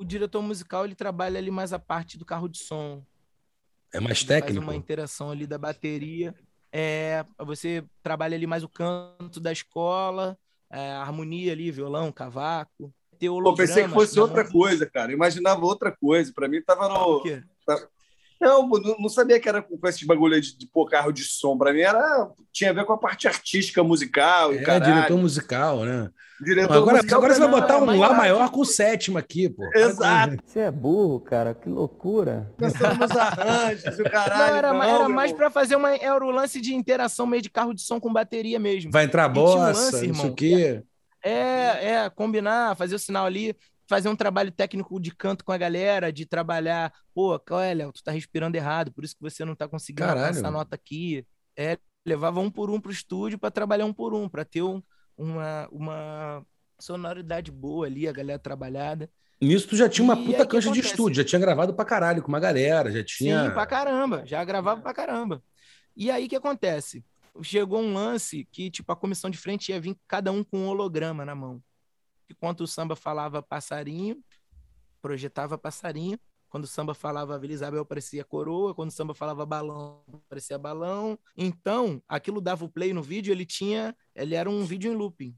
[0.00, 3.04] O diretor musical ele trabalha ali mais a parte do carro de som.
[3.92, 4.64] É mais Ele técnico?
[4.64, 6.34] Faz uma interação ali da bateria.
[6.72, 10.38] É, você trabalha ali mais o canto da escola,
[10.70, 12.94] é, a harmonia ali, violão, cavaco.
[13.20, 15.12] Pô, pensei que fosse outra coisa, cara.
[15.12, 16.32] Imaginava outra coisa.
[16.34, 17.42] Pra mim, tava O no.
[18.40, 21.58] Não, não não sabia que era com esses bagulho de, de pôr carro de som.
[21.58, 24.54] Pra mim era, tinha a ver com a parte artística, musical.
[24.54, 24.94] e É, caralho.
[24.94, 26.08] diretor musical, né?
[26.40, 29.62] Diretor agora musical agora você vai botar um Lá maior com sétima aqui, pô.
[29.74, 30.36] Exato.
[30.42, 32.50] Você é burro, cara, que loucura.
[32.56, 34.56] Pensando nos arranjos, o Não, caralho.
[34.56, 35.94] era, não, era mais pra fazer uma.
[35.94, 38.90] Era o lance de interação meio de carro de som com bateria mesmo.
[38.90, 40.82] Vai entrar tinha um bossa, lance, não sei irmão, o quê.
[41.22, 43.54] É, é, combinar, fazer o sinal ali,
[43.90, 48.12] fazer um trabalho técnico de canto com a galera, de trabalhar, pô, olha, tu tá
[48.12, 50.28] respirando errado, por isso que você não tá conseguindo Caralho.
[50.28, 51.26] alcançar a nota aqui.
[51.58, 51.76] É,
[52.06, 54.80] levava um por um pro estúdio pra trabalhar um por um, pra ter um-
[55.18, 56.46] uma, uma
[56.78, 59.10] sonoridade boa ali, a galera trabalhada.
[59.42, 62.22] Nisso tu já tinha uma E puta cancha de estúdio, já tinha gravado pra caralho
[62.22, 63.44] com uma galera, já tinha.
[63.46, 64.22] Sim, pra caramba.
[64.24, 65.42] Já gravava pra caramba.
[65.96, 67.04] E aí o que acontece?
[67.42, 70.68] Chegou um lance que, tipo, a comissão de frente ia vir cada um com um
[70.68, 71.60] holograma na mão.
[72.30, 74.22] Enquanto o samba falava passarinho,
[75.02, 76.18] projetava passarinho.
[76.48, 78.74] Quando o samba falava Vila Isabel, parecia coroa.
[78.74, 81.18] Quando o samba falava balão, parecia balão.
[81.36, 83.96] Então, aquilo dava o play no vídeo, ele tinha.
[84.14, 85.36] Ele era um vídeo em looping.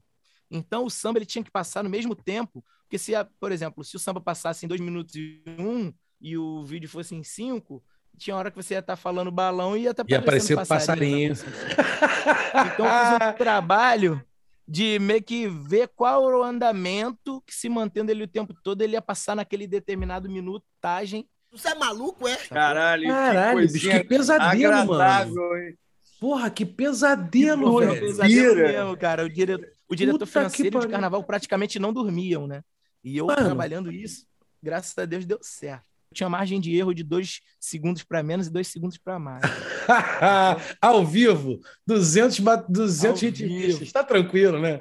[0.49, 2.63] Então, o samba ele tinha que passar no mesmo tempo.
[2.83, 6.63] Porque se, por exemplo, se o samba passasse em dois minutos e um e o
[6.63, 7.83] vídeo fosse em cinco,
[8.17, 11.33] tinha hora que você ia estar falando balão e ia estar Ia aparecer o passarinho.
[11.33, 14.23] Então, eu fiz um trabalho
[14.67, 18.81] de meio que ver qual era o andamento que, se mantendo ele o tempo todo,
[18.81, 21.27] ele ia passar naquele determinado minutagem.
[21.51, 22.35] Você é maluco, é?
[22.47, 25.55] Caralho, Caralho, que bicho, que pesadelo, mano.
[25.57, 25.77] hein?
[26.19, 27.99] Porra, que pesadelo, um velho.
[27.99, 28.67] pesadelo Vira.
[28.71, 29.25] mesmo, cara.
[29.25, 29.73] O, dire...
[29.89, 32.63] o diretor Puta que financeiro de carnaval praticamente não dormiam, né?
[33.03, 33.43] E eu Mano.
[33.43, 34.25] trabalhando isso,
[34.61, 35.83] graças a Deus deu certo.
[36.13, 39.43] Tinha margem de erro de dois segundos para menos e dois segundos para mais.
[40.81, 43.67] Ao vivo, 200, ba- 200 Ao hit vivo.
[43.67, 43.91] listas.
[43.91, 44.77] Tá tranquilo, né?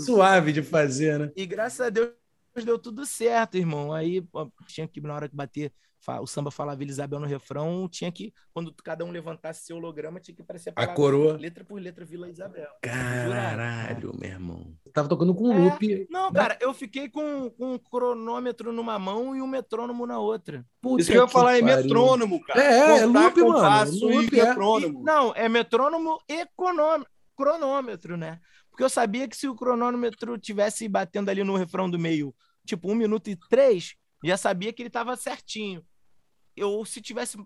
[0.00, 1.32] Suave de fazer, né?
[1.36, 2.10] E graças a Deus
[2.64, 3.92] deu tudo certo, irmão.
[3.92, 5.72] Aí pô, tinha que, na hora de bater,
[6.20, 10.20] o samba falava Vila Isabel no refrão, tinha que, quando cada um levantasse seu holograma,
[10.20, 11.32] tinha que aparecer a A palavra, coroa.
[11.38, 12.68] letra por letra, Vila Isabel.
[12.82, 14.76] Caralho, meu irmão.
[14.92, 15.54] Tava tocando com É.
[15.56, 16.06] um loop.
[16.10, 20.64] Não, cara, eu fiquei com, com um cronômetro numa mão e um metrônomo na outra.
[20.80, 22.62] Puta Isso que eu ia falar é metrônomo, cara.
[22.62, 23.92] É, é, loop, mano.
[23.96, 24.44] e Loop, é.
[24.46, 25.02] metrônomo.
[25.02, 28.40] Não, é metrônomo e cronômetro, cronômetro, né?
[28.70, 32.34] Porque eu sabia que se o cronômetro tivesse batendo ali no refrão do meio,
[32.66, 33.94] tipo, um minuto e três,
[34.24, 35.84] já sabia que ele tava certinho.
[36.56, 37.36] Eu, se tivesse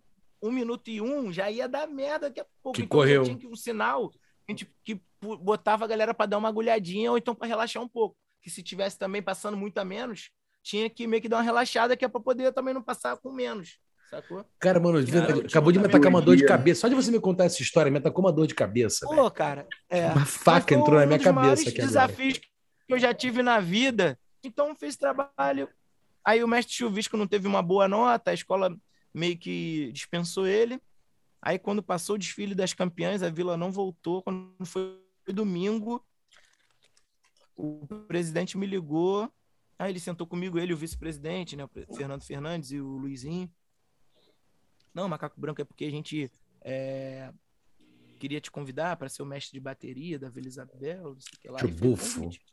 [0.42, 2.76] um minuto e um, já ia dar merda daqui a pouco.
[2.76, 3.24] Que então correu.
[3.24, 4.10] tinha que um sinal
[4.48, 7.88] a gente, que botava a galera para dar uma agulhadinha ou então para relaxar um
[7.88, 8.16] pouco.
[8.40, 10.30] Que se tivesse também passando muito a menos,
[10.62, 13.30] tinha que meio que dar uma relaxada que é para poder também não passar com
[13.30, 13.78] menos.
[14.08, 14.42] Sacou?
[14.58, 16.80] Cara, mano, de verdade, eu tinha acabou de me atacar uma dor de cabeça.
[16.80, 19.06] Só de você me contar essa história, me atacou uma dor de cabeça.
[19.06, 20.06] Pô, cara, é.
[20.12, 21.86] Uma faca entrou na um minha dos cabeça aqui agora.
[21.86, 22.48] desafios que
[22.88, 24.18] eu já tive na vida.
[24.42, 25.68] Então fiz trabalho.
[26.24, 28.74] Aí o mestre Chuvisco não teve uma boa nota, a escola
[29.18, 30.80] meio que dispensou ele.
[31.42, 34.22] Aí quando passou o desfile das campeãs, a vila não voltou.
[34.22, 34.98] Quando foi
[35.28, 36.04] domingo,
[37.56, 39.30] o presidente me ligou.
[39.78, 43.50] Aí ele sentou comigo, ele o vice-presidente, né, o Fernando Fernandes e o Luizinho.
[44.92, 46.30] Não, Macaco Branco é porque a gente
[46.62, 47.32] é,
[48.18, 51.40] queria te convidar para ser o mestre de bateria da Vila Isabel, não sei o
[51.40, 51.58] que lá.
[51.58, 52.20] Que falei, bufo.
[52.22, 52.44] "Convite."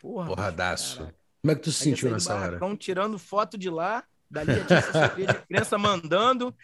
[0.00, 0.98] Porra, Porradaço.
[1.40, 2.46] Como é que tu se sentiu nessa hora?
[2.46, 4.04] barracão, tirando foto de lá,
[4.34, 6.54] dali já tinha assessoria de imprensa mandando.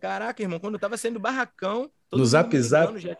[0.00, 1.90] Caraca, irmão, quando eu tava saindo do barracão...
[2.12, 2.98] No Zap Zap?
[2.98, 3.16] Já...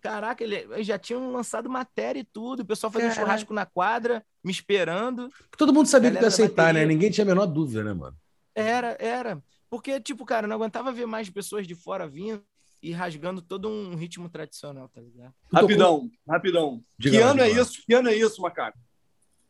[0.00, 0.56] Caraca, ele...
[0.56, 3.26] eles já tinham lançado matéria e tudo, o pessoal fazendo Caraca.
[3.26, 5.30] churrasco na quadra, me esperando.
[5.56, 6.80] Todo mundo sabia que ia aceitar, né?
[6.80, 6.86] bateria.
[6.86, 8.16] Ninguém tinha a menor dúvida, né, mano?
[8.54, 9.42] Era, era.
[9.68, 12.42] Porque, tipo, cara, não aguentava ver mais pessoas de fora vindo
[12.82, 15.34] e rasgando todo um ritmo tradicional, tá ligado?
[15.52, 16.82] Rapidão, rapidão.
[16.98, 17.60] Diga que lá, ano é lá.
[17.60, 17.82] isso?
[17.86, 18.78] Que ano é isso, Macaco?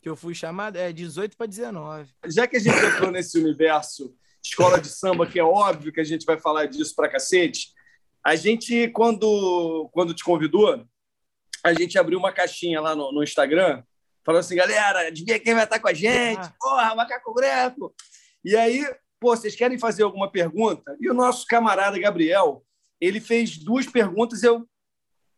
[0.01, 2.11] Que eu fui chamado, é 18 para 19.
[2.27, 6.05] Já que a gente entrou nesse universo escola de samba, que é óbvio que a
[6.05, 7.75] gente vai falar disso pra cacete,
[8.25, 10.87] a gente, quando, quando te convidou,
[11.63, 13.83] a gente abriu uma caixinha lá no, no Instagram,
[14.25, 16.41] falando assim, galera, adivinha quem vai estar com a gente?
[16.41, 16.55] Ah.
[16.59, 17.95] Porra, Macaco Branco!
[18.45, 18.85] E aí,
[19.19, 20.97] pô, vocês querem fazer alguma pergunta?
[21.01, 22.65] E o nosso camarada Gabriel,
[23.01, 24.67] ele fez duas perguntas, eu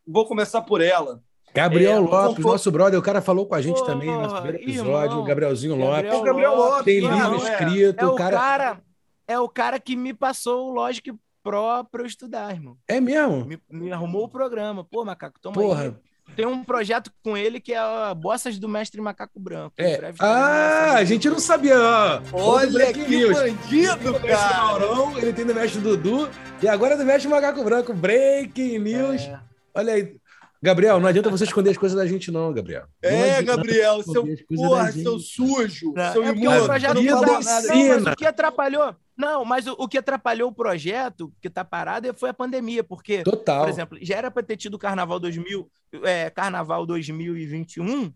[0.06, 1.22] vou começar por ela.
[1.54, 4.58] Gabriel É, Lopes, nosso brother, o cara falou com a gente também no nosso primeiro
[4.62, 5.20] episódio, irmão.
[5.20, 6.10] o Gabrielzinho Lopes.
[6.10, 7.36] É o Gabriel Lopes, Tem livro é.
[7.52, 8.36] escrito, É o o cara...
[8.38, 8.80] cara,
[9.28, 12.76] é o cara que me passou o Logic Pro pra eu estudar, irmão.
[12.86, 13.44] É mesmo?
[13.44, 14.84] Me, me arrumou o programa.
[14.84, 15.82] Pô, Macaco, toma Porra.
[15.82, 15.94] aí.
[16.36, 19.74] Tem um projeto com ele que é a Bossas do Mestre Macaco Branco.
[19.76, 19.96] É.
[19.98, 21.76] breve Ah, a gente não sabia.
[21.76, 22.20] ó.
[22.32, 23.36] Olha Breaking que news.
[23.38, 24.56] bandido, Ele tem do cara!
[24.56, 26.30] Maurão, ele tem do mestre Dudu
[26.62, 27.92] e agora do mestre Macaco Branco.
[27.92, 29.22] Breaking news.
[29.22, 29.38] É.
[29.74, 30.16] Olha aí.
[30.62, 32.86] Gabriel, não adianta você esconder as coisas da gente, não, Gabriel.
[33.02, 36.66] Não É, Gabriel, seu porra, seu sujo, Não, seu é porque o imundo.
[36.66, 37.66] projeto não falou nada.
[37.66, 38.96] Não, mas o que atrapalhou?
[39.16, 43.24] Não, mas o, o que atrapalhou o projeto, que tá parado, foi a pandemia, porque,
[43.24, 43.62] Total.
[43.62, 45.68] por exemplo, já era para ter tido Carnaval 2000,
[46.04, 48.12] é, Carnaval 2021,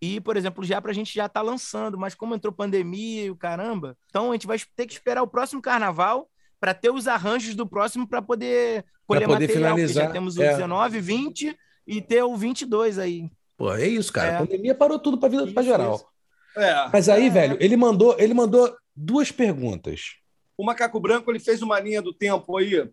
[0.00, 3.36] e, por exemplo, já pra gente já tá lançando, mas como entrou pandemia e o
[3.36, 6.28] caramba, então a gente vai ter que esperar o próximo Carnaval
[6.60, 10.36] para ter os arranjos do próximo para poder colher poder material, porque finalizar, já temos
[10.36, 10.50] o é.
[10.50, 11.56] 19, 20
[11.96, 13.30] e ter o 22 aí.
[13.56, 14.28] Pô, é isso, cara.
[14.32, 14.34] É.
[14.36, 16.10] A pandemia parou tudo pra vida pra Isso, geral.
[16.56, 16.88] É.
[16.92, 17.30] Mas aí, É.
[17.30, 20.14] velho, ele mandou, ele mandou duas perguntas.
[20.56, 22.88] O Macaco Branco ele fez uma linha do tempo aí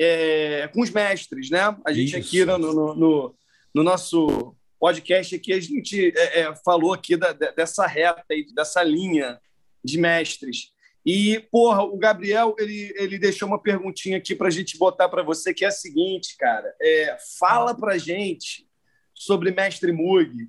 [0.00, 1.76] é, com os mestres, né?
[1.84, 2.28] A gente Isso.
[2.28, 3.34] aqui no, no, no-
[3.74, 8.44] no nosso podcast aqui, a gente é, é, falou aqui da- de- dessa reta aí,
[8.54, 9.40] dessa linha
[9.84, 10.71] de mestres.
[11.04, 15.22] E, porra, o Gabriel, ele, ele deixou uma perguntinha aqui para a gente botar para
[15.22, 16.72] você, que é a seguinte, cara.
[16.80, 18.68] É, fala para gente
[19.14, 20.48] sobre Mestre Mug.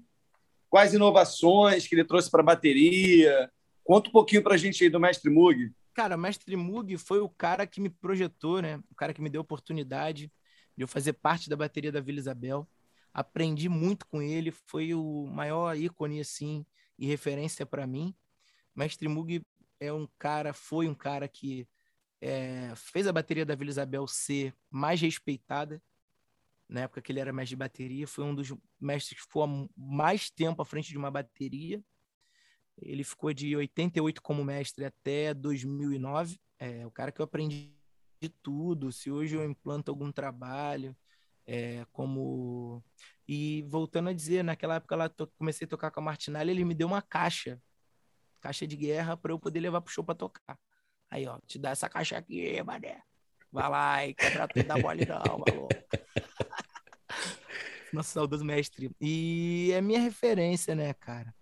[0.70, 3.51] Quais inovações que ele trouxe para a bateria?
[3.84, 5.72] Conta um pouquinho para a gente aí do Mestre Mug.
[5.93, 8.80] Cara, o Mestre Mug foi o cara que me projetou, né?
[8.89, 10.32] O cara que me deu a oportunidade
[10.76, 12.68] de eu fazer parte da bateria da Vila Isabel.
[13.14, 16.66] Aprendi muito com ele, foi o maior ícone, assim,
[16.97, 18.16] e referência para mim.
[18.76, 19.45] Mestre Mug
[19.86, 21.68] é um cara, foi um cara que
[22.22, 25.82] é, fez a bateria da Vila Isabel ser mais respeitada.
[26.70, 30.30] Na época que ele era mestre de bateria, foi um dos mestres que ficou mais
[30.30, 31.84] tempo à frente de uma bateria.
[32.82, 36.40] Ele ficou de 88 como mestre até 2009.
[36.58, 37.76] É o cara que eu aprendi
[38.22, 38.92] de tudo.
[38.92, 40.96] Se hoje eu implanto algum trabalho,
[41.46, 42.82] é, como.
[43.28, 46.74] E voltando a dizer, naquela época lá comecei a tocar com a Martinalha, ele me
[46.74, 47.62] deu uma caixa,
[48.44, 50.60] caixa de guerra, para eu poder levar pro show para tocar.
[51.10, 53.02] Aí, ó, te dá essa caixa aqui, mané.
[53.50, 55.70] Vai lá e quebra tudo da bola, não, maluco.
[57.94, 58.91] Nosso saudoso mestre.
[59.00, 61.34] E é minha referência, né, cara?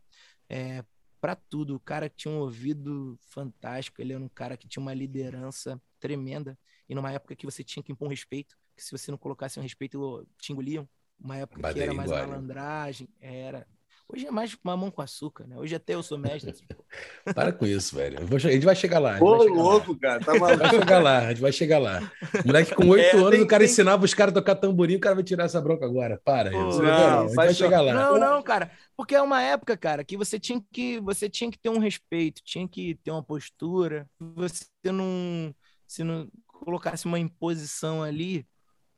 [0.47, 0.83] É,
[1.19, 1.75] para tudo.
[1.75, 6.59] O cara tinha um ouvido fantástico, ele era um cara que tinha uma liderança tremenda.
[6.87, 9.57] E numa época que você tinha que impor um respeito, que se você não colocasse
[9.57, 10.87] um respeito, te engoliam.
[11.19, 12.27] Uma época que era mais engole.
[12.27, 13.67] malandragem, era.
[14.13, 15.55] Hoje é mais mamão com açúcar, né?
[15.57, 16.53] Hoje até eu sou mestre.
[17.33, 18.25] Para com isso, velho.
[18.25, 19.17] Vou a gente vai chegar lá.
[19.21, 19.61] Ô, vai chegar lá.
[19.63, 20.69] louco, cara, tá Vai maluco.
[20.79, 22.11] chegar lá, a gente vai chegar lá.
[22.45, 24.95] Moleque com oito É, anos, tem- o cara tem- ensinava os caras a tocar tamborim,
[24.95, 26.19] o cara vai tirar essa bronca agora.
[26.25, 26.81] Para, Pô, isso.
[26.81, 27.93] não, Não, a gente vai chegar lá.
[27.93, 28.69] Não, não, cara.
[28.97, 32.41] Porque é uma época, cara, que você tinha que você tinha que ter um respeito,
[32.43, 34.05] tinha que ter uma postura.
[34.19, 35.55] Você não
[35.87, 38.45] se não colocasse uma imposição ali,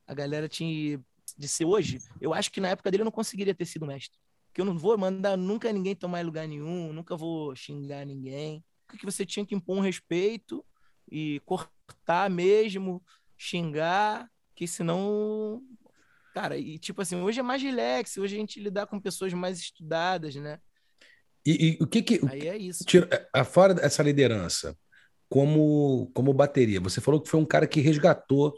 [0.08, 1.00] a galera tinha
[1.38, 2.00] de ser hoje.
[2.22, 4.18] Eu acho que na época dele eu não conseguiria ter sido mestre.
[4.54, 8.64] Que eu não vou mandar nunca ninguém tomar em lugar nenhum, nunca vou xingar ninguém.
[8.88, 10.64] Porque você tinha que impor um respeito
[11.12, 13.04] e cortar mesmo,
[13.38, 15.62] xingar, que senão
[16.34, 19.60] Cara, e tipo assim, hoje é mais relax, hoje a gente lidar com pessoas mais
[19.60, 20.60] estudadas, né?
[21.46, 22.20] E, e o que que.
[22.28, 22.84] Aí é isso.
[22.86, 24.76] Tira, a- fora dessa liderança,
[25.30, 28.58] como, como bateria, você falou que foi um cara que resgatou,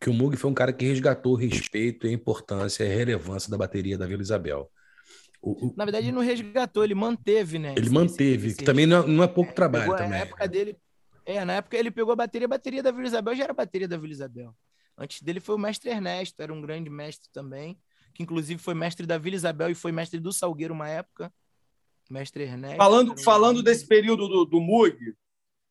[0.00, 2.94] que o Mug foi um cara que resgatou o respeito, e a importância e a
[2.94, 4.70] relevância da bateria da Vila Isabel.
[5.42, 7.72] O- Na verdade, ele não resgatou, ele manteve, né?
[7.72, 10.10] ele esse- manteve, esse- que também não é, não é pouco É, trabalho pegou também.
[10.10, 10.76] Na época dele.
[11.24, 13.56] É, na época ele pegou a bateria, a bateria da Vila Isabel já era a
[13.56, 14.54] bateria da Vila Isabel.
[14.98, 17.78] Antes dele foi o mestre Ernesto, era um grande mestre também,
[18.14, 21.32] que inclusive foi mestre da Vila Isabel e foi mestre do Salgueiro uma época.
[22.10, 22.76] Mestre Ernesto.
[22.76, 24.96] Falando, falando desse período do, do Mug,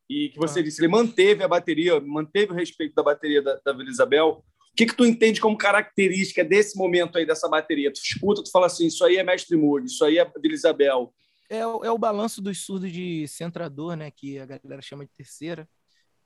[0.10, 0.64] e que você Ah.
[0.64, 4.44] disse, ele manteve a bateria, manteve o respeito da bateria da, da Vila Isabel.
[4.74, 7.92] O que, que tu entende como característica desse momento aí dessa bateria?
[7.92, 11.14] Tu escuta, tu fala assim, isso aí é Mestre Mug, isso aí é Vila Isabel.
[11.50, 14.10] É, o- é o balanço dos surdos de centrador, né?
[14.12, 15.68] Que a galera chama de terceira,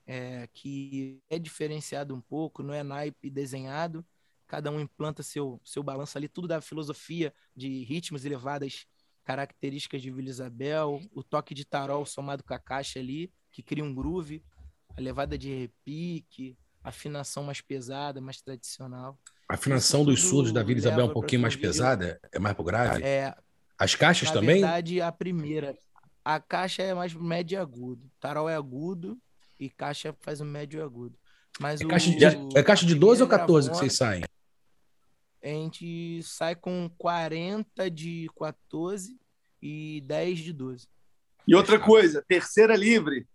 [0.06, 4.06] é, que é diferenciado um pouco, não é naipe desenhado.
[4.48, 8.86] Cada um implanta seu, seu balanço ali, tudo da filosofia de ritmos e levadas
[9.24, 13.84] características de Vila Isabel, o toque de tarol somado com a caixa ali, que cria
[13.84, 14.44] um groove,
[14.98, 19.18] a levada de repique, afinação mais pesada, mais tradicional.
[19.50, 22.20] A afinação dos surdos da Vila Isabel é um pouquinho mais pesada?
[22.32, 23.04] É mais pro grave?
[23.04, 23.36] É,
[23.78, 24.62] As caixas Na também?
[24.62, 25.78] verdade, a primeira.
[26.24, 28.10] A caixa é mais médio e agudo.
[28.20, 29.18] Tarol é agudo
[29.60, 31.18] e caixa faz o médio e agudo.
[31.60, 32.26] Mas É o, caixa de,
[32.58, 34.24] é caixa de a 12 ou primeira 14 que vocês saem?
[35.44, 39.20] A gente sai com 40 de 14
[39.62, 40.88] e 10 de 12.
[41.46, 43.28] E outra coisa, terceira livre,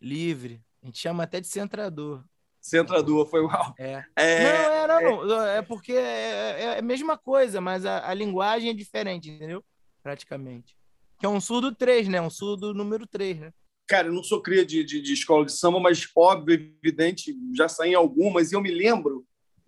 [0.00, 0.60] Livre.
[0.82, 2.22] A gente chama até de centrador.
[2.68, 3.74] Centrador, foi mal.
[3.78, 4.02] É.
[4.16, 4.42] É,
[4.88, 5.46] não, é, não, não.
[5.46, 9.62] É porque é, é a mesma coisa, mas a, a linguagem é diferente, entendeu?
[10.02, 10.74] Praticamente.
[11.18, 12.20] Que é um surdo 3, né?
[12.20, 13.52] Um surdo número 3, né?
[13.86, 17.68] Cara, eu não sou cria de, de, de escola de samba, mas óbvio, evidente, já
[17.68, 19.26] saí em algumas, e eu me lembro,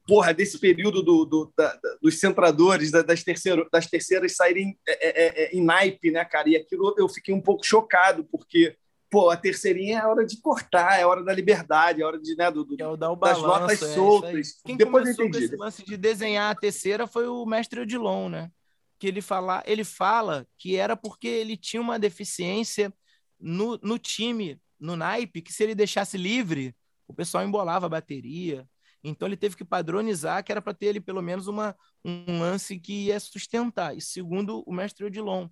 [0.09, 4.78] porra, desse período do, do- da- da- dos centradores, da- das, terceiro, das terceiras saírem
[4.88, 6.49] é, é, é, em naipe, né, cara?
[6.49, 8.74] E aquilo eu fiquei um pouco chocado, porque,
[9.17, 12.51] pô, a terceirinha é hora de cortar, é hora da liberdade, é hora de, né,
[12.51, 14.61] do, do- É dar das balanço, notas é, soltas.
[14.62, 18.51] Quem Depois começou com esse lance de desenhar a terceira foi o mestre Odilon, né?
[18.99, 22.93] Que ele fala, ele fala que era porque ele tinha uma deficiência
[23.41, 26.77] no, no time, no naipe, que se ele deixasse livre,
[27.09, 28.69] o pessoal embolava a bateria.
[29.03, 32.79] Então ele teve que padronizar que era para ter ele pelo menos uma, um lance
[32.79, 33.97] que ia sustentar.
[33.97, 35.49] E segundo o mestre Odilon.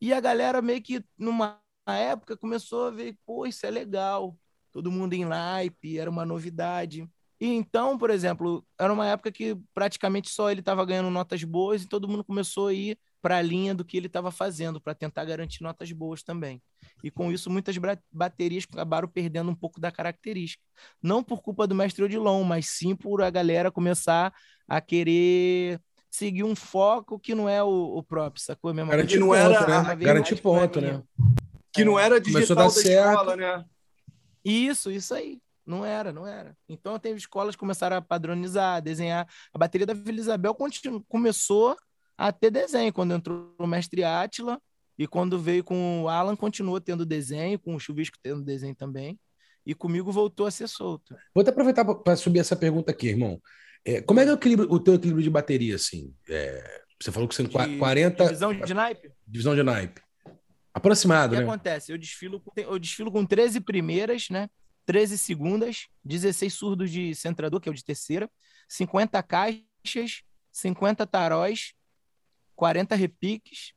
[0.00, 1.60] E a galera meio que numa
[1.94, 4.36] época começou a ver, pô, isso é legal.
[4.72, 7.08] Todo mundo em naipe, era uma novidade.
[7.40, 11.82] E então, por exemplo, era uma época que praticamente só ele estava ganhando notas boas
[11.82, 14.94] e todo mundo começou a ir para a linha do que ele estava fazendo, para
[14.94, 16.62] tentar garantir notas boas também.
[17.02, 17.76] E com isso, muitas
[18.10, 20.62] baterias acabaram perdendo um pouco da característica.
[21.02, 24.32] Não por culpa do mestre Odilon, mas sim por a galera começar
[24.66, 25.80] a querer
[26.10, 28.72] seguir um foco que não é o, o próprio, sacou?
[28.72, 29.96] Mesmo Garantir não ponto, era né?
[29.96, 31.02] Garantir ponto, né?
[31.76, 33.10] Que não era Começou a digital dar da certo.
[33.10, 33.64] escola, né?
[34.44, 35.38] Isso, isso aí.
[35.64, 36.56] Não era, não era.
[36.68, 39.26] Então teve escolas que começaram a padronizar, desenhar.
[39.52, 41.76] A bateria da Vila Isabel continu- começou
[42.16, 44.60] a ter desenho quando entrou o mestre Átila
[44.96, 49.18] e quando veio com o Alan continuou tendo desenho, com o Chuvisco tendo desenho também.
[49.66, 51.16] E comigo voltou a ser solto.
[51.34, 53.40] Vou até aproveitar para subir essa pergunta aqui, irmão.
[53.84, 56.14] É, como é que é o, equilíbrio- o teu equilíbrio de bateria, assim?
[56.28, 59.10] É, você falou que você tem De- 40 Divisão de naipe?
[59.26, 60.00] divisão de naipe.
[60.76, 61.46] O Aproximado, que né?
[61.48, 61.90] acontece?
[61.90, 64.50] Eu desfilo, com- eu desfilo com 13 primeiras, né?
[64.84, 68.30] 13 segundas, 16 surdos de centrador, que é o de terceira,
[68.68, 70.22] 50 caixas,
[70.52, 71.72] 50 taróis,
[72.54, 73.72] 40 repiques,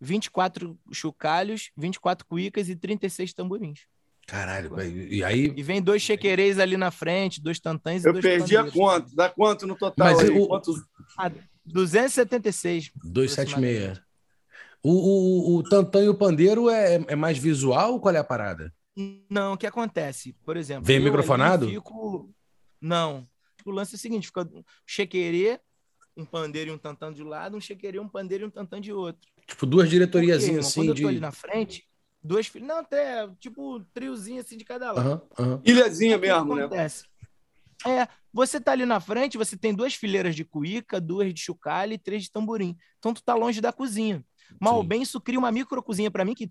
[0.00, 3.80] 24 chocalhos, 24 cuicas e 36 tamborins.
[4.26, 5.52] Caralho, e aí.
[5.56, 9.06] E vem dois chequereis ali na frente, dois tantãs e Eu dois perdi a conta.
[9.14, 10.06] Dá quanto no total?
[10.14, 10.30] Mas aí?
[10.30, 10.82] o- Quantos-
[11.18, 11.30] Ah,
[11.64, 12.90] 276.
[13.04, 14.00] 276.
[14.82, 18.00] O, o, o tantã e o pandeiro é, é mais visual?
[18.00, 18.72] Qual é a parada?
[19.30, 20.32] Não, o que acontece?
[20.44, 20.84] Por exemplo.
[20.84, 21.66] Vem eu microfonado?
[21.66, 22.30] ali Fico...
[22.80, 23.28] Não.
[23.64, 25.60] O lance é o seguinte: fica um chequerê,
[26.16, 28.80] um pandeiro e um tantã de um lado, um chequerê, um pandeiro e um tantã
[28.80, 29.30] de outro.
[29.46, 31.02] Tipo, duas diretoriazinhas assim Quando de.
[31.02, 31.88] eu tô ali na frente,
[32.22, 32.68] duas filhas.
[32.68, 35.06] Não, até tipo um triozinho assim de cada lado.
[35.06, 35.62] Aham, aham.
[35.64, 36.64] Ilhazinha O que mesmo, né?
[36.64, 37.04] acontece?
[37.86, 41.92] É, você tá ali na frente, você tem duas fileiras de cuíca, duas de chocalho
[41.92, 42.76] e três de tamborim.
[42.98, 44.24] Então tu tá longe da cozinha.
[44.60, 44.88] Mal Sim.
[44.88, 46.46] bem, isso cria uma micro cozinha para mim que,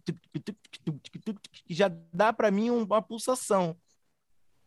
[1.66, 3.76] que já dá para mim um- uma pulsação.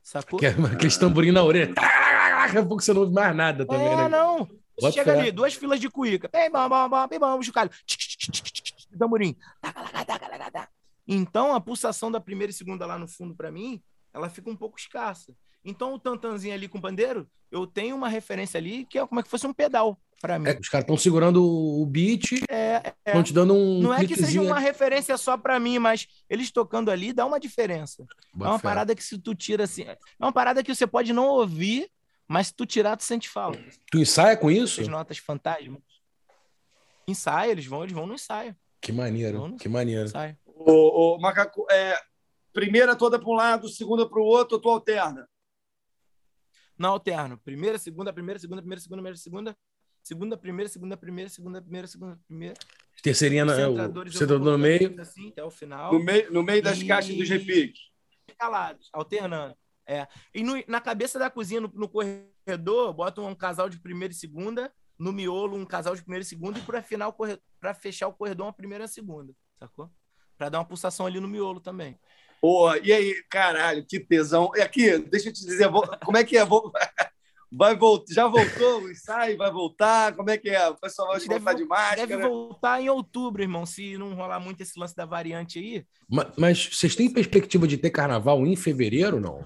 [0.03, 0.39] Sacou?
[0.39, 1.75] Que é aqueles tamborim na orelha.
[1.75, 4.09] Daqui a pouco você não ouve mais nada também, é, né?
[4.09, 4.49] não.
[4.79, 6.29] Você chega ali, duas filas de cuíca.
[6.33, 7.71] Bem, bom, bom, bom, bem, bom, chocalho.
[8.99, 9.37] Tamborim.
[11.07, 14.57] Então, a pulsação da primeira e segunda lá no fundo, para mim, ela fica um
[14.57, 15.35] pouco escassa.
[15.65, 19.21] Então, o tantanzinho ali com o pandeiro, eu tenho uma referência ali que é como
[19.21, 20.49] é que fosse um pedal para mim.
[20.49, 22.55] É, os caras estão segurando o beat, É,
[22.85, 22.95] é.
[23.07, 23.81] estão te dando um.
[23.81, 27.41] Não é que seja uma referência só para mim, mas eles tocando ali dá uma
[27.41, 28.05] diferença.
[28.33, 28.63] Bota é uma fé.
[28.63, 31.91] parada que se tu tira assim, é uma parada que você pode não ouvir,
[32.29, 33.61] mas se tu tirar tu sente falta.
[33.91, 34.81] Tu ensaia com isso?
[34.81, 35.81] Essas notas fantasmas.
[37.09, 38.55] Ensaio, eles vão, eles vão no ensaio.
[38.81, 40.05] Que maneiro, não que maneiro.
[40.05, 40.37] ensaio.
[40.47, 41.99] O, o macaco, é,
[42.53, 45.29] primeira toda para um lado, segunda para o outro, ou tu alterna?
[46.81, 47.37] Não alterno.
[47.37, 49.57] Primeira, segunda, primeira, segunda, primeira, segunda, primeira, segunda.
[50.03, 52.55] Segunda, primeira, segunda, primeira, segunda, primeira, segunda, primeira.
[53.03, 54.99] Terceirinha na, é, o vou no meio.
[54.99, 55.93] Assim, até o final.
[55.93, 57.83] No meio, no meio das E- caixas dos repiques.
[58.39, 59.55] Calados, alternando.
[59.87, 60.09] É.
[60.35, 64.17] E no- na cabeça da cozinha, no, no corredor, bota um casal de primeira e
[64.17, 64.73] segunda.
[64.99, 66.59] No miolo, um casal de primeira e segunda.
[66.59, 67.15] E para final,
[67.61, 69.35] para fechar o corredor, uma primeira e segunda.
[69.59, 69.91] Sacou?
[70.39, 71.99] Para dar uma pulsação ali no miolo também.
[72.41, 74.51] Porra, e aí, caralho, que tesão.
[74.57, 76.45] E aqui, deixa eu te dizer, vou- como é que é?
[76.45, 76.73] Vou-
[77.53, 79.37] Vai voltar, já voltou o ensaio?
[79.37, 80.15] Vai voltar?
[80.15, 80.69] Como é que é?
[80.69, 82.29] O pessoal vai voltar deve de Deve máscara?
[82.29, 83.67] voltar em outubro, irmão.
[83.67, 85.85] Se não rolar muito esse lance da variante aí.
[86.09, 89.45] Ma- Mas vocês têm perspectiva de ter carnaval em fevereiro, não?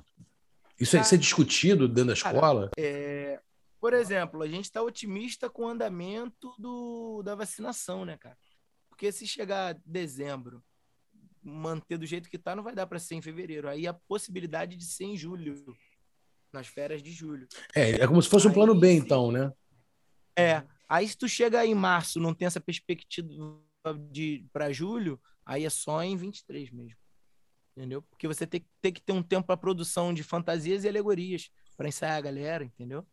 [0.79, 2.71] Isso é ser discutido dentro da Cara, escola?
[2.77, 3.41] É,
[3.81, 8.37] por exemplo, a gente está otimista com o andamento do, da vacinação, né, cara?
[8.91, 10.63] Porque se chegar dezembro,
[11.45, 13.69] manter do jeito que tá, não vai dar para ser em fevereiro.
[13.69, 15.55] Aí a possibilidade de ser em julho,
[16.53, 17.47] nas férias de julho.
[17.75, 19.53] É, é como se fosse um Aí plano B, então, né?
[20.37, 20.63] É.
[20.89, 23.61] Aí se tu chega em março, não tem essa perspectiva
[24.11, 26.99] de para julho, aí é só em 23 mesmo.
[27.77, 28.03] Entendeu?
[28.03, 31.89] Porque você tem, tem que ter um tempo para produção de fantasias e alegorias para
[31.89, 33.05] ensaiar a galera, entendeu?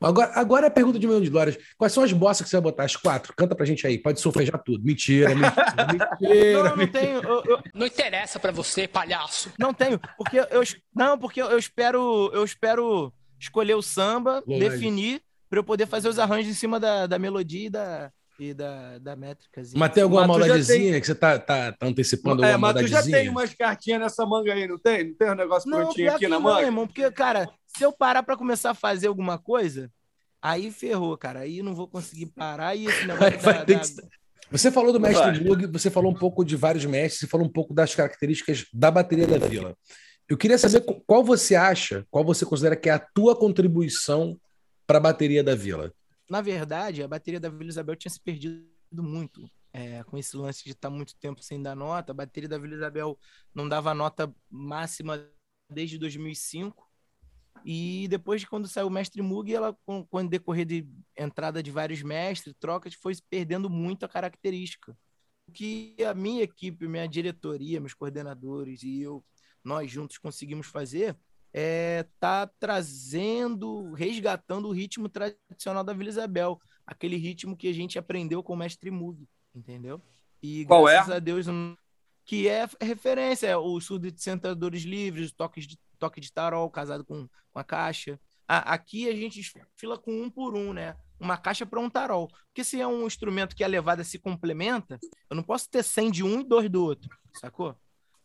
[0.00, 1.58] Agora, agora é a pergunta de milhão de dólares.
[1.76, 2.84] Quais são as bossas que você vai botar?
[2.84, 3.34] As quatro?
[3.36, 3.98] Canta pra gente aí.
[3.98, 4.84] Pode sofrejar tudo.
[4.84, 6.62] Mentira, mentira, mentira.
[6.62, 7.22] Não, não tenho.
[7.22, 9.52] Eu, eu- Não interessa pra você, palhaço.
[9.58, 10.62] não tenho, porque eu
[10.94, 14.70] não, porque eu espero, eu espero escolher o samba, Lógico.
[14.70, 18.52] definir para eu poder fazer os arranjos em cima da, da melodia e da, e
[18.52, 19.72] da, da métricas.
[19.74, 22.52] Mas tem alguma Mas tu já maldadezinha tem- que você tá, tá, tá antecipando É,
[22.52, 25.08] alguma mas tu já tem umas cartinhas nessa manga aí, não tem?
[25.08, 26.62] Não tem um negócio Não, prontinho aqui na não, manga?
[26.62, 29.90] irmão, porque, cara, se eu parar pra começar a fazer alguma coisa,
[30.42, 31.40] aí ferrou, cara.
[31.40, 35.30] Aí não vou conseguir parar e esse negócio da- da- que- Você falou do mestre
[35.32, 35.40] Vai.
[35.40, 38.90] Mug, você falou um pouco de vários mestres, você falou um pouco das características da
[38.90, 39.76] bateria da Vila.
[40.28, 44.38] Eu queria saber qu- qual você acha, qual você considera que é a tua contribuição
[44.86, 45.92] para a bateria da Vila.
[46.28, 49.48] Na verdade, a bateria da Vila Isabel tinha se perdido muito.
[49.72, 52.12] é, com esse lance de estar muito tempo sem dar nota.
[52.12, 53.18] A bateria da Vila Isabel
[53.52, 55.28] não dava nota máxima
[55.68, 56.88] desde 2005.
[57.64, 61.62] E depois de quando saiu o mestre Mug, ela, com, com o decorrer de entrada
[61.62, 64.96] de vários mestres, trocas, foi perdendo muito a característica.
[65.48, 69.24] O que a minha equipe, minha diretoria, meus coordenadores e eu,
[69.64, 71.16] nós juntos conseguimos fazer
[71.56, 77.98] é tá trazendo, resgatando o ritmo tradicional da Vila Isabel, aquele ritmo que a gente
[77.98, 80.02] aprendeu com o mestre Mug, entendeu?
[80.42, 80.94] E Qual é?
[80.94, 81.46] graças a Deus
[82.26, 87.04] que é referência, é o surdo de sentadores livres, toques de toque de tarol casado
[87.04, 88.18] com, com a caixa.
[88.48, 89.40] A- aqui a gente
[89.76, 90.96] fila com um por um, né?
[91.20, 92.28] Uma caixa para um tarol.
[92.48, 94.98] Porque se é um instrumento que a levada se complementa,
[95.30, 97.76] eu não posso ter 100 de um e dois do outro, sacou?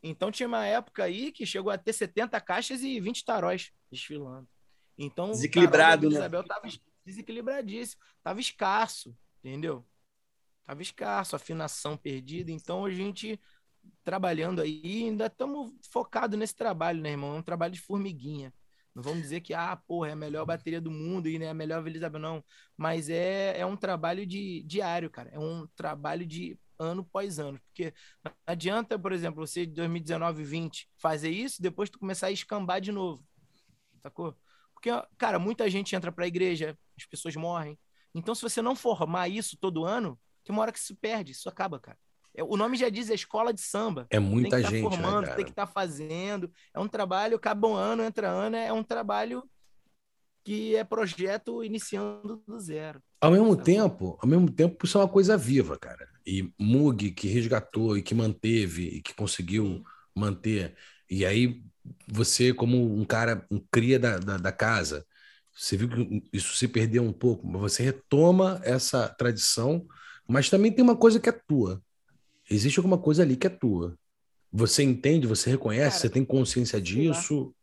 [0.01, 4.47] Então tinha uma época aí que chegou a ter 70 caixas e 20 taróis desfilando.
[4.97, 6.15] Então, o Desequilibrado, da né?
[6.15, 9.85] Isabel tava es- desequilibradíssimo, tava escasso, entendeu?
[10.65, 12.51] Tava escasso, afinação perdida.
[12.51, 13.39] Então a gente
[14.03, 17.35] trabalhando aí, ainda estamos focados nesse trabalho, né, irmão?
[17.35, 18.53] É um trabalho de formiguinha.
[18.95, 21.53] Não vamos dizer que, ah, porra, é a melhor bateria do mundo e né, a
[21.53, 22.43] melhor Vila Isabel, não.
[22.77, 25.29] Mas é, é um trabalho de diário, cara.
[25.31, 27.59] É um trabalho de ano após ano.
[27.67, 32.31] Porque não adianta, por exemplo, você de 2019 20 fazer isso, depois tu começar a
[32.31, 33.23] escambar de novo.
[34.01, 34.35] Sacou?
[34.73, 37.77] Porque, cara, muita gente entra pra igreja, as pessoas morrem.
[38.15, 41.49] Então, se você não formar isso todo ano, tem uma hora que se perde, isso
[41.49, 41.97] acaba, cara.
[42.33, 44.07] É, O nome já diz é escola de samba.
[44.09, 46.51] É muita tem que gente, estar formando, né, tem que estar fazendo.
[46.73, 49.43] É um trabalho, acaba um ano, entra ano, é um trabalho
[50.45, 53.03] que é projeto iniciando do zero.
[53.21, 53.63] Ao mesmo Sacou?
[53.63, 56.07] tempo, ao mesmo tempo, isso é uma coisa viva, cara.
[56.25, 59.83] E Mug, que resgatou e que manteve e que conseguiu Sim.
[60.15, 60.75] manter.
[61.09, 61.61] E aí,
[62.07, 65.05] você, como um cara, um cria da, da, da casa,
[65.53, 69.85] você viu que isso se perdeu um pouco, mas você retoma essa tradição,
[70.27, 71.81] mas também tem uma coisa que é tua.
[72.49, 73.97] Existe alguma coisa ali que é tua.
[74.51, 77.53] Você entende, você reconhece, Cara, você tem consciência disso.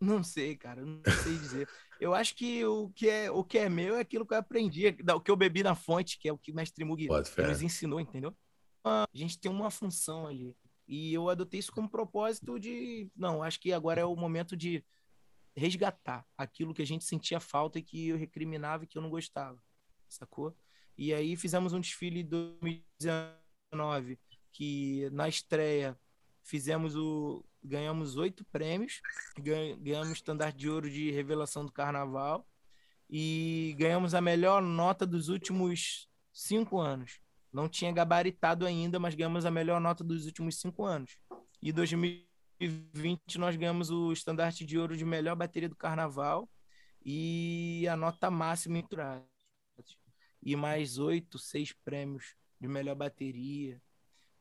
[0.00, 1.68] Não sei, cara, não sei dizer.
[2.00, 4.96] Eu acho que o que é, o que é meu é aquilo que eu aprendi,
[5.14, 7.06] o que eu bebi na fonte, que é o que o mestre Mug
[7.48, 8.36] nos ensinou, entendeu?
[8.84, 10.56] A gente tem uma função ali.
[10.86, 13.10] E eu adotei isso como propósito de.
[13.14, 14.82] Não, acho que agora é o momento de
[15.54, 19.10] resgatar aquilo que a gente sentia falta e que eu recriminava e que eu não
[19.10, 19.60] gostava,
[20.08, 20.56] sacou?
[20.96, 24.18] E aí fizemos um desfile em 2019,
[24.52, 25.98] que na estreia
[26.42, 27.44] fizemos o.
[27.68, 29.00] Ganhamos oito prêmios,
[29.38, 32.46] gan- ganhamos estandarte de ouro de revelação do carnaval
[33.10, 37.20] e ganhamos a melhor nota dos últimos cinco anos.
[37.52, 41.16] Não tinha gabaritado ainda, mas ganhamos a melhor nota dos últimos cinco anos.
[41.62, 46.48] E 2020 nós ganhamos o estandarte de ouro de melhor bateria do carnaval
[47.04, 48.86] e a nota máxima em.
[50.42, 53.80] E mais oito, seis prêmios de melhor bateria.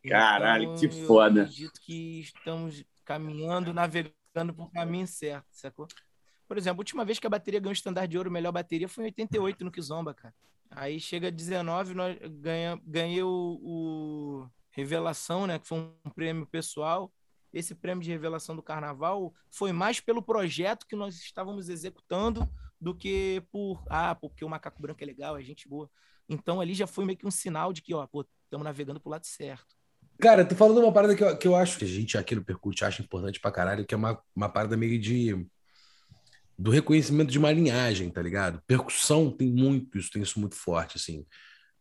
[0.07, 1.41] Caralho, que eu foda.
[1.43, 5.88] acredito que estamos caminhando, navegando o caminho certo, sacou?
[6.45, 8.89] Por exemplo, a última vez que a bateria ganhou o estandarte de ouro melhor bateria
[8.89, 10.36] foi em 88 no Kizomba, cara.
[10.70, 15.58] Aí chega 19, nós ganha, ganhei o, o Revelação, né?
[15.58, 17.12] Que foi um prêmio pessoal.
[17.53, 22.47] Esse prêmio de revelação do carnaval foi mais pelo projeto que nós estávamos executando
[22.79, 25.89] do que por, ah, porque o macaco branco é legal, é gente boa.
[26.28, 29.09] Então ali já foi meio que um sinal de que, ó, pô, estamos navegando pro
[29.09, 29.76] lado certo.
[30.20, 32.44] Cara, tu falando uma parada que eu, que eu acho que a gente aqui no
[32.44, 35.46] Percute acha importante pra caralho, que é uma, uma parada meio de.
[36.58, 38.62] do reconhecimento de uma linhagem, tá ligado?
[38.66, 41.26] Percussão tem muito isso, tem isso muito forte, assim.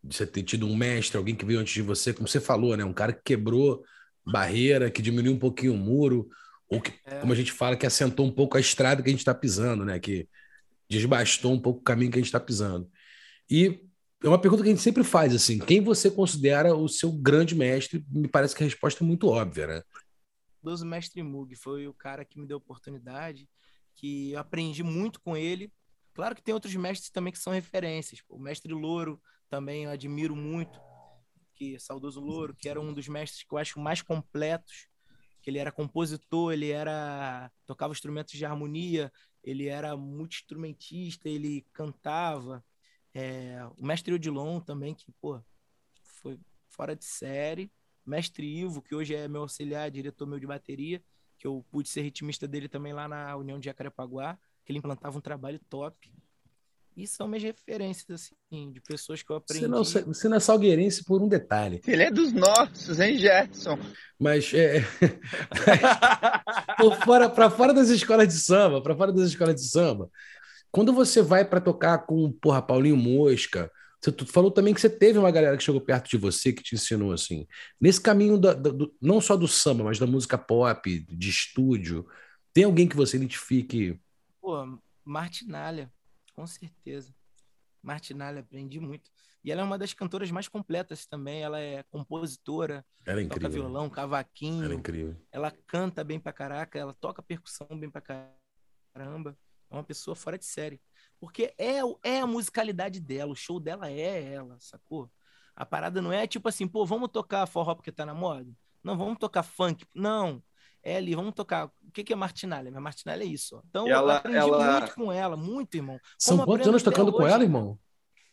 [0.05, 2.77] De você ter tido um mestre, alguém que veio antes de você, como você falou,
[2.77, 2.85] né?
[2.85, 3.83] Um cara que quebrou
[4.25, 6.29] barreira, que diminuiu um pouquinho o muro,
[6.69, 7.21] ou que, É.
[7.21, 9.85] como a gente fala, que assentou um pouco a estrada que a gente tá pisando,
[9.85, 9.99] né?
[9.99, 10.29] Que
[10.91, 12.89] desbastou um pouco o caminho que a gente tá pisando.
[13.51, 13.81] E
[14.23, 17.55] é uma pergunta que a gente sempre faz, assim, quem você considera o seu grande
[17.55, 18.05] mestre?
[18.09, 19.83] Me parece que a resposta é muito óbvia, né?
[20.63, 23.49] Doso Mestre Mug foi o cara que me deu oportunidade,
[23.95, 25.73] que eu aprendi muito com ele.
[26.13, 28.21] Claro que tem outros mestres também que são referências.
[28.29, 30.81] O mestre Louro também eu admiro muito,
[31.55, 34.89] que saudoso Louro, que era um dos mestres que eu acho mais completos,
[35.43, 39.13] que ele era compositor, ele era tocava instrumentos de harmonia,
[39.45, 42.65] ele era multi-instrumentista, ele cantava.
[43.19, 45.41] É, o mestre Odilon também, que, pô,
[46.03, 46.39] foi
[46.69, 47.73] fora de série.
[48.05, 51.03] Mestre Ivo, que hoje é meu auxiliar, diretor meu de bateria,
[51.39, 55.17] que eu pude ser ritmista dele também lá na União de Jacarepaguá, que ele implantava
[55.17, 56.13] um trabalho top.
[56.95, 59.67] E são minhas referências, assim, de pessoas que eu aprendi.
[59.67, 61.81] Você não, você não é salgueirense por um detalhe.
[61.87, 63.79] Ele é dos nossos, hein, Gerson?
[64.19, 64.81] Mas é.
[67.05, 70.11] fora, para fora das escolas de samba, para fora das escolas de samba,
[70.71, 73.71] quando você vai para tocar com, porra, Paulinho Mosca,
[74.01, 76.75] você falou também que você teve uma galera que chegou perto de você que te
[76.75, 77.47] ensinou assim.
[77.81, 82.07] Nesse caminho da, da, do, não só do samba, mas da música pop, de estúdio,
[82.53, 84.01] tem alguém que você identifique?
[84.41, 85.93] Pô, Martinalha,
[86.35, 87.15] com certeza.
[87.83, 89.11] Martinalha, aprendi muito.
[89.45, 91.43] E ela é uma das cantoras mais completas também.
[91.43, 93.49] Ela é compositora, ela é incrível.
[93.49, 94.65] toca violão, cavaquinho.
[94.65, 95.17] Ela é incrível.
[95.31, 98.03] Ela canta bem pra caraca, ela toca percussão bem pra
[98.95, 99.39] caramba.
[99.71, 100.81] É uma pessoa fora de série.
[101.19, 105.11] Porque é, é a musicalidade dela, o show dela é ela, sacou?
[105.55, 108.51] A parada não é tipo assim, pô, vamos tocar forró porque tá na moda?
[108.85, 109.87] Não, vamos tocar funk.
[109.95, 110.43] Não.
[110.83, 111.67] É ali, vamos tocar.
[111.67, 112.71] O que, que é Martinalha?
[112.71, 113.57] Minha Martinalha é isso.
[113.57, 113.63] Ó.
[113.69, 114.81] Então ela, eu aprendi ela...
[114.81, 115.99] muito com ela, muito, irmão.
[116.17, 117.35] São Como quantos anos tocando até com hoje.
[117.35, 117.79] ela, irmão?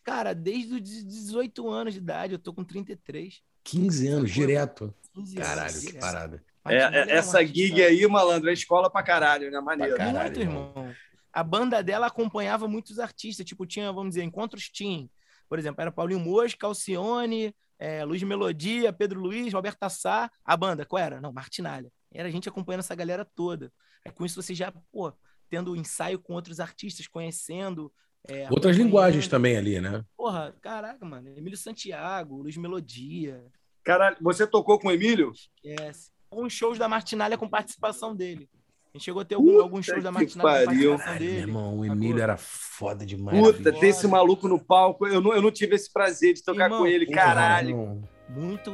[0.04, 3.42] Cara, desde os 18 anos de idade, eu tô com 33.
[3.64, 4.46] 15 anos, Sacou?
[4.46, 4.94] direto.
[5.14, 6.02] 15 anos, Caralho, que direto.
[6.02, 6.44] parada.
[6.66, 9.60] É, Martinalha é, essa gig aí, malandro, é escola pra caralho, né?
[9.60, 9.96] Maneiro.
[9.96, 10.74] Pra caralho, muito, irmão.
[10.76, 10.96] irmão.
[11.34, 15.10] A banda dela acompanhava muitos artistas, tipo, tinha, vamos dizer, encontros team.
[15.50, 20.32] Por exemplo, era Paulinho Mosca, Alcione, é, Luiz Melodia, Pedro Luiz, Roberto Sá.
[20.46, 21.20] A banda, qual era?
[21.20, 21.92] Não, Martinalha.
[22.14, 23.72] Era a gente acompanhando essa galera toda.
[24.06, 25.12] Aí, com isso você já, pô,
[25.50, 27.92] tendo ensaio com outros artistas, conhecendo.
[28.28, 30.06] é, Outras linguagens também ali, né?
[30.16, 31.30] Porra, caraca, mano.
[31.30, 33.44] Emílio Santiago, Luiz Melodia.
[33.84, 35.32] Caralho, você tocou com o Emílio?
[35.32, 36.12] Esquece.
[36.32, 38.50] Alguns shows da Martinalha com participação dele.
[38.94, 40.28] A gente chegou a ter algum, alguns shows da com pariu.
[40.30, 41.40] participação Caralho, meu dele.
[41.40, 41.84] irmão, o?
[41.86, 43.40] Emílio era foda demais.
[43.40, 45.08] Puta, tem esse maluco no palco.
[45.08, 47.70] Eu não, eu não tive esse prazer de tocar Irmão, com ele, caralho.
[47.70, 48.04] irmão.
[48.30, 48.72] muito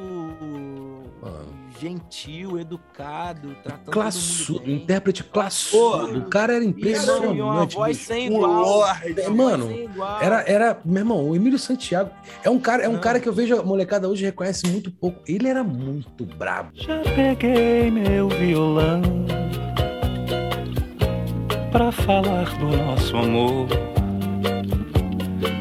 [1.80, 4.84] gentil, educado, tratando Classudo, todo mundo bem.
[4.84, 6.20] intérprete classudo.
[6.20, 7.76] O cara era E, mano, e uma impressionante.
[7.76, 8.08] voz bicho.
[8.08, 8.52] sem Um igual.
[8.62, 9.22] lorde.
[9.22, 10.22] Uma mano, voz sem igual.
[10.22, 12.12] Era, era, meu irmão, o Emílio Santiago
[12.44, 13.00] é um cara, é um Não.
[13.00, 15.22] cara que eu vejo a molecada hoje reconhece muito pouco.
[15.26, 16.72] Ele era muito brabo.
[16.74, 19.02] Já peguei meu violão
[21.72, 23.68] pra falar do nosso amor.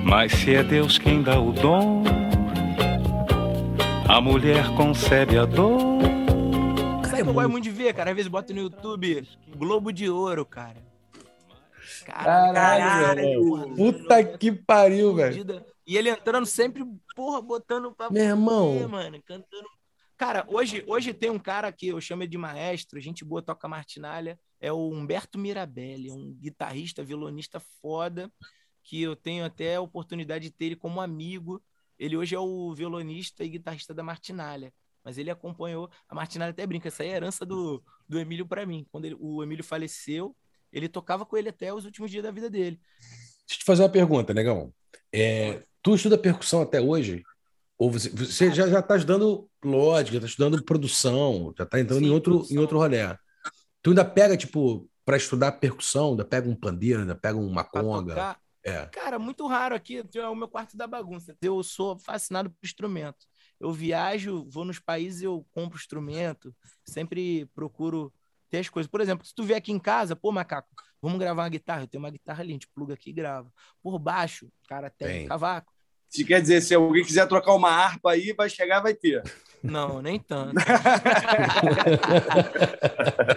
[0.05, 2.03] Mas se é Deus quem dá o dom,
[4.09, 6.01] a mulher concebe a dor.
[7.05, 8.11] Sabe o que eu gosto muito de ver, cara?
[8.11, 9.27] Às vezes bota no YouTube
[9.57, 10.77] Globo de Ouro, cara.
[12.07, 13.75] Caralho, Caralho, velho.
[13.75, 15.65] Puta que pariu, velho.
[15.87, 18.73] E ele entrando sempre, porra, botando pra Meu irmão.
[18.73, 19.69] fuder, mano, cantando.
[20.17, 23.69] Cara, hoje, hoje tem um cara que eu chamo ele de maestro, gente boa, toca
[23.69, 28.31] martinalha, é o Humberto Mirabelli, é um guitarrista, violonista foda,
[28.83, 31.63] que eu tenho até a oportunidade de ter ele como amigo.
[31.99, 34.73] Ele hoje é o violonista e guitarrista da Martinalha,
[35.05, 35.91] mas ele acompanhou.
[36.09, 38.87] A Martinalha até brinca, essa é a herança do, do Emílio para mim.
[38.91, 40.35] Quando ele- o Emílio faleceu,
[40.73, 42.81] ele tocava com ele até os últimos dias da vida dele.
[43.47, 44.73] Deixa eu te fazer uma pergunta, negão.
[45.13, 47.23] É, tu estuda percussão até hoje?
[47.79, 52.01] Ou você, você já, já tá estudando lógica, já tá estudando produção, já tá entrando
[52.01, 52.57] Sim, em, outro, produção.
[52.57, 53.17] em outro rolê.
[53.89, 58.37] Tu ainda pega, tipo, para estudar percussão, ainda pega um pandeiro, ainda pega uma conga.
[58.63, 58.85] É.
[58.85, 61.35] Cara, muito raro aqui, é o meu quarto da bagunça.
[61.41, 63.25] Eu sou fascinado por instrumento.
[63.59, 66.55] Eu viajo, vou nos países, eu compro instrumento,
[66.87, 68.13] sempre procuro
[68.51, 68.91] ter as coisas.
[68.91, 70.69] Por exemplo, se tu vier aqui em casa, pô, macaco,
[71.01, 71.85] vamos gravar uma guitarra.
[71.85, 73.51] Eu tenho uma guitarra ali, a gente pluga aqui e grava.
[73.83, 75.29] Por baixo, cara, tem, Tem.
[75.29, 75.73] cavaco.
[76.09, 79.23] Se quer dizer, se alguém quiser trocar uma harpa aí, vai chegar, vai ter.
[79.63, 80.55] Não, nem tanto.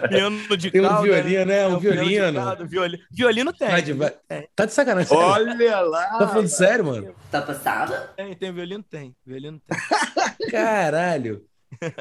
[0.08, 1.66] Piano de Tem um cauda, violino, né?
[1.68, 2.40] Um É, piano de violino.
[2.44, 3.02] cauda, violino.
[3.10, 3.68] Violino tem.
[3.68, 4.48] Vai de- vai- Tem.
[4.54, 5.08] Tá de sacanagem.
[5.08, 5.24] sério?
[5.24, 6.06] Olha lá.
[6.18, 7.14] Tá falando sério, mano?
[7.30, 8.12] Tá passada?
[8.16, 8.82] Tem, tem violino?
[8.82, 9.14] Tem.
[9.24, 9.78] Violino tem.
[10.50, 11.44] Caralho.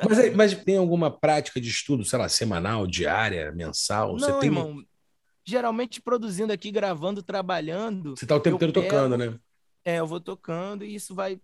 [0.08, 4.18] Mas, aí- mas tem alguma prática de estudo, sei lá, semanal, diária, mensal?
[4.20, 4.50] Você Não, tem.
[4.50, 4.84] irmão.
[5.44, 8.16] Geralmente produzindo aqui, gravando, trabalhando.
[8.16, 9.34] Você tá o tempo inteiro pego- tocando, né?
[9.84, 11.40] É, eu vou tocando e isso vai.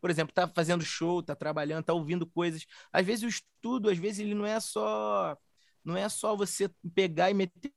[0.00, 2.64] Por exemplo, tá fazendo show, tá trabalhando, tá ouvindo coisas.
[2.92, 5.36] Às vezes o estudo, às vezes ele não é só.
[5.84, 7.72] Não é só você pegar e meter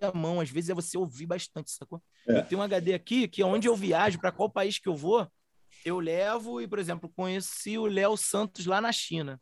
[0.00, 2.02] a mão, às vezes é você ouvir bastante, sacou?
[2.26, 2.38] É.
[2.38, 5.30] Eu tenho um HD aqui que onde eu viajo, para qual país que eu vou,
[5.84, 9.40] eu levo e, por exemplo, conheci o Léo Santos lá na China.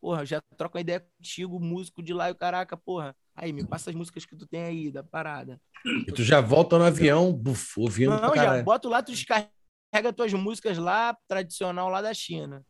[0.00, 3.16] Porra, já troco uma ideia contigo, músico de lá e o caraca, porra.
[3.34, 5.60] Aí, me passa as músicas que tu tem aí da parada.
[6.06, 9.57] E tu já volta no avião, buf, ouvindo Não, já bota lá, tu descarrega
[10.14, 12.62] tuas músicas lá, tradicional lá da China.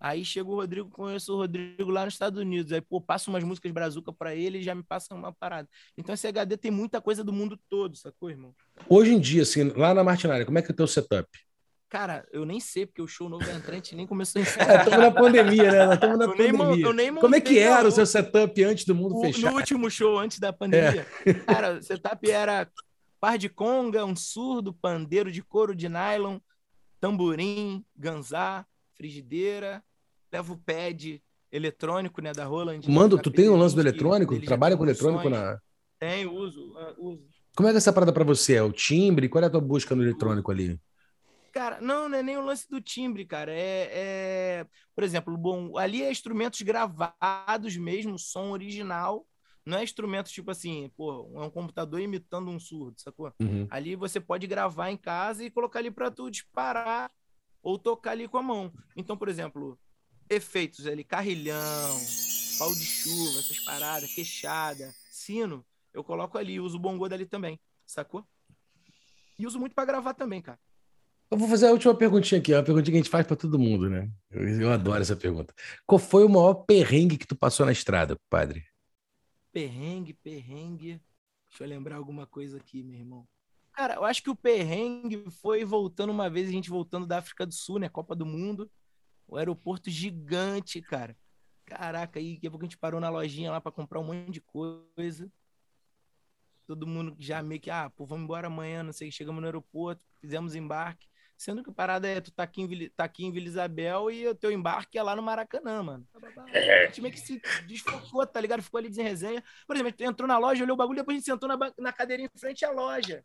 [0.00, 2.72] Aí chega o Rodrigo, conheço o Rodrigo lá nos Estados Unidos.
[2.72, 5.68] Aí, pô, passa umas músicas brazuca pra ele e já me passa uma parada.
[5.96, 8.54] Então esse HD tem muita coisa do mundo todo, sacou, irmão?
[8.88, 11.28] Hoje em dia, assim, lá na Martinária, como é que é o teu setup?
[11.88, 14.98] Cara, eu nem sei, porque o show novo da entrante nem começou a É, estamos
[15.00, 15.94] na pandemia, né?
[15.94, 16.92] Estamos na Eu pandemia.
[16.92, 19.50] nem Como é que era o seu setup antes do mundo O- fechar?
[19.50, 21.06] No último show, antes da pandemia,
[21.46, 22.70] cara, o setup era
[23.18, 26.38] par de conga, um surdo, pandeiro de couro de nylon,
[27.00, 29.82] tamborim, ganzá, frigideira,
[30.32, 32.80] leva o pad eletrônico, né, da Roland.
[32.86, 34.40] Mando, da tu tem o lance do P20, eletrônico?
[34.40, 35.58] Trabalha com eletrônico na.
[35.98, 37.26] Tem, uso, ah, uso.
[37.56, 38.54] Como é que é essa parada pra você?
[38.54, 39.28] É o timbre?
[39.28, 40.78] Qual é a tua busca no eletrônico ali?
[41.52, 43.52] Cara, não, não é nem o lance do timbre, cara.
[43.52, 49.26] É, é- por exemplo, bom, ali é instrumentos gravados mesmo, som original.
[49.68, 53.30] Não é instrumento tipo assim, pô, é um computador imitando um surdo, sacou?
[53.38, 53.66] Uhum.
[53.68, 57.10] Ali você pode gravar em casa e colocar ali pra tu disparar
[57.62, 58.72] ou tocar ali com a mão.
[58.96, 59.78] Então, por exemplo,
[60.30, 61.98] efeitos ali, carrilhão,
[62.58, 65.62] pau de chuva, essas paradas, queixada, sino,
[65.92, 68.24] eu coloco ali, uso o bongô dali também, sacou?
[69.38, 70.58] E uso muito pra gravar também, cara.
[71.30, 73.36] Eu vou fazer a última perguntinha aqui, ó, uma perguntinha que a gente faz pra
[73.36, 74.10] todo mundo, né?
[74.30, 75.52] Eu, eu adoro essa pergunta.
[75.86, 78.64] Qual foi o maior perrengue que tu passou na estrada, padre?
[79.52, 81.02] Perrengue, perrengue.
[81.48, 83.26] Deixa eu lembrar alguma coisa aqui, meu irmão.
[83.72, 87.46] Cara, eu acho que o perrengue foi voltando uma vez, a gente voltando da África
[87.46, 87.88] do Sul, né?
[87.88, 88.70] Copa do Mundo.
[89.26, 91.16] O aeroporto gigante, cara.
[91.64, 94.32] Caraca, aí daqui a pouco a gente parou na lojinha lá pra comprar um monte
[94.32, 95.30] de coisa.
[96.66, 99.10] Todo mundo já meio que, ah, pô, vamos embora amanhã, não sei.
[99.10, 101.06] Chegamos no aeroporto, fizemos embarque.
[101.38, 104.10] Sendo que a parada é, tu tá aqui em Vila, tá aqui em Vila Isabel
[104.10, 106.06] e o teu embarque é lá no Maracanã, mano.
[106.52, 108.60] A gente meio que se desfocou, tá ligado?
[108.60, 109.42] Ficou ali sem resenha.
[109.64, 111.56] Por exemplo, a gente entrou na loja, olhou o bagulho, depois a gente sentou na,
[111.78, 113.24] na cadeirinha em frente à loja.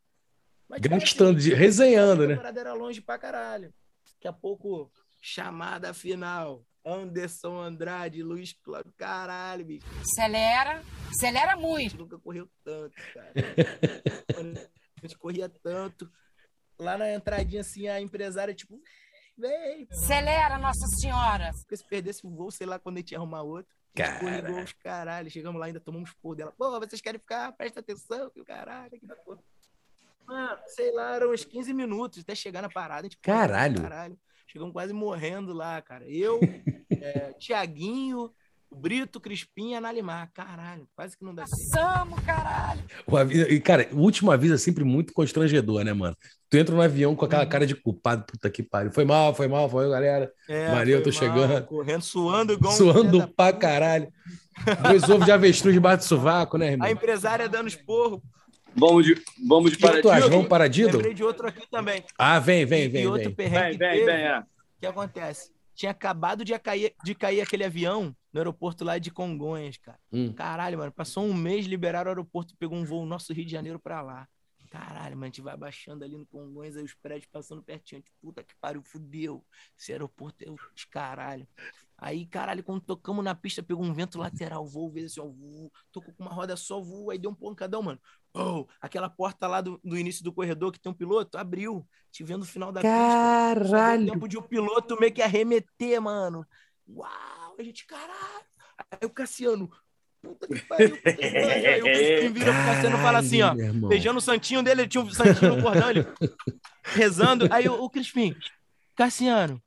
[0.70, 2.36] Mas, tipo Grande assim, resenhando, a né?
[2.36, 3.74] parada era longe pra caralho.
[4.14, 6.64] Daqui a pouco, chamada final.
[6.86, 9.88] Anderson Andrade, Luiz Cláudio, caralho, bicho.
[10.02, 11.92] Acelera, acelera A muito.
[11.92, 13.34] gente nunca correu tanto, cara.
[15.02, 16.10] A gente corria tanto.
[16.80, 18.82] Lá na entradinha, assim, a empresária, tipo,
[19.38, 19.88] vem.
[19.92, 21.52] Acelera, Nossa Senhora.
[21.54, 23.72] Porque se perdesse o voo, sei lá quando a gente ia arrumar outro.
[23.96, 25.30] A gente corria igual os caralho.
[25.30, 26.54] Chegamos lá, ainda tomamos porra dela.
[26.58, 27.52] Pô, vocês querem ficar?
[27.54, 29.40] Presta atenção, que o caralho, que da porra.
[30.26, 33.02] Mano, sei lá, eram uns 15 minutos até chegar na parada.
[33.02, 33.82] A gente Caralho.
[33.82, 34.20] caralho.
[34.48, 36.10] Chegamos quase morrendo lá, cara.
[36.10, 36.40] Eu,
[36.90, 38.34] é, Tiaguinho,
[38.74, 40.30] Brito, Crispim e a Nalimar.
[40.34, 41.72] Caralho, quase que não dá certo.
[41.72, 42.82] Passamos, caralho.
[43.08, 46.16] O aviso- e, cara, o último aviso é sempre muito constrangedor, né, mano?
[46.50, 48.92] Tu entra no avião com aquela cara de culpado, puta que pariu.
[48.92, 50.32] Foi mal, foi mal, foi, galera.
[50.48, 51.66] É, Valeu, foi tô mal, chegando.
[51.66, 54.08] Correndo, suando igual um Suando da pra caralho.
[54.88, 56.88] Dois ovos de avestruz debaixo do sovaco, né, irmão?
[56.88, 58.22] A empresária dando esporro.
[58.76, 59.16] Vamos de,
[59.48, 60.28] vamos de O que que tu acha?
[60.30, 60.98] Vamos para Dido?
[60.98, 62.04] Lembrei de outro aqui também.
[62.18, 63.36] Ah, vem, vem, E- vem, e outro vem.
[63.36, 64.40] perrengue Vem, vem, vem, é.
[64.40, 64.44] O
[64.80, 65.52] que acontece?
[65.74, 70.00] Tinha acabado de cair, de cair aquele avião no aeroporto lá de Congonhas, cara.
[70.12, 70.34] Hum.
[70.34, 70.92] Caralho, mano.
[70.92, 74.28] Passou um mês, liberaram o aeroporto, pegou um voo nosso Rio de Janeiro pra lá.
[74.74, 78.02] Caralho, mano, a gente vai baixando ali no Congonhas, aí os prédios passando pertinho.
[78.02, 79.46] Tipo, puta que pariu, fudeu.
[79.78, 80.56] Esse aeroporto é o
[80.90, 81.48] caralho.
[82.04, 85.72] Aí, caralho, quando tocamos na pista, pegou um vento lateral, voo, veio assim, ó, voo,
[85.90, 87.98] tocou com uma roda só, voo, aí deu um pancadão, mano.
[88.34, 91.88] Oh, aquela porta lá do, do início do corredor que tem um piloto, abriu.
[92.12, 92.94] Te vendo no final da pista.
[92.94, 94.12] Só deu Caralho.
[94.12, 96.46] tempo de o piloto meio que arremeter, mano.
[96.90, 98.46] Uau, a gente, caralho.
[98.92, 99.72] Aí o Cassiano,
[100.22, 101.70] puta que pariu, puta que pariu.
[101.70, 104.82] Aí o Crispim vira pro Cassiano e fala assim, ó, Caralho, beijando o santinho dele,
[104.82, 106.06] ele tinha um santinho no cordão, ele
[106.84, 107.48] rezando.
[107.50, 108.36] Aí o, o Crispim,
[108.94, 109.64] Cassiano,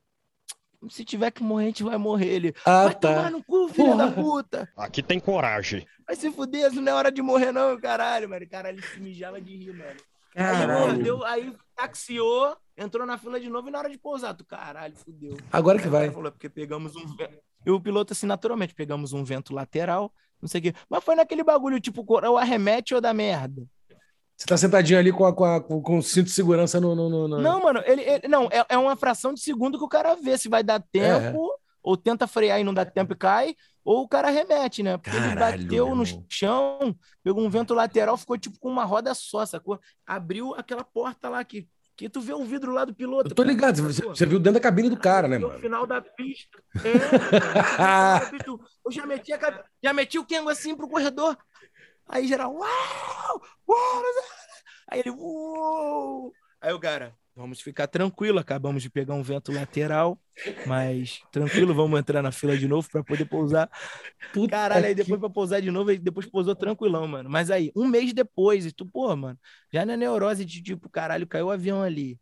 [0.91, 2.27] se tiver que morrer, a gente vai morrer.
[2.29, 3.31] Ele, Ah, vai tomar tá.
[3.31, 4.23] no cu, filha da Porra.
[4.23, 4.69] puta.
[4.77, 5.87] Aqui tem coragem.
[6.07, 8.47] Vai se fuder, isso não é hora de morrer não, caralho, mano.
[8.49, 9.91] Caralho, ele se mijava de rir, mano.
[10.35, 10.81] Aí, Caralho.
[10.89, 14.95] mordeu, aí taxiou, entrou na fila de novo e na hora de pousar, tu caralho,
[14.97, 15.37] fudeu.
[15.51, 16.11] Agora que Aí vai.
[16.11, 17.05] Falou, porque pegamos um.
[17.65, 20.75] E o piloto, assim, naturalmente, pegamos um vento lateral, não sei o quê.
[20.91, 23.67] Mas foi naquele bagulho, tipo, ou arremete ou da merda.
[24.37, 26.95] Você tá sentadinho ali com, a- com, a- com, o cinto de segurança no.
[26.95, 29.85] no, no- no- Não, mano, ele, ele- não, é, é uma fração de segundo que
[29.85, 31.49] o cara vê se vai dar tempo,
[31.83, 33.55] ou tenta frear e não dá tempo e cai,
[33.85, 34.99] ou o cara remete, né?
[34.99, 36.95] Porque ele Caralho, bateu meu no chão,
[37.25, 39.81] pegou um vento lateral, ficou tipo com uma roda só, sacou?
[40.07, 43.31] Abriu aquela porta lá que, que tu vê o vidro lá do piloto.
[43.31, 45.61] Eu tô cara, ligado, você, você viu dentro da cabine do cara, né, No mano?
[45.61, 46.59] final da pista.
[46.85, 48.31] É, cara,
[48.85, 49.39] eu já meti, a,
[49.83, 51.39] já meti o Kengo assim pro corredor.
[52.09, 53.43] Aí geral, uau!
[53.69, 54.03] uau!
[54.89, 56.33] Aí ele, uau!
[56.61, 60.19] Aí o cara, vamos ficar tranquilo, acabamos de pegar um vento lateral,
[60.67, 63.69] mas tranquilo, vamos entrar na fila de novo pra poder pousar.
[64.33, 67.29] Puta Caralho, aí que- depois pra pousar de novo, aí depois pousou tranquilão, mano.
[67.29, 69.39] Mas aí, um mês depois, e tu, pô, mano,
[69.73, 72.19] já na neurose de tipo, caralho, caiu o avião ali.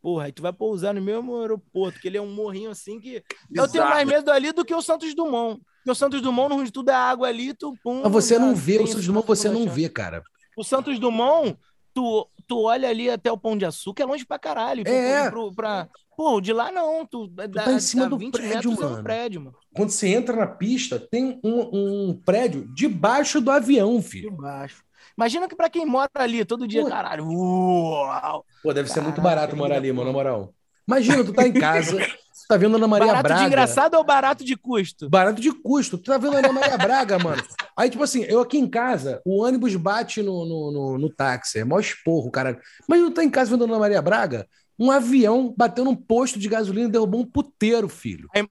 [0.00, 3.22] Porra, aí tu vai pousar no mesmo aeroporto, que ele é um morrinho assim que.
[3.54, 5.60] Eu tenho mais medo ali do que o Santos Dumont.
[5.82, 8.02] Porque o Santos Dumont, no ruim de tudo, é água ali, tu pum.
[8.04, 10.22] Mas você não vê, o Santos Dumont você não vê, cara.
[10.56, 11.58] O Santos Dumont,
[11.92, 14.86] tu, tu olha ali até o Pão de Açúcar, é longe pra caralho.
[14.86, 15.28] É.
[15.28, 15.88] Pro, pra...
[16.16, 17.04] Pô, de lá não.
[17.04, 18.98] Tu, tu tá em cima do prédio, mano.
[19.00, 19.56] É prédio, mano.
[19.74, 24.30] Quando você entra na pista, tem um, um prédio debaixo do avião, filho.
[24.30, 24.84] Debaixo.
[25.18, 26.88] Imagina que pra quem mora ali todo dia, Pô.
[26.88, 27.26] caralho.
[27.26, 28.44] Uau!
[28.62, 30.54] Pô, deve ser muito barato morar ali, mano, na moral.
[30.86, 31.98] Imagina, tu tá em casa,
[32.42, 33.40] tu tá vendo Ana Maria barato Braga.
[33.40, 35.08] de engraçado ou barato de custo?
[35.08, 35.96] Barato de custo.
[35.98, 37.42] Tu tá vendo Ana Maria Braga, mano.
[37.76, 41.58] Aí, tipo assim, eu aqui em casa, o ônibus bate no, no, no, no táxi.
[41.60, 42.60] É mó esporro, cara.
[42.88, 44.46] Mas tu tá em casa vendo Ana Maria Braga,
[44.78, 48.28] um avião bateu num posto de gasolina e derrubou um puteiro, filho.
[48.34, 48.46] Aí-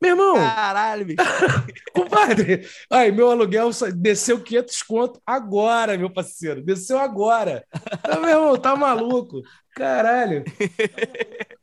[0.00, 1.18] Meu irmão, Caralho, bicho.
[1.94, 2.66] compadre.
[2.90, 6.60] Aí, meu aluguel desceu 500 conto agora, meu parceiro.
[6.62, 7.64] Desceu agora.
[8.02, 9.42] Tá, meu irmão, tá maluco.
[9.74, 10.44] Caralho.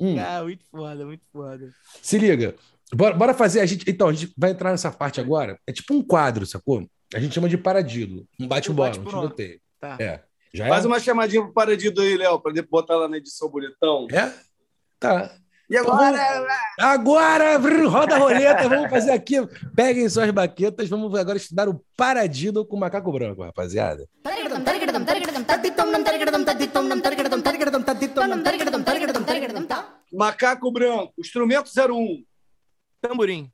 [0.00, 0.16] Hum.
[0.18, 1.70] Ah, muito foda, muito foda.
[2.00, 2.54] Se liga.
[2.94, 3.88] Bora, bora fazer a gente.
[3.88, 5.58] Então, a gente vai entrar nessa parte agora.
[5.66, 6.88] É tipo um quadro, sacou?
[7.14, 8.26] A gente chama de paradido.
[8.38, 9.60] Um bate-bola, um tiroteio.
[9.78, 9.96] Tá.
[10.00, 10.22] É.
[10.52, 10.88] Já Faz é?
[10.88, 14.08] uma chamadinha pro Paradido aí, Léo, pra depois botar lá na edição bonitão.
[14.10, 14.32] É?
[14.98, 15.32] Tá.
[15.70, 16.48] E agora?
[16.80, 17.56] Agora,
[17.88, 19.36] roda a roleta, vamos fazer aqui.
[19.72, 24.08] Peguem suas baquetas, vamos agora estudar o paradido com o macaco branco, rapaziada.
[30.12, 32.24] Macaco branco, instrumento 01.
[33.00, 33.48] Tamborim.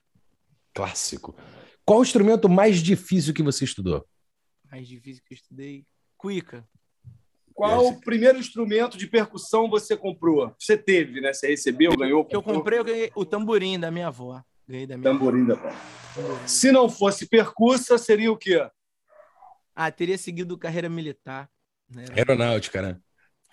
[0.72, 1.36] Clássico.
[1.84, 4.06] Qual o instrumento mais difícil que você estudou?
[4.70, 5.84] Mais difícil que eu estudei.
[6.16, 6.66] Cuica.
[7.56, 10.54] Qual o primeiro instrumento de percussão você comprou?
[10.58, 11.32] Você teve, né?
[11.32, 12.22] Você recebeu, ganhou?
[12.22, 12.58] Que eu comprou?
[12.58, 14.44] comprei, eu ganhei o tamborim da minha avó.
[14.68, 15.70] Ganhei da minha Tamborim da avó.
[16.46, 18.68] Se não fosse percussa, seria o quê?
[19.74, 21.48] Ah, teria seguido carreira militar.
[21.88, 22.04] Né?
[22.14, 23.00] Aeronáutica, né?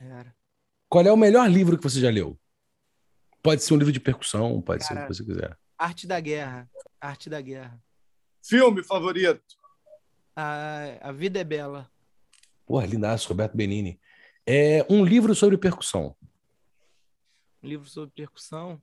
[0.02, 0.36] Era.
[0.90, 2.38] Qual é o melhor livro que você já leu?
[3.42, 5.58] Pode ser um livro de percussão, pode ser o Cara, que você quiser.
[5.78, 6.70] Arte da Guerra.
[7.00, 7.82] Arte da Guerra.
[8.42, 9.56] Filme favorito?
[10.36, 11.90] A, a Vida é Bela.
[12.74, 14.00] Porra, lindaço, Roberto Benini.
[14.48, 16.16] É um livro sobre percussão.
[17.62, 18.82] Um livro sobre percussão.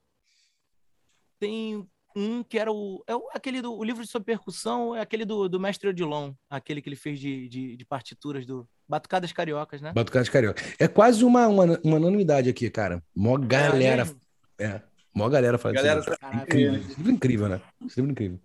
[1.41, 1.85] Tem
[2.15, 3.03] um que era o.
[3.05, 3.77] É o- aquele do.
[3.77, 6.33] O livro sobre percussão é aquele do, do mestre Odilon.
[6.49, 8.65] Aquele que ele fez de, de, de partituras do.
[8.89, 9.93] Batucadas Cariocas, né?
[9.93, 10.63] Batucade Carioca.
[10.79, 13.03] É quase uma, uma, uma unanimidade aqui, cara.
[13.13, 14.05] Mó galera.
[14.05, 14.21] mesmo?
[14.57, 14.81] É,
[15.13, 16.17] mó galera faz Galera isso.
[16.17, 16.75] Caraca, Incrível.
[16.81, 17.61] É incrível, né?
[17.81, 18.41] Livro é incrível.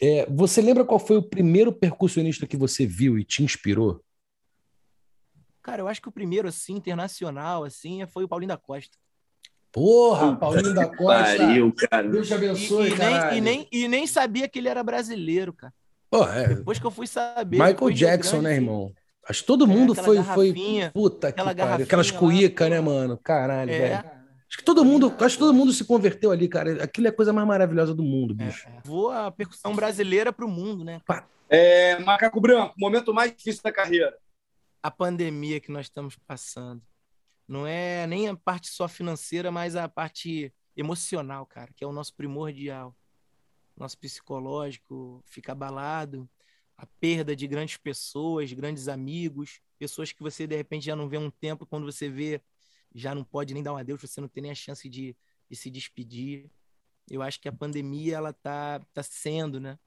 [0.00, 4.02] É, você lembra qual foi o primeiro percussionista que você viu e te inspirou?
[5.66, 8.96] Cara, eu acho que o primeiro, assim, internacional, assim, foi o Paulinho da Costa.
[9.72, 11.38] Porra, Paulinho da Costa.
[11.38, 12.08] Pariu, cara.
[12.08, 13.36] Deus te abençoe, e nem, caralho.
[13.36, 15.74] e, nem, e nem sabia que ele era brasileiro, cara.
[16.08, 17.58] Pô, é, Depois que eu fui saber.
[17.58, 18.92] Michael Jackson, grande, né, irmão?
[19.28, 20.90] Acho que todo mundo É, aquela foi, foi.
[20.92, 21.84] Puta que aquela pariu.
[21.84, 23.18] Aquelas cuícas, né, mano?
[23.18, 23.78] Caralho, É.
[23.78, 24.04] velho.
[24.48, 26.84] Acho que todo mundo, acho que todo mundo se converteu ali, cara.
[26.84, 28.68] Aquilo é a coisa mais maravilhosa do mundo, bicho.
[28.72, 31.00] Levou a percussão brasileira pro mundo, né?
[31.50, 34.14] É, Macaco Branco, momento mais difícil da carreira.
[34.82, 36.82] A pandemia que nós estamos passando.
[37.48, 41.92] Não é nem a parte só financeira, mas a parte emocional, cara, que é o
[41.92, 42.96] nosso primordial.
[43.76, 46.28] Nosso psicológico fica abalado,
[46.76, 51.18] a perda de grandes pessoas, grandes amigos, pessoas que você de repente já não vê
[51.18, 52.42] um tempo, quando você vê,
[52.94, 55.16] já não pode nem dar um adeus, você não tem nem a chance de,
[55.50, 56.50] de se despedir.
[57.10, 59.78] Eu acho que a pandemia, ela tá, tá sendo, né?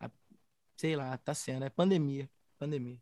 [0.00, 0.10] A-
[0.76, 3.00] sei lá, tá sendo, é pandemia, pandemia.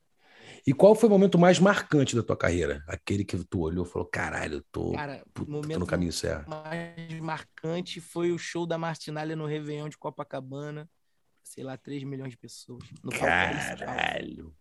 [0.66, 2.84] E qual foi o momento mais marcante da tua carreira?
[2.86, 6.12] Aquele que tu olhou e falou: caralho, eu tô, Cara, puta, tô momento no caminho
[6.12, 6.48] certo.
[6.48, 10.88] mais marcante foi o show da Martinalha no Réveillon de Copacabana.
[11.42, 12.84] Sei lá, 3 milhões de pessoas.
[13.18, 14.54] Caralho.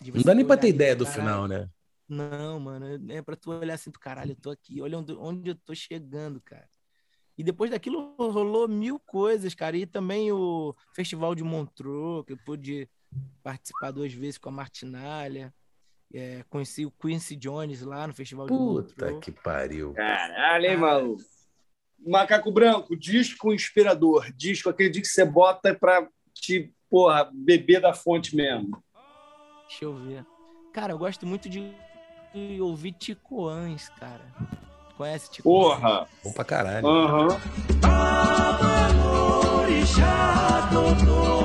[0.00, 1.70] De Não dá nem pra ter ideia do caralho, final, né?
[2.08, 2.86] Não, mano.
[3.10, 4.80] É pra tu olhar assim, caralho, eu tô aqui.
[4.82, 6.68] Olha onde, onde eu tô chegando, cara.
[7.38, 9.76] E depois daquilo rolou mil coisas, cara.
[9.76, 12.88] E também o Festival de Montreux, que eu pude
[13.42, 15.52] participar duas vezes com a Martinalha.
[16.12, 19.92] É, conheci o Quincy Jones lá no Festival de Puta que pariu.
[19.92, 21.22] Caralho, hein, maluco?
[22.04, 24.32] Macaco Branco, disco inspirador.
[24.32, 28.82] Disco, aquele disco que você bota pra te, porra, beber da fonte mesmo.
[29.68, 30.26] Deixa eu ver.
[30.72, 31.72] Cara, eu gosto muito de,
[32.60, 34.24] ouvir Tico Ans, cara.
[34.96, 36.08] Conhece Tico Porra!
[36.22, 36.86] Bom pra caralho.
[36.86, 37.28] Aham.
[39.66, 41.39] De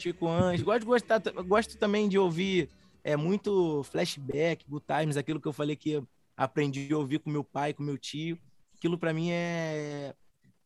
[0.00, 0.62] Tico Ans.
[0.62, 2.70] Gosto, gostar, gosto também de ouvir
[3.04, 7.30] é, muito flashback, good times, aquilo que eu falei que eu aprendi a ouvir com
[7.30, 8.38] meu pai, com meu tio.
[8.76, 10.14] Aquilo pra mim é.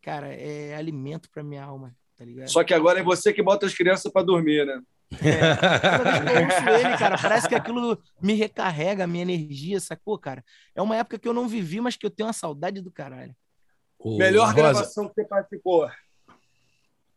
[0.00, 2.48] Cara, é alimento pra minha alma, tá ligado?
[2.48, 4.80] Só que agora é você que bota as crianças pra dormir, né?
[5.12, 10.44] Ouço ele, cara, parece que aquilo me recarrega a minha energia, sacou, cara?
[10.74, 13.34] É uma época que eu não vivi, mas que eu tenho uma saudade do caralho.
[13.98, 15.88] Ô, Melhor Rosa, gravação que você participou.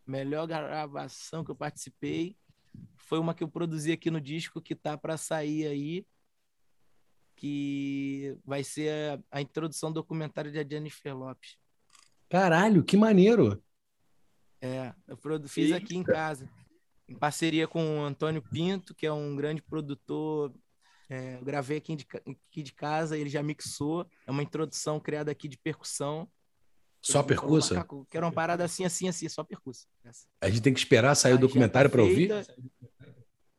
[0.07, 2.37] Melhor gravação que eu participei
[2.95, 6.05] foi uma que eu produzi aqui no disco que tá para sair aí,
[7.35, 11.57] que vai ser a, a introdução do documentário de Jennifer Lopes.
[12.29, 13.61] Caralho, que maneiro.
[14.61, 16.49] É, eu produ- fiz aqui em casa,
[17.07, 20.53] em parceria com o Antônio Pinto, que é um grande produtor.
[21.09, 24.09] É, eu gravei aqui de, aqui de casa, ele já mixou.
[24.25, 26.29] É uma introdução criada aqui de percussão.
[27.11, 27.75] Só percussa?
[27.75, 29.85] "Macaco, Quero uma parada assim, assim, assim, só percussa.
[30.03, 30.25] Essa.
[30.41, 32.29] A gente tem que esperar sair o Aí documentário tá pra ouvir?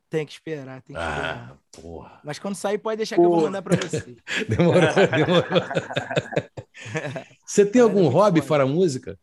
[0.09, 1.59] Tem que esperar, tem que Ah, esperar.
[1.71, 2.21] porra.
[2.23, 4.17] Mas quando sair, pode deixar que eu vou mandar pra você.
[4.49, 4.81] Demorou,
[5.15, 5.61] demorou.
[7.45, 9.19] Você tem algum muito hobby fora música?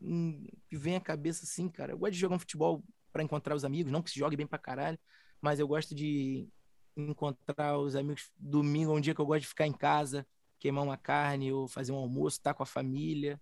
[0.00, 1.92] Hum, que vem à cabeça assim, cara.
[1.92, 2.82] Eu gosto de jogar um futebol
[3.12, 4.98] pra encontrar os amigos, não que se jogue bem pra caralho,
[5.40, 6.48] mas eu gosto de
[6.96, 10.26] encontrar os amigos domingo, um dia que eu gosto de ficar em casa,
[10.58, 13.40] queimar uma carne ou fazer um almoço, estar com a família.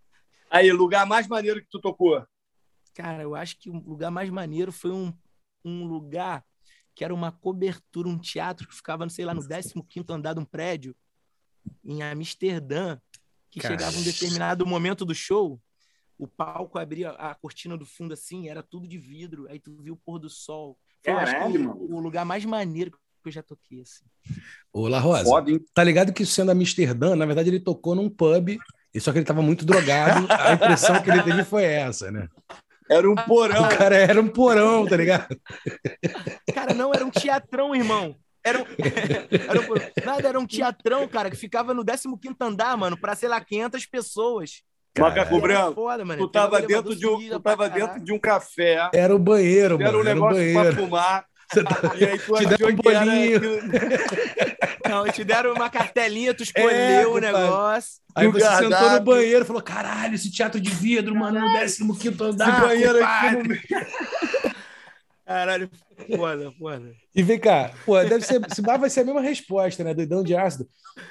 [0.50, 2.24] Aí, lugar mais maneiro que tu tocou.
[2.94, 5.12] Cara, eu acho que o lugar mais maneiro foi um,
[5.64, 6.44] um lugar
[6.94, 10.44] que era uma cobertura, um teatro que ficava, sei lá, no 15º andar de um
[10.44, 10.94] prédio,
[11.84, 12.98] em Amsterdã,
[13.50, 13.74] que Cara.
[13.74, 15.60] chegava um determinado momento do show,
[16.18, 19.92] o palco abria a cortina do fundo assim, era tudo de vidro, aí tu via
[19.92, 20.76] o pôr do sol.
[21.02, 21.96] Foi, Caralho, o- mano.
[21.96, 24.04] o lugar mais maneiro que eu já toquei, assim.
[24.72, 28.58] Ô, La Rosa, Foda, tá ligado que sendo Amsterdã, na verdade ele tocou num pub,
[28.94, 30.26] e só que ele tava muito drogado.
[30.30, 32.28] A impressão que ele teve foi essa, né?
[32.90, 33.62] Era um porão.
[33.64, 35.28] O cara era um porão, tá ligado?
[36.52, 38.16] Cara, não, era um teatrão, irmão.
[38.42, 38.64] Era um...
[39.48, 40.04] era um...
[40.04, 43.86] Nada, era um teatrão, cara, que ficava no 15º andar, mano, pra, sei lá, 500
[43.86, 44.62] pessoas.
[44.98, 46.26] Macaco Branco, foda, mano.
[46.26, 49.84] tu tava, dentro de, um, tu tava dentro de um café, Era o banheiro, era
[49.84, 49.98] mano.
[49.98, 50.76] um Era o negócio pra banheiro.
[50.76, 53.40] fumar, Você tá- e aí tu Te deram um bolinho.
[54.88, 57.32] Não, te deram uma cartelinha, tu É, escolheu o compadre.
[57.32, 58.00] negócio.
[58.14, 59.04] Aí o você sentou no cardápio?
[59.04, 61.46] banheiro e falou: caralho, esse teatro de vidro, mano, no
[61.96, 62.48] 15 andar.
[62.48, 64.60] Esse banheiro aqui compadre." no.
[65.24, 65.70] Caralho,
[66.16, 66.92] foda, foda.
[67.14, 68.40] E vem cá, pô, deve ser.
[68.52, 69.94] Se bar vai ser a mesma resposta, né?
[69.94, 70.68] Doidão de ácido.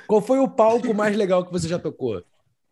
[0.08, 2.22] Qual foi o palco mais legal que você já tocou?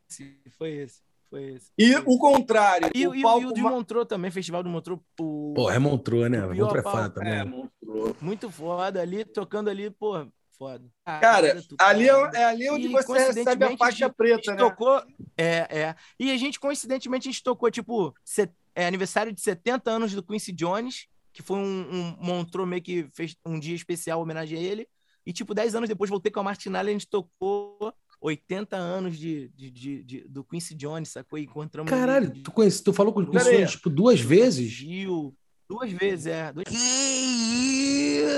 [0.09, 1.71] Sim, Foi esse, foi esse.
[1.77, 4.69] E o contrário, E, o e- e palco o de ma- Montreux também, Festival do
[4.69, 4.99] Montreux.
[5.19, 5.53] O...
[5.55, 6.41] Pô, é Montreux, né?
[6.41, 7.33] Montreux é foda também.
[7.33, 8.15] É, monstruoso.
[8.21, 10.25] Muito foda ali, tocando ali, pô,
[10.57, 10.85] foda.
[11.05, 14.57] Cara, ali é, é ali onde E, você recebe a faixa a gente preta, né?
[14.57, 15.03] tocou.
[15.37, 15.95] É, é.
[16.19, 20.23] E a gente, coincidentemente, a gente tocou, tipo, set- é, aniversário de 70 anos do
[20.23, 24.57] Quincy Jones, que foi um, um Montreux meio que fez um dia especial em homenagem
[24.57, 24.87] a ele.
[25.25, 29.17] E, tipo, 10 anos depois, voltei com a Martinalha e a gente tocou 80 anos
[29.17, 31.37] de, de, de- de- do Quincy Jones, sacou?
[31.39, 31.89] E encontramos.
[31.89, 33.29] Caralho, tu, conhece, tu falou com o.
[33.29, 34.69] Quincy, tipo, duas vezes?
[34.69, 35.35] Gil.
[35.69, 36.51] Duas vezes, é.
[36.53, 36.65] Duas...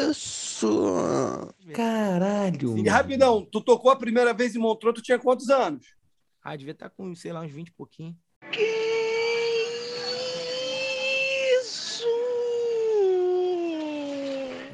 [0.10, 0.68] Isso!
[1.74, 2.78] Caralho.
[2.78, 5.86] E rapidão, tu tocou a primeira vez em Montreux, tu tinha quantos anos?
[6.44, 8.18] Ah, devia estar com, sei lá, uns 20 e pouquinho.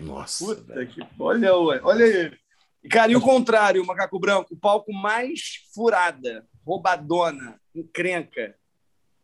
[0.01, 0.45] Nossa.
[0.45, 0.87] Puta velho.
[0.87, 1.01] que...
[1.19, 2.31] Olha, ué, olha aí.
[2.85, 8.55] E, Cara, e o contrário, o Macaco Branco, o palco mais furada, roubadona, encrenca.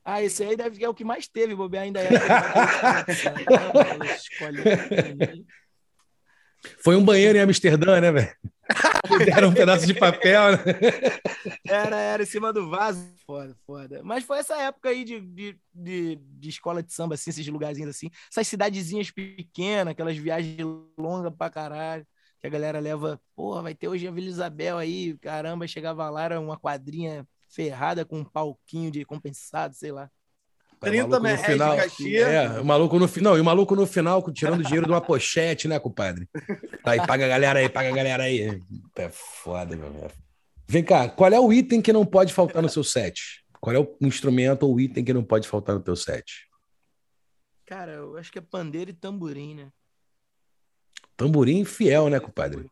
[0.03, 2.09] Ah, esse aí deve ser o que mais teve, bobear ainda é.
[6.83, 8.35] Foi um banheiro em Amsterdã, né, velho?
[9.25, 10.63] Deram um pedaço de papel, né?
[11.67, 13.05] Era, era em cima do vaso.
[13.25, 14.01] Foda, foda.
[14.03, 17.89] Mas foi essa época aí de, de, de, de escola de samba, assim, esses lugarzinhos
[17.89, 18.09] assim.
[18.29, 20.57] Essas cidadezinhas pequenas, aquelas viagens
[20.97, 22.05] longas pra caralho.
[22.41, 26.23] Que a galera leva, porra, vai ter hoje a Vila Isabel aí, caramba, chegava lá,
[26.23, 30.09] era uma quadrinha ferrada com um palquinho de compensado, sei lá.
[30.73, 32.17] O 30 maluco no merréis de final, cachê.
[32.17, 35.67] É, o maluco no final, e o maluco no final tirando dinheiro de uma pochete,
[35.67, 36.27] né, compadre?
[36.83, 38.59] Tá aí, paga a galera aí, paga a galera aí.
[38.95, 40.11] É foda, meu velho.
[40.67, 43.43] Vem cá, qual é o item que não pode faltar no seu set?
[43.59, 46.47] Qual é o instrumento ou item que não pode faltar no teu set?
[47.67, 49.71] Cara, eu acho que é pandeiro e tamborim, né?
[51.17, 52.69] Tamborim fiel, né, compadre?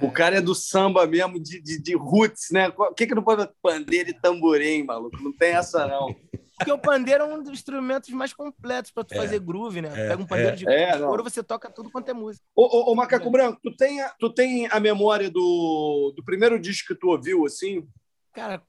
[0.00, 2.68] O cara é do samba mesmo, de, de, de roots, né?
[2.68, 5.16] O que que não pode pandeiro e tamborim, maluco?
[5.22, 6.14] Não tem essa, não.
[6.58, 9.16] Porque o pandeiro é um dos instrumentos mais completos pra tu É.
[9.18, 9.88] fazer groove, né?
[9.88, 10.56] É, Pega um pandeiro é.
[10.56, 12.44] de É, couro, você toca tudo quanto é música.
[12.54, 16.58] Ô, ô, ô, Macaco Branco, tu tem, a, tu tem a memória do, do primeiro
[16.58, 17.86] disco que tu ouviu, assim?
[18.32, 18.62] Cara,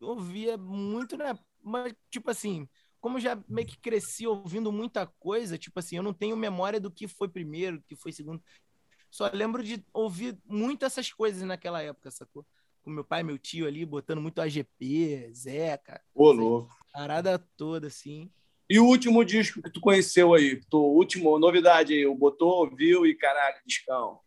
[0.00, 1.38] eu ouvia muito, né?
[1.62, 2.66] Mas, tipo assim,
[3.02, 6.88] como já meio que cresci ouvindo muita coisa, tipo assim, eu não tenho memória do
[6.88, 8.40] que foi primeiro, do que foi segundo.
[9.10, 12.46] Só lembro de ouvir muito essas coisas naquela época, sacou?
[12.80, 16.72] Com meu pai, meu tio ali, botando muito AGP, Zeca, Ô, louco.
[16.92, 18.30] parada toda, assim.
[18.70, 20.60] E o último disco que tu conheceu aí?
[20.70, 24.20] Tu, último, novidade aí, o botou, ouviu e caralho, discão.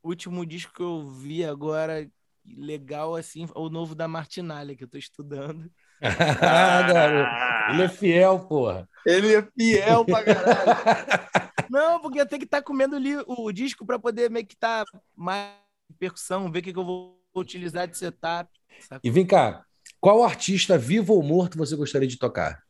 [0.00, 2.08] O último disco que eu vi agora
[2.44, 5.68] legal, assim, o novo da Martinalha, que eu tô estudando.
[6.02, 7.74] Ah, garoto.
[7.74, 8.88] Ele é fiel, porra.
[9.04, 11.26] Ele é fiel pra caralho.
[11.70, 14.84] Não, porque eu tenho que estar comendo ali o disco para poder meio que estar
[14.84, 15.52] tá mais
[15.98, 18.50] percussão, ver o que, que eu vou utilizar de setup.
[18.80, 19.00] Sabe?
[19.02, 19.64] E vem cá,
[20.00, 22.62] qual artista vivo ou morto você gostaria de tocar?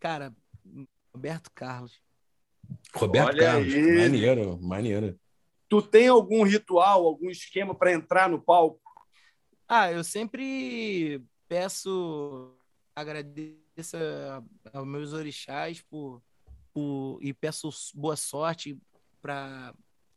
[0.00, 0.32] Cara,
[1.12, 2.00] Roberto Carlos.
[2.94, 3.96] Roberto Olha Carlos, aí.
[3.96, 5.18] maneiro, maneiro.
[5.68, 8.80] Tu tem algum ritual, algum esquema para entrar no palco?
[9.68, 12.56] Ah, eu sempre peço,
[12.94, 13.96] agradeço
[14.72, 16.22] aos meus orixás por,
[16.72, 18.78] por e peço boa sorte
[19.20, 19.74] para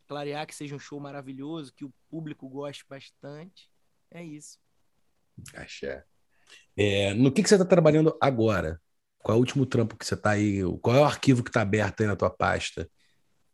[0.08, 3.70] clarear que seja um show maravilhoso, que o público goste bastante.
[4.10, 4.58] É isso.
[5.54, 6.04] Axé.
[6.76, 8.82] É, no que, que você está trabalhando agora?
[9.20, 10.62] Qual é o último trampo que você está aí?
[10.82, 12.90] Qual é o arquivo que está aberto aí na tua pasta?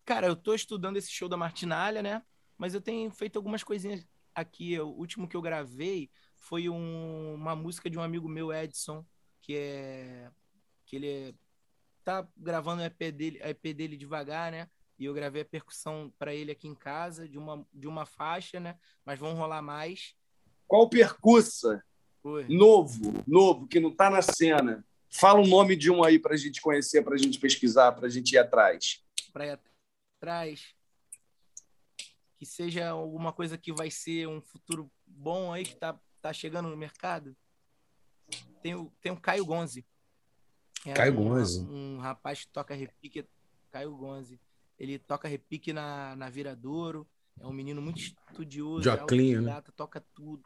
[0.06, 2.22] Cara, eu estou estudando esse show da Martinalha, né?
[2.58, 4.80] Mas eu tenho feito algumas coisinhas aqui.
[4.80, 6.10] O último que eu gravei
[6.46, 9.04] foi um, uma música de um amigo meu, Edson,
[9.42, 10.30] que é
[10.86, 11.34] que ele é,
[12.04, 14.70] tá gravando o EP dele, EP dele devagar, né?
[15.00, 18.60] E eu gravei a percussão para ele aqui em casa de uma de uma faixa,
[18.60, 18.78] né?
[19.04, 20.16] Mas vão rolar mais.
[20.68, 21.84] Qual percussa?
[22.24, 22.46] Oi.
[22.48, 24.86] Novo, novo que não tá na cena.
[25.10, 28.06] Fala o nome de um aí para a gente conhecer, para a gente pesquisar, para
[28.06, 29.04] a gente ir atrás.
[29.34, 29.60] Para ir
[30.20, 30.76] atrás.
[32.38, 36.70] Que seja alguma coisa que vai ser um futuro bom aí, que tá, tá chegando
[36.70, 37.36] no mercado.
[38.62, 39.86] Tem o, tem o Caio Gonzi.
[40.84, 41.60] É Caio um, Gonzi.
[41.62, 43.28] Um rapaz que toca repique.
[43.72, 44.40] Caio Gonzi.
[44.80, 47.08] Ele toca repique na, na Viradouro.
[47.40, 48.84] É um menino muito estudioso.
[48.84, 49.62] Joclinho, né?
[49.76, 50.44] Toca tudo.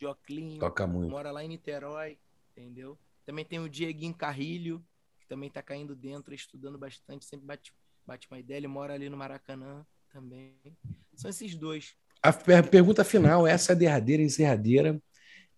[0.00, 0.58] Joclinho.
[0.58, 1.10] Toca muito.
[1.10, 2.18] Mora lá em Niterói,
[2.50, 2.98] entendeu?
[3.24, 4.84] Também tem o Dieguinho Carrilho,
[5.20, 7.72] que também está caindo dentro, estudando bastante, sempre bate,
[8.04, 8.58] bate uma ideia.
[8.58, 10.58] Ele mora ali no Maracanã também.
[11.14, 11.94] São esses dois.
[12.20, 15.00] A pergunta final, essa é a derradeira encerradeira.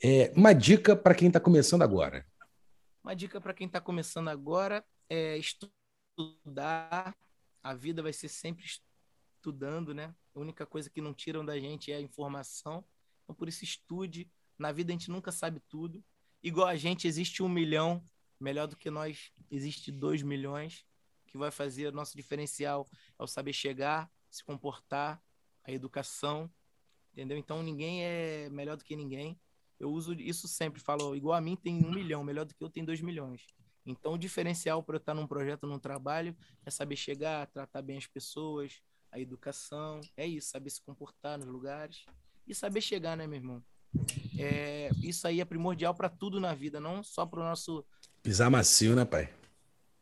[0.02, 2.26] É, uma dica para quem está começando agora.
[3.02, 7.16] Uma dica para quem está começando agora é estudar.
[7.62, 10.14] A vida vai ser sempre estudando, né?
[10.34, 12.84] A única coisa que não tiram da gente é a informação.
[13.22, 14.30] Então, por isso, estude.
[14.58, 16.04] Na vida a gente nunca sabe tudo
[16.44, 18.04] igual a gente existe um milhão,
[18.38, 20.84] melhor do que nós existe dois milhões,
[21.26, 22.86] que vai fazer o nosso diferencial
[23.18, 25.20] é o saber chegar, se comportar,
[25.64, 26.52] a educação,
[27.12, 27.38] entendeu?
[27.38, 29.40] Então ninguém é melhor do que ninguém.
[29.84, 32.70] Eu uso isso sempre, falo, igual a mim tem um milhão, melhor do que eu
[32.70, 33.42] tem dois milhões.
[33.84, 36.34] Então o diferencial para eu estar num projeto, num trabalho,
[36.64, 38.80] é saber chegar, tratar bem as pessoas,
[39.12, 42.06] a educação, é isso, saber se comportar nos lugares
[42.48, 43.62] e saber chegar, né, meu irmão?
[44.38, 47.84] É, isso aí é primordial para tudo na vida, não só para o nosso.
[48.22, 49.28] Pisar macio, né, pai?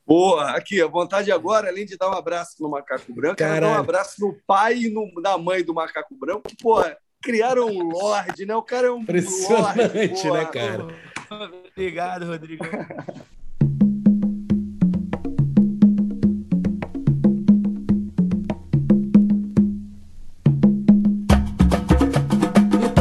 [0.07, 3.69] Porra, aqui, a vontade agora, além de dar um abraço no macaco branco, é dar
[3.69, 7.89] um abraço no pai e no, na mãe do macaco branco, que, porra, criaram um
[7.89, 8.55] Lorde, né?
[8.55, 10.89] O cara é um Impressionante, lorde, né, cara?
[11.71, 12.65] Obrigado, Rodrigo.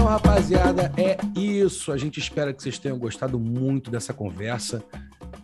[0.06, 1.92] rapaziada, é isso.
[1.92, 4.84] A gente espera que vocês tenham gostado muito dessa conversa.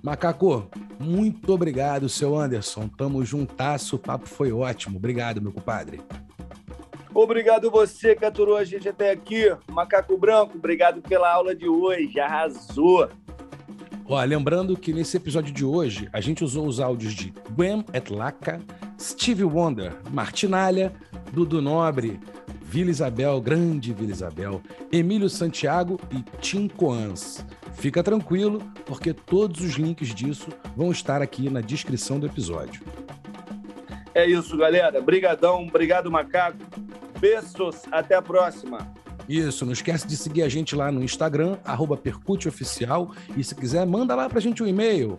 [0.04, 2.88] Macaco, muito obrigado, seu Anderson.
[2.90, 4.98] Tamo juntasso, o papo foi ótimo.
[4.98, 6.02] Obrigado, meu compadre.
[7.18, 9.52] Obrigado você que aturou a gente até aqui.
[9.72, 12.19] Macaco Branco, obrigado pela aula de hoje.
[12.19, 13.10] Arrasou.
[14.07, 18.61] Ó, lembrando que nesse episódio de hoje a gente usou os áudios de Gwen Etlaca,
[19.02, 20.94] Steve Wonder, Martinalha,
[21.34, 22.19] Dudu Nobre,
[22.61, 24.61] Vila Isabel, grande Vila Isabel,
[24.91, 27.44] Emílio Santiago e Tim Coans.
[27.73, 32.84] Fica tranquilo, porque todos os links disso vão estar aqui na descrição do episódio.
[34.14, 35.02] É isso, galera.
[35.02, 36.57] Brigadão, obrigado, Macaco.
[37.19, 38.77] Beijos, até a próxima.
[39.27, 41.57] Isso, não esquece de seguir a gente lá no Instagram,
[41.98, 43.11] percuteoficial.
[43.35, 45.18] E se quiser, manda lá pra gente um e-mail,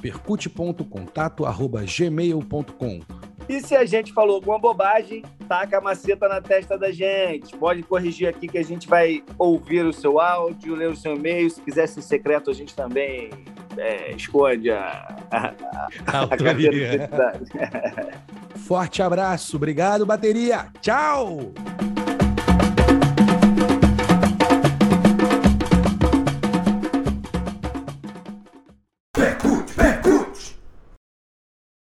[0.00, 3.00] percute.contato.gmail.com.
[3.48, 7.56] E se a gente falou alguma bobagem, taca a maceta na testa da gente.
[7.56, 11.50] Pode corrigir aqui que a gente vai ouvir o seu áudio, ler o seu e-mail.
[11.50, 13.30] Se quiser ser secreto, a gente também
[13.76, 15.54] é, esconde a, a,
[16.06, 16.28] a, a
[18.66, 20.68] Forte abraço, obrigado, bateria.
[20.80, 21.52] Tchau!